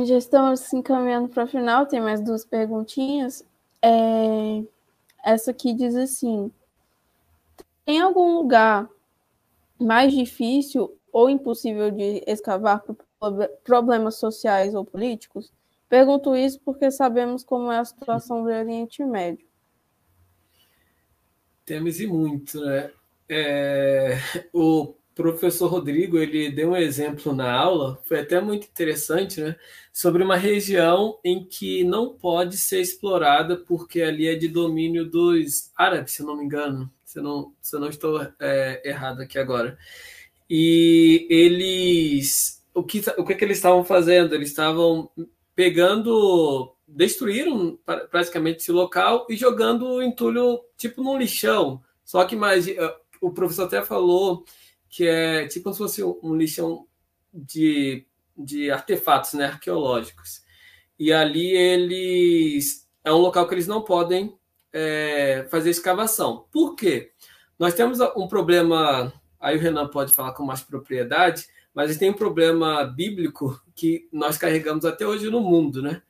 Já 0.05 0.17
estamos 0.17 0.61
se 0.61 0.77
encaminhando 0.77 1.29
para 1.29 1.43
o 1.43 1.47
final, 1.47 1.87
tem 1.87 2.01
mais 2.01 2.21
duas 2.21 2.45
perguntinhas. 2.45 3.45
É... 3.83 4.63
Essa 5.23 5.51
aqui 5.53 5.73
diz 5.73 5.95
assim: 5.95 6.51
tem 7.85 8.01
algum 8.01 8.35
lugar 8.35 8.89
mais 9.79 10.13
difícil 10.13 10.97
ou 11.13 11.29
impossível 11.29 11.91
de 11.91 12.23
escavar 12.27 12.83
por 12.83 12.97
problemas 13.65 14.17
sociais 14.17 14.75
ou 14.75 14.85
políticos? 14.85 15.53
Pergunto 15.89 16.35
isso 16.35 16.59
porque 16.65 16.91
sabemos 16.91 17.45
como 17.45 17.71
é 17.71 17.79
a 17.79 17.85
situação 17.85 18.43
do 18.43 18.49
Oriente 18.49 19.05
Médio. 19.05 19.47
Temos 21.65 22.01
e 22.01 22.07
muito, 22.07 22.61
né? 22.61 22.91
É, 23.29 24.19
o 24.53 24.95
professor 25.15 25.69
Rodrigo 25.69 26.19
ele 26.19 26.51
deu 26.51 26.71
um 26.71 26.77
exemplo 26.77 27.35
na 27.35 27.53
aula, 27.53 28.01
foi 28.05 28.21
até 28.21 28.41
muito 28.41 28.67
interessante, 28.67 29.41
né? 29.41 29.57
Sobre 29.93 30.23
uma 30.23 30.37
região 30.37 31.19
em 31.25 31.45
que 31.45 31.85
não 31.85 32.15
pode 32.15 32.57
ser 32.57 32.81
explorada 32.81 33.57
porque 33.57 34.03
ali 34.03 34.29
é 34.29 34.35
de 34.35 34.49
domínio 34.49 35.05
dos 35.09 35.71
árabes, 35.77 36.13
se 36.15 36.23
não 36.23 36.37
me 36.37 36.45
engano 36.45 36.91
se 37.13 37.21
não, 37.21 37.53
se 37.61 37.79
não 37.79 37.89
estou 37.89 38.27
é, 38.41 38.81
errado 38.89 39.21
aqui 39.21 39.39
agora. 39.39 39.77
E 40.49 41.27
eles. 41.29 42.65
O 42.75 42.83
que, 42.83 43.03
o 43.19 43.25
que, 43.25 43.35
que 43.35 43.45
eles 43.45 43.59
estavam 43.59 43.85
fazendo? 43.85 44.35
Eles 44.35 44.49
estavam 44.49 45.11
pegando. 45.55 46.75
Destruíram 46.89 47.79
praticamente 48.11 48.59
esse 48.59 48.73
local 48.73 49.27
e 49.29 49.37
jogando 49.37 49.87
o 49.87 50.03
entulho 50.03 50.61
tipo 50.77 51.03
num 51.03 51.19
lixão. 51.19 51.83
Só 52.05 52.25
que 52.25 52.37
mais, 52.37 52.67
o 53.21 53.31
professor 53.31 53.65
até 53.65 53.83
falou 53.83 54.45
que 54.93 55.07
é 55.07 55.49
tipo 55.49 55.65
como 55.65 55.75
se 55.75 55.79
fosse 55.79 56.05
um 56.05 56.37
lixão 56.37 56.87
de, 57.33 58.07
de 58.37 58.71
artefatos 58.71 59.33
né, 59.33 59.47
arqueológicos. 59.47 60.43
E 60.99 61.11
ali 61.11 61.51
eles. 61.51 62.87
É 63.03 63.11
um 63.11 63.17
local 63.17 63.49
que 63.49 63.55
eles 63.55 63.67
não 63.67 63.83
podem 63.83 64.37
é, 64.71 65.47
fazer 65.51 65.71
escavação. 65.71 66.47
Por 66.53 66.77
quê? 66.77 67.11
Nós 67.59 67.73
temos 67.73 68.01
um 68.15 68.29
problema, 68.29 69.11
aí 69.41 69.57
o 69.57 69.61
Renan 69.61 69.89
pode 69.89 70.13
falar 70.13 70.33
com 70.33 70.45
mais 70.45 70.61
propriedade, 70.61 71.47
mas 71.75 71.97
tem 71.97 72.11
um 72.11 72.15
problema 72.15 72.85
bíblico 72.85 73.61
que 73.75 74.07
nós 74.13 74.37
carregamos 74.37 74.85
até 74.85 75.07
hoje 75.07 75.31
no 75.31 75.41
mundo, 75.41 75.81
né? 75.81 76.03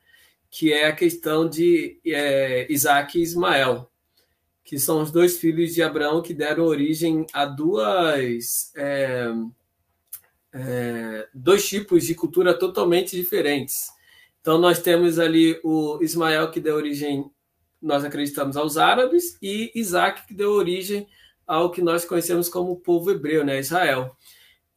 Que 0.51 0.73
é 0.73 0.89
a 0.89 0.95
questão 0.95 1.49
de 1.49 2.01
é, 2.05 2.67
Isaac 2.69 3.17
e 3.17 3.23
Ismael, 3.23 3.92
que 4.65 4.79
são 4.79 5.03
os 5.03 5.11
dois 5.11 5.39
filhos 5.39 5.75
de 5.75 5.83
Abraão 5.83 6.23
que 6.23 6.33
deram 6.33 6.65
origem 6.65 7.27
a 7.33 7.45
duas 7.45 8.73
é, 8.77 9.33
é, 10.53 11.29
dois 11.35 11.69
tipos 11.69 12.05
de 12.05 12.15
cultura 12.15 12.57
totalmente 12.57 13.17
diferentes. 13.17 13.89
Então 14.41 14.59
nós 14.59 14.81
temos 14.81 15.19
ali 15.19 15.61
o 15.63 15.99
Ismael 16.03 16.51
que 16.51 16.61
deu 16.61 16.77
origem 16.77 17.31
nós 17.83 18.05
acreditamos 18.05 18.57
aos 18.57 18.77
árabes, 18.77 19.37
e 19.43 19.73
Isaac, 19.75 20.27
que 20.27 20.33
deu 20.33 20.53
origem 20.53 21.09
ao 21.45 21.71
que 21.71 21.83
nós 21.83 22.05
conhecemos 22.05 22.49
como 22.49 22.77
povo 22.77 23.11
hebreu, 23.11 23.45
né, 23.45 23.59
Israel. 23.59 24.17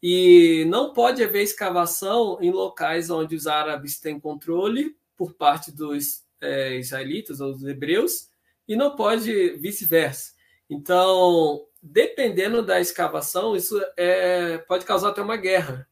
E 0.01 0.65
não 0.67 0.91
pode 0.91 1.23
haver 1.23 1.43
escavação 1.43 2.37
em 2.41 2.51
locais 2.51 3.09
onde 3.11 3.35
os 3.35 3.45
árabes 3.45 3.99
têm 3.99 4.19
controle 4.19 4.95
por 5.15 5.33
parte 5.33 5.71
dos 5.71 6.23
é, 6.41 6.77
israelitas 6.77 7.39
ou 7.39 7.53
dos 7.53 7.63
hebreus, 7.63 8.29
e 8.67 8.75
não 8.75 8.95
pode 8.95 9.51
vice-versa. 9.57 10.33
Então, 10.69 11.65
dependendo 11.81 12.63
da 12.63 12.79
escavação, 12.79 13.55
isso 13.55 13.79
é, 13.95 14.57
pode 14.59 14.85
causar 14.85 15.09
até 15.09 15.21
uma 15.21 15.37
guerra. 15.37 15.87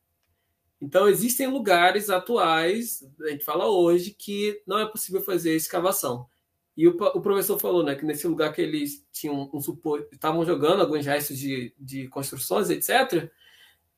Então, 0.81 1.07
existem 1.07 1.47
lugares 1.47 2.09
atuais, 2.09 3.07
a 3.21 3.29
gente 3.29 3.45
fala 3.45 3.67
hoje, 3.67 4.11
que 4.11 4.61
não 4.67 4.79
é 4.79 4.85
possível 4.85 5.21
fazer 5.21 5.55
escavação. 5.55 6.27
E 6.75 6.87
o, 6.87 6.91
o 6.91 7.21
professor 7.21 7.59
falou 7.59 7.83
né, 7.83 7.95
que 7.95 8.05
nesse 8.05 8.27
lugar 8.27 8.51
que 8.51 8.61
eles 8.61 9.05
tinham 9.11 9.49
um 9.53 9.59
estavam 10.11 10.43
jogando 10.43 10.81
alguns 10.81 11.05
restos 11.05 11.37
de, 11.37 11.73
de 11.79 12.07
construções, 12.07 12.69
etc., 12.69 13.29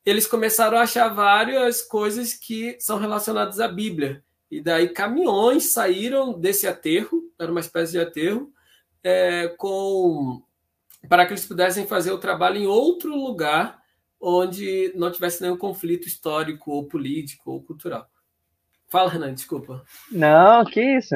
eles 0.05 0.27
começaram 0.27 0.77
a 0.77 0.81
achar 0.81 1.07
várias 1.09 1.81
coisas 1.81 2.33
que 2.33 2.77
são 2.79 2.99
relacionadas 2.99 3.59
à 3.59 3.67
Bíblia. 3.67 4.23
E 4.51 4.61
daí 4.61 4.89
caminhões 4.89 5.71
saíram 5.71 6.39
desse 6.39 6.67
aterro, 6.67 7.23
era 7.39 7.49
uma 7.49 7.61
espécie 7.61 7.93
de 7.93 7.99
aterro, 7.99 8.53
é, 9.05 9.47
com 9.49 10.41
para 11.07 11.27
que 11.27 11.33
eles 11.33 11.45
pudessem 11.45 11.85
fazer 11.85 12.11
o 12.11 12.17
trabalho 12.17 12.57
em 12.57 12.65
outro 12.65 13.15
lugar 13.15 13.79
onde 14.19 14.91
não 14.95 15.11
tivesse 15.11 15.39
nenhum 15.43 15.57
conflito 15.57 16.07
histórico 16.07 16.71
ou 16.71 16.87
político 16.87 17.51
ou 17.51 17.63
cultural. 17.63 18.07
Fala, 18.87 19.11
Renan, 19.11 19.35
desculpa. 19.35 19.83
Não, 20.11 20.65
que 20.65 20.81
isso. 20.81 21.15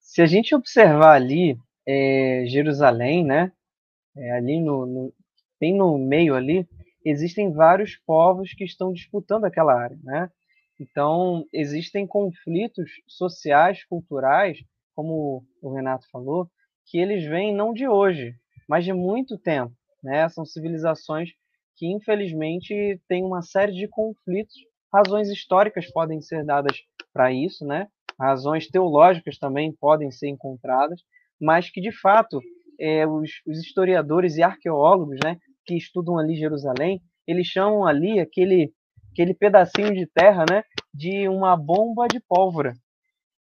Se 0.00 0.22
a 0.22 0.26
gente 0.26 0.54
observar 0.54 1.14
ali 1.14 1.58
é, 1.86 2.44
Jerusalém, 2.48 3.22
né? 3.22 3.52
É, 4.16 4.32
ali 4.32 4.58
no, 4.58 4.86
no, 4.86 5.14
bem 5.60 5.76
no 5.76 5.98
meio 5.98 6.34
ali, 6.34 6.66
existem 7.04 7.52
vários 7.52 7.96
povos 8.06 8.54
que 8.54 8.64
estão 8.64 8.90
disputando 8.92 9.44
aquela 9.44 9.74
área, 9.78 9.98
né? 10.02 10.30
Então, 10.80 11.46
existem 11.52 12.06
conflitos 12.06 12.90
sociais, 13.06 13.84
culturais, 13.84 14.58
como 14.94 15.44
o 15.60 15.74
Renato 15.74 16.08
falou, 16.10 16.50
que 16.86 16.98
eles 16.98 17.24
vêm 17.24 17.54
não 17.54 17.72
de 17.72 17.88
hoje, 17.88 18.34
mas 18.68 18.84
de 18.84 18.92
muito 18.92 19.36
tempo. 19.38 19.72
Né? 20.02 20.28
São 20.28 20.44
civilizações 20.44 21.30
que, 21.76 21.86
infelizmente, 21.86 23.00
têm 23.08 23.24
uma 23.24 23.42
série 23.42 23.72
de 23.72 23.88
conflitos. 23.88 24.54
Razões 24.92 25.28
históricas 25.28 25.90
podem 25.90 26.20
ser 26.20 26.44
dadas 26.44 26.78
para 27.12 27.32
isso, 27.32 27.66
né? 27.66 27.88
razões 28.18 28.66
teológicas 28.66 29.38
também 29.38 29.72
podem 29.72 30.10
ser 30.10 30.28
encontradas, 30.28 31.00
mas 31.40 31.70
que, 31.70 31.80
de 31.80 31.92
fato, 31.92 32.40
é, 32.80 33.06
os, 33.06 33.30
os, 33.46 33.58
historiadores 33.58 34.36
e 34.36 34.42
arqueólogos 34.42 35.18
né, 35.22 35.38
que 35.64 35.76
estudam 35.76 36.18
ali 36.18 36.34
Jerusalém, 36.34 37.00
eles 37.26 37.46
chamam 37.46 37.86
ali 37.86 38.18
aquele, 38.20 38.72
aquele 39.12 39.34
pedacinho 39.34 39.94
de 39.94 40.06
terra 40.06 40.44
né, 40.50 40.62
de 40.92 41.28
uma 41.28 41.56
bomba 41.56 42.06
de 42.08 42.20
pólvora. 42.20 42.72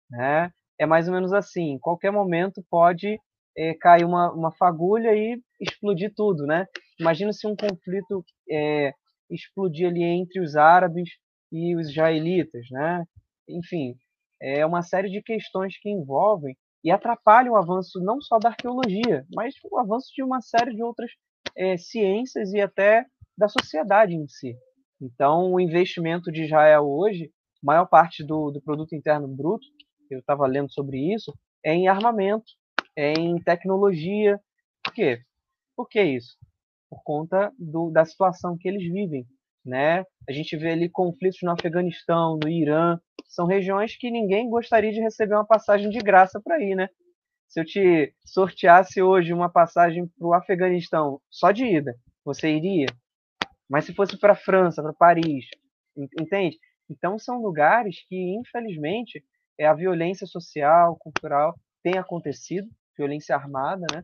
Né? 0.09 0.51
É 0.79 0.85
mais 0.85 1.07
ou 1.07 1.13
menos 1.13 1.33
assim, 1.33 1.73
em 1.73 1.79
qualquer 1.79 2.11
momento 2.11 2.63
pode 2.69 3.19
é, 3.57 3.73
cair 3.73 4.05
uma, 4.05 4.31
uma 4.31 4.51
fagulha 4.51 5.15
e 5.15 5.41
explodir 5.59 6.13
tudo, 6.15 6.45
né? 6.45 6.67
Imagina 6.99 7.33
se 7.33 7.47
um 7.47 7.55
conflito 7.55 8.23
é, 8.49 8.93
explodir 9.29 9.87
ali 9.87 10.03
entre 10.03 10.39
os 10.41 10.55
árabes 10.55 11.09
e 11.51 11.75
os 11.75 11.89
israelitas, 11.89 12.65
né? 12.71 13.03
Enfim, 13.49 13.95
é 14.41 14.65
uma 14.65 14.81
série 14.81 15.09
de 15.09 15.21
questões 15.21 15.77
que 15.79 15.89
envolvem 15.89 16.55
e 16.83 16.91
atrapalham 16.91 17.53
o 17.53 17.57
avanço 17.57 17.99
não 17.99 18.19
só 18.21 18.39
da 18.39 18.49
arqueologia, 18.49 19.25
mas 19.35 19.53
o 19.69 19.77
avanço 19.77 20.11
de 20.15 20.23
uma 20.23 20.41
série 20.41 20.75
de 20.75 20.83
outras 20.83 21.11
é, 21.55 21.77
ciências 21.77 22.53
e 22.53 22.61
até 22.61 23.05
da 23.37 23.47
sociedade 23.47 24.15
em 24.15 24.27
si. 24.27 24.55
Então, 25.01 25.53
o 25.53 25.59
investimento 25.59 26.31
de 26.31 26.43
Israel 26.43 26.87
hoje, 26.87 27.31
maior 27.61 27.85
parte 27.85 28.23
do, 28.23 28.51
do 28.51 28.61
produto 28.61 28.95
interno 28.95 29.27
bruto, 29.27 29.65
eu 30.09 30.19
estava 30.19 30.45
lendo 30.47 30.71
sobre 30.71 31.13
isso, 31.13 31.33
é 31.63 31.73
em 31.73 31.87
armamento, 31.87 32.51
em 32.95 33.39
tecnologia. 33.41 34.39
Por 34.83 34.93
quê? 34.93 35.21
Por 35.75 35.87
que 35.87 36.01
isso? 36.01 36.37
Por 36.89 37.03
conta 37.03 37.51
do, 37.57 37.89
da 37.89 38.05
situação 38.05 38.57
que 38.57 38.67
eles 38.67 38.83
vivem. 38.91 39.25
Né? 39.63 40.03
A 40.27 40.31
gente 40.31 40.57
vê 40.57 40.71
ali 40.71 40.89
conflitos 40.89 41.39
no 41.43 41.51
Afeganistão, 41.51 42.37
no 42.41 42.49
Irã, 42.49 42.99
são 43.27 43.45
regiões 43.45 43.95
que 43.95 44.09
ninguém 44.09 44.49
gostaria 44.49 44.91
de 44.91 44.99
receber 44.99 45.35
uma 45.35 45.45
passagem 45.45 45.89
de 45.89 45.99
graça 45.99 46.41
para 46.41 46.59
ir, 46.61 46.75
né? 46.75 46.89
Se 47.47 47.59
eu 47.59 47.65
te 47.65 48.13
sorteasse 48.25 49.01
hoje 49.01 49.33
uma 49.33 49.49
passagem 49.49 50.07
para 50.07 50.27
o 50.27 50.33
Afeganistão 50.33 51.21
só 51.29 51.51
de 51.51 51.65
ida, 51.65 51.95
você 52.23 52.49
iria? 52.49 52.87
Mas 53.69 53.85
se 53.85 53.93
fosse 53.93 54.17
para 54.17 54.33
a 54.33 54.35
França, 54.35 54.81
para 54.81 54.93
Paris, 54.93 55.45
entende? 55.97 56.57
Então 56.89 57.19
são 57.19 57.41
lugares 57.41 58.03
que, 58.07 58.35
infelizmente, 58.35 59.23
é 59.57 59.65
a 59.65 59.73
violência 59.73 60.25
social, 60.25 60.97
cultural 60.97 61.55
tem 61.83 61.97
acontecido 61.97 62.69
violência 63.01 63.35
armada, 63.35 63.85
né, 63.91 64.03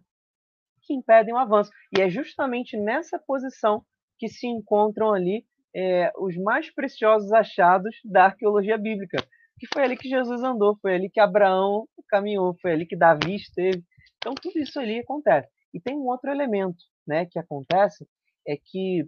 que 0.81 0.93
impedem 0.93 1.33
o 1.33 1.37
avanço. 1.37 1.71
E 1.95 2.01
é 2.01 2.09
justamente 2.09 2.75
nessa 2.77 3.19
posição 3.19 3.83
que 4.17 4.27
se 4.27 4.47
encontram 4.47 5.13
ali 5.13 5.45
é, 5.75 6.11
os 6.17 6.35
mais 6.37 6.73
preciosos 6.73 7.31
achados 7.31 7.95
da 8.03 8.25
arqueologia 8.25 8.77
bíblica, 8.77 9.17
que 9.59 9.67
foi 9.71 9.83
ali 9.83 9.95
que 9.95 10.09
Jesus 10.09 10.41
andou, 10.43 10.77
foi 10.81 10.95
ali 10.95 11.09
que 11.09 11.19
Abraão 11.19 11.87
caminhou, 12.09 12.55
foi 12.61 12.71
ali 12.71 12.85
que 12.85 12.95
Davi 12.95 13.35
esteve. 13.35 13.83
Então 14.17 14.33
tudo 14.33 14.57
isso 14.59 14.79
ali 14.79 14.99
acontece. 14.99 15.49
E 15.73 15.79
tem 15.79 15.95
um 15.95 16.07
outro 16.07 16.31
elemento, 16.31 16.83
né, 17.05 17.25
que 17.25 17.37
acontece 17.37 18.07
é 18.47 18.55
que 18.55 19.05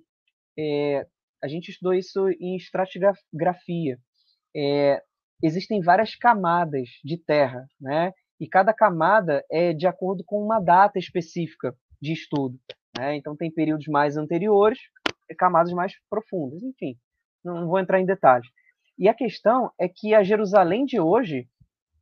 é, 0.57 1.07
a 1.41 1.47
gente 1.47 1.69
estudou 1.69 1.93
isso 1.93 2.27
em 2.39 2.55
estratigrafia. 2.55 3.97
É, 4.55 5.01
existem 5.41 5.81
várias 5.81 6.15
camadas 6.15 6.89
de 7.03 7.17
terra, 7.17 7.65
né? 7.79 8.11
E 8.39 8.47
cada 8.47 8.73
camada 8.73 9.43
é 9.51 9.73
de 9.73 9.85
acordo 9.87 10.23
com 10.23 10.43
uma 10.43 10.59
data 10.59 10.97
específica 10.97 11.75
de 12.01 12.13
estudo. 12.13 12.57
Né? 12.97 13.15
Então, 13.15 13.35
tem 13.35 13.51
períodos 13.51 13.87
mais 13.87 14.17
anteriores 14.17 14.79
e 15.29 15.35
camadas 15.35 15.73
mais 15.73 15.93
profundas. 16.09 16.63
Enfim, 16.63 16.97
não 17.43 17.67
vou 17.67 17.79
entrar 17.79 17.99
em 17.99 18.05
detalhes. 18.05 18.47
E 18.97 19.07
a 19.07 19.13
questão 19.13 19.71
é 19.79 19.87
que 19.87 20.13
a 20.13 20.23
Jerusalém 20.23 20.85
de 20.85 20.99
hoje 20.99 21.47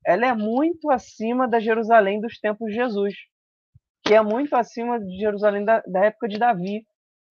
ela 0.06 0.26
é 0.26 0.34
muito 0.34 0.90
acima 0.90 1.48
da 1.48 1.60
Jerusalém 1.60 2.22
dos 2.22 2.40
tempos 2.40 2.70
de 2.70 2.76
Jesus, 2.76 3.14
que 4.04 4.14
é 4.14 4.22
muito 4.22 4.56
acima 4.56 5.00
de 5.00 5.18
Jerusalém 5.20 5.66
da, 5.66 5.82
da 5.82 6.06
época 6.06 6.30
de 6.30 6.40
Davi, 6.40 6.86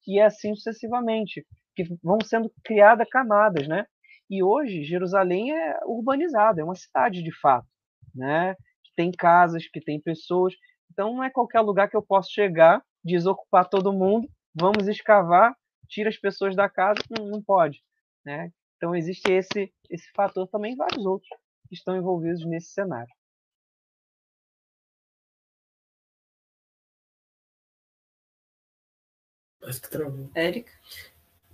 e 0.07 0.21
assim 0.21 0.55
sucessivamente, 0.55 1.45
que 1.75 1.85
vão 2.03 2.19
sendo 2.23 2.53
criadas 2.63 3.09
camadas, 3.09 3.67
né? 3.67 3.87
E 4.31 4.43
hoje 4.43 4.85
Jerusalém 4.85 5.57
é 5.57 5.79
urbanizada, 5.85 6.61
é 6.61 6.65
uma 6.65 6.75
cidade 6.75 7.23
de 7.23 7.33
fato, 7.41 7.67
né? 8.15 8.55
Tem 8.97 9.13
casas, 9.13 9.69
que 9.69 9.81
tem 9.81 10.01
pessoas. 10.01 10.55
Então 10.91 11.15
não 11.15 11.23
é 11.23 11.31
qualquer 11.31 11.61
lugar 11.61 11.89
que 11.89 11.97
eu 11.97 12.03
posso 12.03 12.31
chegar, 12.33 12.83
desocupar 13.05 13.69
todo 13.69 13.93
mundo, 13.93 14.29
vamos 14.55 14.89
escavar, 14.89 15.55
tira 15.89 16.09
as 16.09 16.17
pessoas 16.17 16.57
da 16.57 16.69
casa, 16.69 17.01
não, 17.17 17.27
não 17.29 17.43
pode, 17.43 17.81
né? 18.25 18.51
Então 18.77 18.95
existe 18.95 19.31
esse 19.31 19.73
esse 19.89 20.11
fator 20.15 20.49
também 20.49 20.75
vários 20.75 21.05
outros 21.07 21.29
que 21.69 21.75
estão 21.75 21.97
envolvidos 21.97 22.45
nesse 22.45 22.71
cenário. 22.73 23.13
Acho 29.63 29.81
que 29.81 29.91
travou. 29.91 30.31
Érica? 30.35 30.71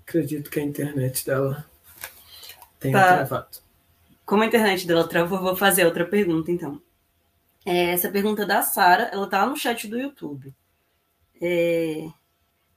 Acredito 0.02 0.50
que 0.50 0.60
a 0.60 0.62
internet 0.62 1.24
dela 1.24 1.64
tenha 2.78 2.98
Tá. 2.98 3.24
travado. 3.24 3.58
Como 4.26 4.42
a 4.42 4.46
internet 4.46 4.86
dela 4.86 5.08
travou, 5.08 5.38
eu 5.38 5.44
vou 5.44 5.56
fazer 5.56 5.84
outra 5.86 6.04
pergunta, 6.04 6.50
então. 6.50 6.80
É, 7.64 7.90
essa 7.90 8.10
pergunta 8.10 8.44
da 8.44 8.62
Sara, 8.62 9.04
ela 9.12 9.28
tá 9.28 9.46
no 9.46 9.56
chat 9.56 9.86
do 9.86 9.98
YouTube. 9.98 10.54
É, 11.40 12.08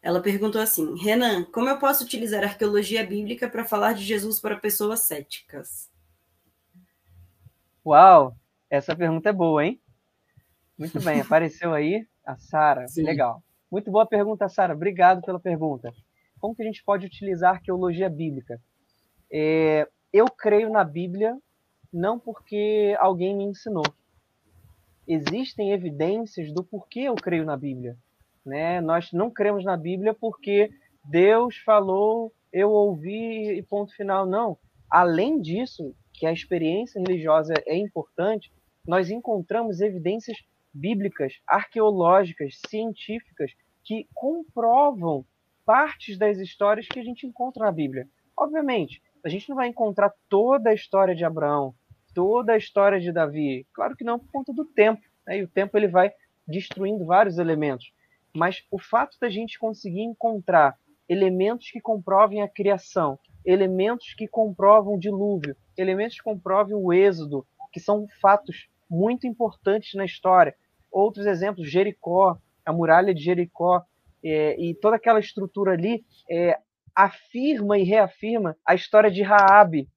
ela 0.02 0.22
perguntou 0.22 0.62
assim: 0.62 0.96
Renan, 1.02 1.44
como 1.46 1.68
eu 1.68 1.80
posso 1.80 2.04
utilizar 2.04 2.44
a 2.44 2.48
arqueologia 2.48 3.06
bíblica 3.06 3.50
para 3.50 3.66
falar 3.66 3.94
de 3.94 4.04
Jesus 4.04 4.40
para 4.40 4.56
pessoas 4.56 5.02
céticas? 5.02 5.90
Uau, 7.86 8.36
essa 8.70 8.96
pergunta 8.96 9.30
é 9.30 9.34
boa, 9.34 9.66
hein? 9.66 9.82
Muito 10.78 11.02
bem, 11.02 11.22
apareceu 11.22 11.74
aí 11.74 12.08
a 12.26 12.36
Sara. 12.38 12.86
Legal. 12.98 13.44
Muito 13.72 13.90
boa 13.92 14.06
pergunta, 14.06 14.48
Sara. 14.48 14.74
Obrigado 14.74 15.22
pela 15.22 15.40
pergunta. 15.40 15.92
Como 16.40 16.56
que 16.56 16.62
a 16.62 16.66
gente 16.66 16.84
pode 16.84 17.06
utilizar 17.06 17.52
a 17.52 17.54
arqueologia 17.56 18.10
bíblica? 18.10 18.62
É, 19.32 19.88
eu 20.14 20.26
creio 20.26 20.72
na 20.72 20.84
Bíblia 20.84 21.36
não 21.92 22.20
porque 22.20 22.96
alguém 23.00 23.36
me 23.36 23.46
ensinou. 23.46 23.84
Existem 25.08 25.72
evidências 25.72 26.52
do 26.54 26.64
porquê 26.64 27.02
eu 27.02 27.16
creio 27.16 27.46
na 27.46 27.56
Bíblia. 27.56 27.98
Né? 28.46 28.82
Nós 28.82 29.12
não 29.12 29.30
cremos 29.30 29.64
na 29.64 29.78
Bíblia 29.78 30.14
porque 30.14 30.72
Deus 31.04 31.58
falou, 31.58 32.32
eu 32.52 32.72
ouvi 32.72 33.58
e 33.58 33.62
ponto 33.62 33.96
final. 33.96 34.26
Não. 34.26 34.58
Além 34.90 35.42
disso, 35.42 35.96
que 36.14 36.26
a 36.26 36.32
experiência 36.32 37.00
religiosa 37.00 37.54
é 37.66 37.76
importante, 37.76 38.52
nós 38.88 39.10
encontramos 39.10 39.82
evidências 39.82 40.38
bíblicas, 40.74 41.34
arqueológicas, 41.48 42.60
científicas 42.68 43.52
que 43.84 44.08
comprovam 44.14 45.26
partes 45.66 46.18
das 46.18 46.38
histórias 46.38 46.88
que 46.88 47.00
a 47.00 47.04
gente 47.04 47.26
encontra 47.26 47.66
na 47.66 47.72
Bíblia. 47.72 48.08
Obviamente, 48.38 49.02
a 49.24 49.30
gente 49.30 49.50
não 49.50 49.56
vai 49.56 49.68
encontrar 49.68 50.14
toda 50.30 50.70
a 50.70 50.74
história 50.74 51.16
de 51.16 51.26
Abraão, 51.26 51.74
toda 52.16 52.54
a 52.54 52.58
história 52.58 53.00
de 53.00 53.12
Davi. 53.12 53.68
Claro 53.74 53.96
que 53.96 54.04
não, 54.04 54.18
por 54.18 54.32
conta 54.32 54.54
do 54.54 54.66
tempo. 54.66 55.04
Né? 55.28 55.40
E 55.40 55.44
o 55.44 55.48
tempo 55.48 55.78
ele 55.78 55.88
vai 55.88 56.12
destruindo 56.48 57.06
vários 57.06 57.38
elementos. 57.38 57.92
Mas 58.34 58.64
o 58.72 58.80
fato 58.80 59.18
da 59.20 59.30
gente 59.30 59.60
conseguir 59.60 60.02
encontrar 60.02 60.76
elementos 61.08 61.70
que 61.70 61.80
comprovem 61.80 62.42
a 62.42 62.48
criação, 62.48 63.20
elementos 63.46 64.14
que 64.14 64.28
comprovam 64.28 64.96
o 64.96 65.00
dilúvio, 65.00 65.56
elementos 65.78 66.18
que 66.18 66.24
comprovem 66.24 66.76
o 66.76 66.92
êxodo, 66.92 67.46
que 67.72 67.80
são 67.80 68.08
fatos 68.22 68.68
muito 68.90 69.28
importantes 69.28 69.94
na 69.94 70.06
história. 70.06 70.56
Outros 70.92 71.26
exemplos, 71.26 71.70
Jericó, 71.70 72.38
a 72.66 72.74
muralha 72.74 73.14
de 73.14 73.22
Jericó, 73.22 73.84
é, 74.24 74.60
e 74.60 74.74
toda 74.74 74.96
aquela 74.96 75.20
estrutura 75.20 75.74
ali 75.74 76.04
é, 76.30 76.58
afirma 76.96 77.78
e 77.78 77.84
reafirma 77.84 78.58
a 78.66 78.74
história 78.74 79.12
de 79.12 79.22
Raabe, 79.22 79.88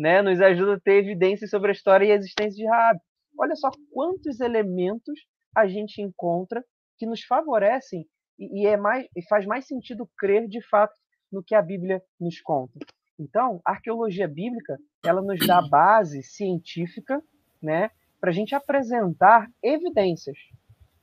né? 0.00 0.22
Nos 0.22 0.40
ajuda 0.40 0.74
a 0.74 0.80
ter 0.80 0.94
evidências 0.94 1.50
sobre 1.50 1.68
a 1.68 1.72
história 1.72 2.06
e 2.06 2.12
a 2.12 2.14
existência 2.14 2.56
de 2.56 2.66
Raabe. 2.66 3.00
Olha 3.38 3.54
só 3.54 3.70
quantos 3.92 4.40
elementos 4.40 5.20
a 5.54 5.66
gente 5.66 6.00
encontra 6.00 6.64
que 6.98 7.04
nos 7.04 7.22
favorecem 7.22 8.06
e, 8.38 8.62
e 8.62 8.66
é 8.66 8.78
mais 8.78 9.06
e 9.14 9.22
faz 9.28 9.44
mais 9.44 9.66
sentido 9.66 10.08
crer 10.16 10.48
de 10.48 10.62
fato 10.68 10.94
no 11.30 11.42
que 11.42 11.54
a 11.54 11.60
Bíblia 11.60 12.02
nos 12.18 12.40
conta. 12.40 12.72
Então, 13.18 13.60
a 13.64 13.72
arqueologia 13.72 14.26
bíblica 14.26 14.78
ela 15.04 15.20
nos 15.20 15.46
dá 15.46 15.60
base 15.60 16.22
científica, 16.22 17.22
né, 17.62 17.90
para 18.18 18.30
a 18.30 18.32
gente 18.32 18.54
apresentar 18.54 19.46
evidências, 19.62 20.38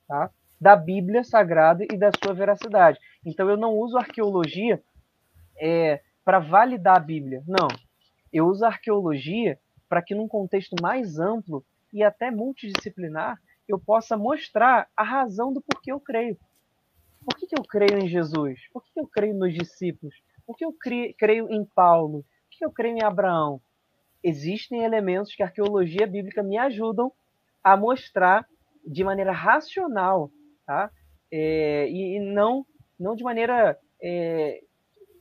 tá, 0.08 0.32
da 0.60 0.76
Bíblia 0.76 1.24
Sagrada 1.24 1.84
e 1.84 1.98
da 1.98 2.10
sua 2.24 2.34
veracidade. 2.34 3.00
Então, 3.24 3.48
eu 3.48 3.58
não 3.58 3.76
uso 3.76 3.98
arqueologia 3.98 4.82
é, 5.60 6.02
para 6.26 6.40
validar 6.40 6.98
a 6.98 7.00
Bíblia, 7.00 7.44
não. 7.48 7.68
Eu 8.32 8.48
uso 8.48 8.66
a 8.66 8.70
arqueologia 8.70 9.60
para 9.88 10.02
que, 10.02 10.16
num 10.16 10.28
contexto 10.28 10.76
mais 10.82 11.20
amplo 11.20 11.64
e 11.94 12.04
até 12.04 12.30
multidisciplinar, 12.30 13.40
eu 13.68 13.80
possa 13.80 14.18
mostrar 14.18 14.88
a 14.96 15.04
razão 15.04 15.52
do 15.54 15.62
porquê 15.62 15.92
eu 15.92 16.00
creio. 16.00 16.38
Por 17.24 17.36
que, 17.38 17.48
que 17.48 17.60
eu 17.60 17.64
creio 17.64 18.00
em 18.00 18.08
Jesus? 18.08 18.60
Por 18.72 18.84
que, 18.84 18.94
que 18.94 19.00
eu 19.00 19.08
creio 19.08 19.34
nos 19.34 19.54
discípulos? 19.54 20.16
Por 20.46 20.56
que 20.56 20.64
eu 20.64 20.74
creio 21.18 21.52
em 21.52 21.66
Paulo? 21.66 22.24
Por 22.50 22.58
que 22.58 22.66
eu 22.66 22.72
creio 22.72 22.98
em 22.98 23.04
Abraão? 23.04 23.62
Existem 24.24 24.84
elementos 24.84 25.36
que 25.36 25.44
a 25.44 25.48
arqueologia 25.48 26.08
bíblica 26.08 26.42
me 26.42 26.58
ajudam 26.58 27.12
a 27.64 27.76
mostrar 27.76 28.48
de 28.86 29.04
maneira 29.04 29.32
racional, 29.32 30.32
tá? 30.66 30.90
É, 31.32 31.90
e, 31.90 32.20
não, 32.20 32.66
não 32.98 33.16
de 33.16 33.24
maneira 33.24 33.78
é, 34.02 34.62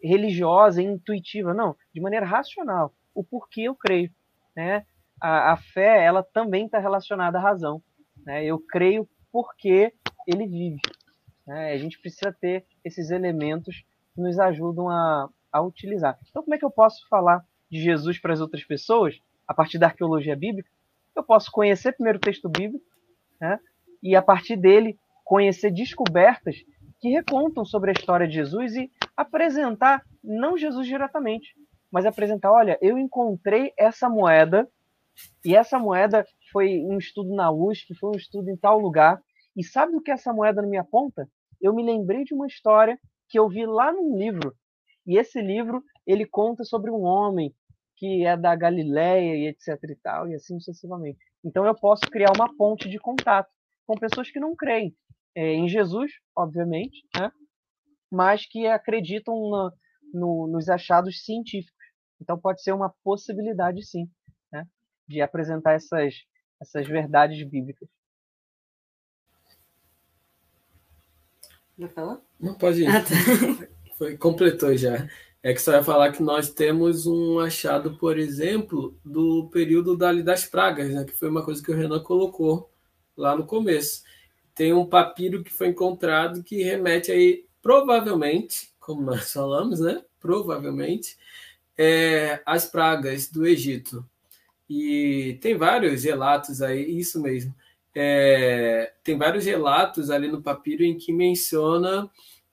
religiosa, 0.07 0.83
intuitiva, 0.83 1.53
não, 1.53 1.77
de 1.93 2.01
maneira 2.01 2.27
racional, 2.27 2.95
o 3.15 3.25
porquê 3.25 3.63
eu 3.63 3.75
creio, 3.75 4.11
né? 4.55 4.85
A, 5.21 5.53
a 5.53 5.57
fé, 5.57 6.05
ela 6.05 6.23
também 6.23 6.67
está 6.67 6.79
relacionada 6.79 7.39
à 7.39 7.41
razão, 7.41 7.83
né? 8.25 8.45
Eu 8.45 8.59
creio 8.59 9.09
porque 9.33 9.93
ele 10.27 10.47
vive, 10.47 10.81
né? 11.47 11.73
A 11.73 11.79
gente 11.79 11.99
precisa 11.99 12.33
ter 12.33 12.65
esses 12.85 13.11
elementos 13.11 13.85
que 14.15 14.21
nos 14.21 14.39
ajudam 14.39 14.89
a, 14.89 15.29
a 15.53 15.63
utilizar. 15.63 16.19
Então, 16.31 16.43
como 16.43 16.55
é 16.55 16.59
que 16.59 16.65
eu 16.65 16.71
posso 16.71 17.07
falar 17.09 17.45
de 17.71 17.81
Jesus 17.81 18.19
para 18.19 18.33
as 18.33 18.41
outras 18.41 18.65
pessoas 18.65 19.21
a 19.47 19.55
partir 19.55 19.79
da 19.79 19.87
arqueologia 19.87 20.37
bíblica? 20.37 20.71
Eu 21.15 21.23
posso 21.23 21.51
conhecer 21.51 21.93
primeiro 21.93 22.19
o 22.19 22.21
texto 22.21 22.49
bíblico, 22.49 22.85
né? 23.41 23.59
e 24.03 24.15
a 24.15 24.23
partir 24.23 24.57
dele 24.57 24.99
conhecer 25.25 25.71
descobertas 25.71 26.57
que 27.01 27.09
recontam 27.09 27.65
sobre 27.65 27.91
a 27.91 27.93
história 27.93 28.27
de 28.27 28.35
Jesus 28.35 28.77
e 28.77 28.91
apresentar, 29.17 30.03
não 30.23 30.57
Jesus 30.57 30.87
diretamente, 30.87 31.55
mas 31.91 32.05
apresentar: 32.05 32.53
olha, 32.53 32.79
eu 32.83 32.99
encontrei 32.99 33.73
essa 33.77 34.09
moeda, 34.09 34.69
e 35.45 35.57
essa 35.57 35.79
moeda 35.79 36.27
foi 36.53 36.81
um 36.81 36.99
estudo 36.99 37.35
na 37.35 37.51
USP, 37.51 37.95
foi 37.95 38.11
um 38.11 38.19
estudo 38.19 38.51
em 38.51 38.57
tal 38.57 38.79
lugar, 38.79 39.21
e 39.57 39.65
sabe 39.65 39.97
o 39.97 40.01
que 40.01 40.11
essa 40.11 40.33
moeda 40.33 40.61
me 40.63 40.77
aponta? 40.77 41.29
Eu 41.61 41.75
me 41.75 41.83
lembrei 41.83 42.25
de 42.25 42.35
uma 42.35 42.47
história 42.47 42.99
que 43.29 43.39
eu 43.39 43.49
vi 43.49 43.65
lá 43.65 43.93
num 43.93 44.19
livro. 44.19 44.55
E 45.07 45.17
esse 45.17 45.41
livro, 45.41 45.83
ele 46.07 46.27
conta 46.27 46.65
sobre 46.65 46.91
um 46.91 47.03
homem 47.03 47.55
que 47.97 48.27
é 48.27 48.37
da 48.37 48.55
Galileia 48.55 49.37
e 49.37 49.47
etc 49.49 49.83
e 49.89 49.97
tal, 49.97 50.29
e 50.29 50.35
assim 50.35 50.59
sucessivamente. 50.59 51.19
Então 51.43 51.65
eu 51.65 51.75
posso 51.75 52.03
criar 52.11 52.33
uma 52.37 52.55
ponte 52.55 52.89
de 52.89 52.99
contato 52.99 53.49
com 53.87 53.97
pessoas 53.97 54.31
que 54.31 54.39
não 54.39 54.55
creem 54.55 54.95
é, 55.35 55.55
em 55.55 55.69
Jesus, 55.69 56.13
obviamente, 56.37 57.07
né? 57.17 57.31
Mas 58.11 58.47
que 58.47 58.67
acreditam 58.67 59.51
na, 59.51 59.73
no, 60.13 60.47
nos 60.47 60.69
achados 60.69 61.25
científicos. 61.25 61.75
Então 62.21 62.39
pode 62.39 62.63
ser 62.63 62.73
uma 62.73 62.93
possibilidade, 63.03 63.85
sim, 63.85 64.09
né? 64.51 64.67
de 65.07 65.21
apresentar 65.21 65.75
essas, 65.75 66.15
essas 66.61 66.87
verdades 66.87 67.43
bíblicas. 67.49 67.89
Já 71.79 71.89
falou? 71.89 72.23
Não 72.41 72.55
pode 72.55 72.83
ir. 72.83 72.89
Ah, 72.89 73.03
tá. 73.03 73.67
Foi, 73.97 74.17
completou 74.17 74.77
já. 74.77 75.09
É 75.43 75.55
que 75.55 75.63
só 75.63 75.73
ia 75.73 75.83
falar 75.83 76.13
que 76.13 76.23
nós 76.23 76.51
temos 76.51 77.07
um 77.07 77.39
achado, 77.39 77.97
por 77.97 78.19
exemplo, 78.19 78.99
do 79.05 79.49
período 79.51 79.97
dali 79.97 80.23
das 80.23 80.45
pragas, 80.45 80.93
né? 80.93 81.05
que 81.05 81.13
foi 81.13 81.31
uma 81.31 81.45
coisa 81.45 81.63
que 81.63 81.71
o 81.71 81.75
Renan 81.75 82.03
colocou 82.03 82.69
lá 83.17 83.37
no 83.37 83.47
começo. 83.47 84.03
Tem 84.55 84.73
um 84.73 84.85
papiro 84.85 85.45
que 85.45 85.53
foi 85.53 85.69
encontrado 85.69 86.43
que 86.43 86.63
remete 86.63 87.13
aí, 87.13 87.46
provavelmente, 87.67 88.71
como 88.79 89.03
nós 89.03 89.33
falamos, 89.33 89.81
né? 89.81 90.03
Provavelmente, 90.21 91.17
é, 91.77 92.41
as 92.47 92.67
pragas 92.67 93.29
do 93.29 93.47
Egito. 93.47 94.09
E 94.71 95.39
tem 95.41 95.57
vários 95.57 96.05
relatos 96.05 96.63
aí, 96.63 96.99
isso 96.99 97.21
mesmo 97.21 97.55
é, 97.99 98.93
tem 99.03 99.17
vários 99.17 99.47
relatos 99.47 100.11
ali 100.11 100.29
no 100.29 100.43
papiro 100.43 100.85
em 100.85 100.99
que 100.99 101.11
menciona 101.11 102.11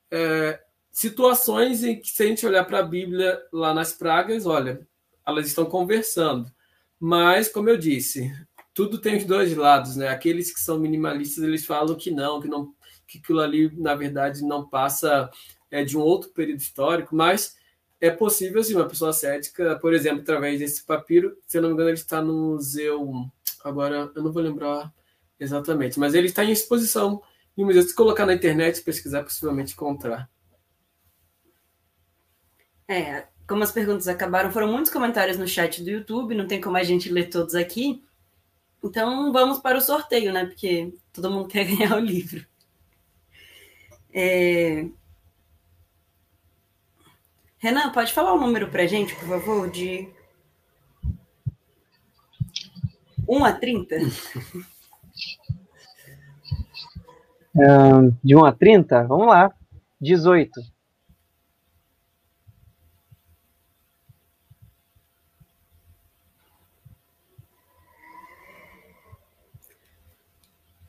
é, 0.10 0.58
situações 0.90 1.84
em 1.84 2.00
que, 2.00 2.08
se 2.10 2.24
a 2.24 2.28
gente 2.28 2.46
olhar 2.46 2.64
para 2.64 2.80
a 2.80 2.84
Bíblia 2.84 3.42
lá 3.52 3.74
nas 3.74 3.92
pragas, 3.92 4.46
olha, 4.46 4.88
elas 5.28 5.46
estão 5.46 5.66
conversando. 5.66 6.50
Mas, 6.98 7.50
como 7.50 7.68
eu 7.70 7.76
disse, 7.76 8.32
tudo 8.74 9.02
tem 9.02 9.18
os 9.18 9.26
dois 9.26 9.54
lados, 9.54 9.98
né? 9.98 10.08
Aqueles 10.08 10.50
que 10.54 10.62
são 10.62 10.80
minimalistas, 10.80 11.44
eles 11.44 11.66
falam 11.66 11.98
que 11.98 12.10
não, 12.10 12.40
que 12.40 12.48
não, 12.48 12.74
que 13.08 13.20
aquilo 13.20 13.42
ali, 13.42 13.72
na 13.78 13.96
verdade, 13.96 14.44
não 14.44 14.68
passa 14.68 15.30
é, 15.72 15.84
de 15.84 15.98
um 15.98 16.02
outro 16.02 16.30
período 16.32 16.60
histórico, 16.60 17.16
mas 17.16 17.56
é 18.02 18.10
possível, 18.10 18.64
sim, 18.64 18.76
uma 18.76 18.88
pessoa 18.88 19.14
cética, 19.14 19.78
por 19.80 19.94
exemplo, 19.94 20.22
através 20.22 20.60
desse 20.60 20.84
papiro, 20.86 21.38
se 21.48 21.58
eu 21.58 21.62
não 21.62 21.70
me 21.70 21.76
engano, 21.76 21.90
ele 21.90 21.98
está 21.98 22.22
no 22.22 22.34
museu, 22.34 23.30
agora 23.64 24.12
eu 24.16 24.24
não 24.24 24.32
vou 24.32 24.42
lembrar 24.42 24.92
Exatamente. 25.44 26.00
Mas 26.00 26.14
ele 26.14 26.28
está 26.28 26.44
em 26.44 26.52
exposição 26.52 27.22
em 27.58 27.66
museu. 27.66 27.82
Se 27.82 27.94
colocar 27.94 28.26
na 28.26 28.34
internet 28.34 28.82
pesquisar, 28.82 29.24
possivelmente 29.24 29.74
encontrar. 29.74 30.30
É, 32.88 33.28
como 33.48 33.64
as 33.64 33.72
perguntas 33.72 34.08
acabaram, 34.08 34.52
foram 34.52 34.72
muitos 34.72 34.92
comentários 34.92 35.38
no 35.38 35.48
chat 35.48 35.84
do 35.84 35.90
YouTube, 35.90 36.36
não 36.36 36.48
tem 36.48 36.62
como 36.62 36.78
a 36.78 36.84
gente 36.84 37.10
ler 37.10 37.30
todos 37.30 37.56
aqui. 37.56 38.04
Então 38.84 39.32
vamos 39.32 39.60
para 39.60 39.78
o 39.78 39.82
sorteio, 39.82 40.32
né? 40.32 40.46
Porque 40.46 40.94
todo 41.12 41.32
mundo 41.32 41.48
quer 41.50 41.66
ganhar 41.66 41.96
o 41.96 42.00
livro. 42.00 42.46
É... 44.14 44.86
Renan, 47.58 47.92
pode 47.92 48.14
falar 48.14 48.34
o 48.34 48.40
número 48.40 48.70
para 48.70 48.86
gente, 48.86 49.16
por 49.16 49.28
favor, 49.28 49.72
de 49.72 50.10
1 53.28 53.46
a 53.46 53.54
30? 53.54 53.96
de 58.24 58.36
1 58.36 58.46
a 58.46 58.52
30? 58.52 59.04
Vamos 59.08 59.28
lá. 59.28 59.52
18. 60.02 60.73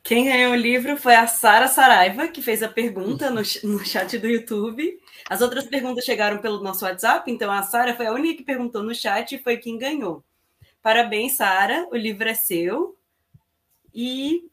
Quem 0.05 0.25
ganhou 0.25 0.53
o 0.53 0.55
livro 0.55 0.95
foi 0.95 1.15
a 1.15 1.27
Sara 1.27 1.67
Saraiva, 1.67 2.27
que 2.27 2.41
fez 2.41 2.63
a 2.63 2.69
pergunta 2.69 3.29
no, 3.29 3.41
no 3.63 3.85
chat 3.85 4.17
do 4.17 4.27
YouTube. 4.27 4.99
As 5.29 5.41
outras 5.41 5.65
perguntas 5.65 6.05
chegaram 6.05 6.37
pelo 6.37 6.63
nosso 6.63 6.85
WhatsApp, 6.85 7.29
então 7.29 7.51
a 7.51 7.63
Sara 7.63 7.95
foi 7.95 8.05
a 8.05 8.13
única 8.13 8.37
que 8.37 8.43
perguntou 8.43 8.83
no 8.83 8.93
chat 8.93 9.33
e 9.33 9.39
foi 9.39 9.57
quem 9.57 9.77
ganhou. 9.77 10.23
Parabéns, 10.81 11.35
Sara, 11.35 11.87
o 11.91 11.97
livro 11.97 12.29
é 12.29 12.35
seu. 12.35 12.95
E 13.93 14.47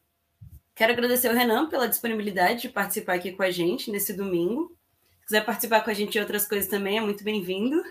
Quero 0.75 0.93
agradecer 0.95 1.29
ao 1.29 1.35
Renan 1.35 1.69
pela 1.69 1.87
disponibilidade 1.87 2.63
de 2.63 2.69
participar 2.69 3.15
aqui 3.15 3.33
com 3.33 3.43
a 3.43 3.51
gente 3.51 3.91
nesse 3.91 4.15
domingo. 4.15 4.75
Se 5.21 5.27
quiser 5.27 5.45
participar 5.45 5.83
com 5.83 5.91
a 5.91 5.95
gente 5.95 6.17
em 6.17 6.21
outras 6.21 6.49
coisas 6.49 6.69
também, 6.69 6.97
é 6.97 7.01
muito 7.01 7.23
bem-vindo. 7.23 7.83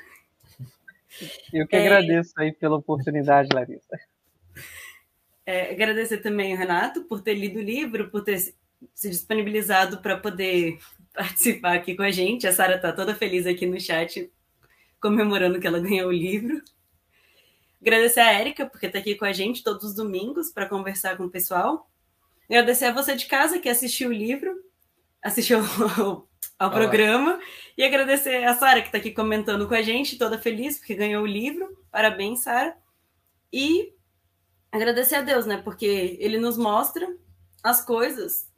Eu 1.54 1.68
que 1.68 1.76
é... 1.76 1.86
agradeço 1.86 2.34
aí 2.38 2.52
pela 2.52 2.78
oportunidade, 2.78 3.50
Larissa. 3.54 4.00
É, 5.46 5.72
agradecer 5.72 6.18
também 6.18 6.54
o 6.54 6.58
Renato 6.58 7.04
por 7.04 7.22
ter 7.22 7.34
lido 7.34 7.60
o 7.60 7.64
livro, 7.64 8.10
por 8.10 8.24
ter 8.24 8.40
se 8.96 9.10
disponibilizado 9.10 10.00
para 10.02 10.18
poder 10.18 10.80
participar 11.14 11.76
aqui 11.76 11.96
com 11.96 12.04
a 12.04 12.12
gente. 12.12 12.48
A 12.48 12.54
Sara 12.54 12.76
está 12.76 12.92
toda 12.92 13.16
feliz 13.16 13.46
aqui 13.46 13.66
no 13.66 13.80
chat, 13.80 14.32
comemorando 15.00 15.60
que 15.60 15.68
ela 15.68 15.80
ganhou 15.80 16.10
o 16.10 16.14
livro. 16.14 16.62
Agradecer 17.82 18.20
a 18.20 18.32
Érica, 18.32 18.66
porque 18.66 18.86
está 18.86 19.00
aqui 19.00 19.16
com 19.16 19.26
a 19.26 19.34
gente 19.34 19.64
todos 19.64 19.84
os 19.84 19.96
domingos 19.96 20.52
para 20.52 20.68
conversar 20.68 21.18
com 21.18 21.26
o 21.26 21.30
pessoal. 21.30 21.90
Agradecer 22.48 22.86
a 22.86 22.94
você 22.94 23.16
de 23.16 23.26
casa 23.26 23.60
que 23.60 23.70
assistiu 23.70 24.10
o 24.10 24.14
livro, 24.14 24.54
assistiu 25.24 25.60
ao, 25.98 26.28
ao 26.60 26.72
programa. 26.72 27.40
E 27.76 27.84
agradecer 27.84 28.44
a 28.44 28.54
Sara, 28.54 28.82
que 28.82 28.88
está 28.90 29.00
aqui 29.00 29.12
comentando 29.12 29.68
com 29.68 29.74
a 29.74 29.82
gente, 29.82 30.18
toda 30.18 30.38
feliz, 30.38 30.78
porque 30.78 30.94
ganhou 30.94 31.24
o 31.24 31.28
livro. 31.28 31.76
Parabéns, 31.90 32.42
Sara. 32.42 32.78
E 33.52 33.94
agradecer 34.72 35.16
a 35.16 35.22
Deus, 35.22 35.46
né? 35.46 35.58
Porque 35.58 36.18
ele 36.20 36.38
nos 36.38 36.58
mostra 36.58 37.08
as 37.64 37.84
coisas 37.84 38.50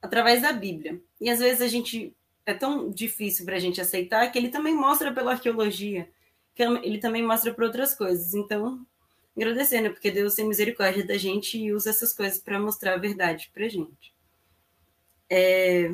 através 0.00 0.42
da 0.42 0.52
Bíblia. 0.52 1.00
E 1.20 1.30
às 1.30 1.38
vezes 1.38 1.62
a 1.62 1.68
gente 1.68 2.14
é 2.44 2.52
tão 2.52 2.90
difícil 2.90 3.44
para 3.44 3.56
a 3.56 3.60
gente 3.60 3.80
aceitar 3.80 4.30
que 4.30 4.38
ele 4.38 4.48
também 4.48 4.74
mostra 4.74 5.12
pela 5.12 5.32
arqueologia, 5.32 6.08
que 6.54 6.62
ele 6.62 6.98
também 6.98 7.22
mostra 7.22 7.54
por 7.54 7.64
outras 7.64 7.94
coisas. 7.94 8.34
Então, 8.34 8.84
agradecendo, 9.36 9.84
né? 9.84 9.90
porque 9.90 10.10
Deus 10.10 10.34
tem 10.34 10.46
misericórdia 10.46 11.06
da 11.06 11.16
gente 11.16 11.58
e 11.58 11.72
usa 11.72 11.90
essas 11.90 12.12
coisas 12.12 12.38
para 12.38 12.60
mostrar 12.60 12.94
a 12.94 12.98
verdade 12.98 13.50
para 13.54 13.68
gente. 13.68 14.12
É... 15.30 15.90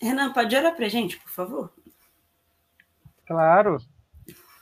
Renan, 0.00 0.32
pode 0.32 0.54
orar 0.54 0.76
para 0.76 0.88
gente, 0.88 1.18
por 1.18 1.30
favor? 1.30 1.72
Claro. 3.26 3.78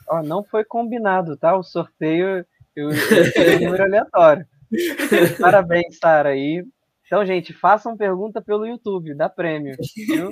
Ó, 0.07 0.23
não 0.23 0.43
foi 0.43 0.63
combinado, 0.63 1.35
tá? 1.35 1.55
O 1.55 1.63
sorteio, 1.63 2.45
eu, 2.75 2.89
eu 2.89 3.59
número 3.59 3.83
aleatório. 3.83 4.47
Parabéns, 5.39 5.97
Sara 5.97 6.29
aí. 6.29 6.65
Então, 7.05 7.25
gente, 7.25 7.53
façam 7.53 7.95
pergunta 7.95 8.41
pelo 8.41 8.65
YouTube, 8.65 9.13
dá 9.13 9.29
prêmio. 9.29 9.75
Viu? 9.95 10.29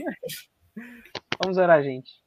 Vamos 1.42 1.58
orar, 1.58 1.84
gente. 1.84 2.24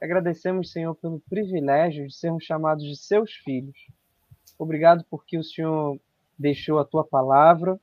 Agradecemos, 0.00 0.72
Senhor, 0.72 0.94
pelo 0.96 1.20
privilégio 1.30 2.06
de 2.06 2.14
sermos 2.14 2.44
chamados 2.44 2.84
de 2.84 2.96
seus 2.96 3.32
filhos. 3.32 3.78
Obrigado 4.58 5.04
porque 5.08 5.38
o 5.38 5.44
Senhor 5.44 6.00
deixou 6.36 6.78
a 6.78 6.84
tua 6.84 7.04
palavra 7.04 7.78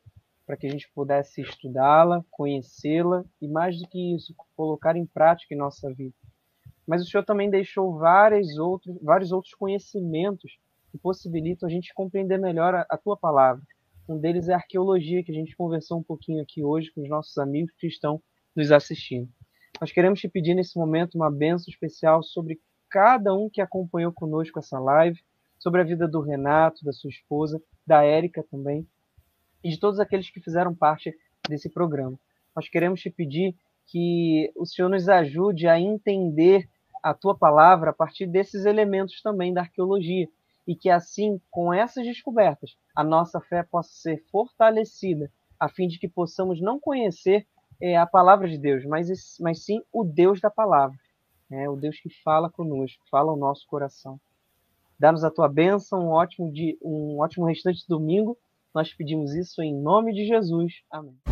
para 0.45 0.57
que 0.57 0.67
a 0.67 0.69
gente 0.69 0.89
pudesse 0.93 1.41
estudá-la, 1.41 2.25
conhecê-la 2.31 3.23
e, 3.41 3.47
mais 3.47 3.79
do 3.79 3.87
que 3.87 4.15
isso, 4.15 4.35
colocar 4.55 4.97
em 4.97 5.05
prática 5.05 5.53
em 5.53 5.57
nossa 5.57 5.93
vida. 5.93 6.15
Mas 6.85 7.03
o 7.03 7.05
Senhor 7.05 7.23
também 7.23 7.49
deixou 7.49 7.97
vários 7.97 8.57
outros, 8.57 8.97
vários 9.01 9.31
outros 9.31 9.53
conhecimentos 9.53 10.57
que 10.91 10.97
possibilitam 10.97 11.67
a 11.67 11.71
gente 11.71 11.93
compreender 11.93 12.37
melhor 12.37 12.73
a, 12.75 12.85
a 12.89 12.97
tua 12.97 13.17
palavra. 13.17 13.63
Um 14.07 14.17
deles 14.17 14.49
é 14.49 14.53
a 14.53 14.57
arqueologia, 14.57 15.23
que 15.23 15.31
a 15.31 15.35
gente 15.35 15.55
conversou 15.55 15.99
um 15.99 16.03
pouquinho 16.03 16.41
aqui 16.41 16.63
hoje 16.63 16.91
com 16.91 17.01
os 17.01 17.09
nossos 17.09 17.37
amigos 17.37 17.73
que 17.77 17.87
estão 17.87 18.21
nos 18.55 18.71
assistindo. 18.71 19.29
Nós 19.79 19.91
queremos 19.91 20.19
te 20.19 20.27
pedir 20.27 20.55
nesse 20.55 20.77
momento 20.77 21.15
uma 21.15 21.31
benção 21.31 21.71
especial 21.71 22.23
sobre 22.23 22.59
cada 22.89 23.33
um 23.35 23.49
que 23.49 23.61
acompanhou 23.61 24.11
conosco 24.11 24.57
essa 24.57 24.79
live, 24.79 25.19
sobre 25.59 25.81
a 25.81 25.83
vida 25.83 26.07
do 26.07 26.21
Renato, 26.21 26.83
da 26.83 26.91
sua 26.91 27.09
esposa, 27.09 27.61
da 27.85 28.03
Érica 28.03 28.43
também, 28.49 28.87
e 29.63 29.69
de 29.69 29.79
todos 29.79 29.99
aqueles 29.99 30.29
que 30.29 30.39
fizeram 30.39 30.73
parte 30.73 31.15
desse 31.47 31.69
programa. 31.69 32.19
Nós 32.55 32.67
queremos 32.67 32.99
te 32.99 33.09
pedir 33.09 33.55
que 33.85 34.51
o 34.55 34.65
Senhor 34.65 34.89
nos 34.89 35.07
ajude 35.07 35.67
a 35.67 35.79
entender 35.79 36.67
a 37.03 37.13
tua 37.13 37.37
palavra 37.37 37.91
a 37.91 37.93
partir 37.93 38.27
desses 38.27 38.65
elementos 38.65 39.21
também 39.21 39.53
da 39.53 39.61
arqueologia, 39.61 40.27
e 40.69 40.75
que 40.75 40.87
assim, 40.87 41.41
com 41.49 41.73
essas 41.73 42.05
descobertas, 42.05 42.77
a 42.95 43.03
nossa 43.03 43.41
fé 43.41 43.63
possa 43.63 43.89
ser 43.91 44.23
fortalecida, 44.31 45.31
a 45.59 45.67
fim 45.67 45.87
de 45.87 45.97
que 45.97 46.07
possamos 46.07 46.61
não 46.61 46.79
conhecer 46.79 47.47
é, 47.81 47.97
a 47.97 48.05
palavra 48.05 48.47
de 48.47 48.55
Deus, 48.55 48.85
mas, 48.85 49.09
mas 49.39 49.65
sim 49.65 49.81
o 49.91 50.03
Deus 50.03 50.39
da 50.39 50.51
palavra, 50.51 50.95
né? 51.49 51.67
o 51.67 51.75
Deus 51.75 51.99
que 51.99 52.09
fala 52.23 52.51
conosco, 52.51 53.03
fala 53.09 53.31
ao 53.31 53.37
nosso 53.37 53.65
coração. 53.65 54.21
Dá-nos 54.99 55.23
a 55.23 55.31
tua 55.31 55.49
bênção, 55.49 56.01
um 56.01 56.09
ótimo, 56.09 56.53
dia, 56.53 56.77
um 56.83 57.19
ótimo 57.19 57.47
restante 57.47 57.79
de 57.79 57.87
domingo. 57.87 58.37
Nós 58.71 58.93
pedimos 58.93 59.33
isso 59.33 59.63
em 59.63 59.73
nome 59.73 60.13
de 60.13 60.27
Jesus. 60.27 60.83
Amém. 60.91 61.28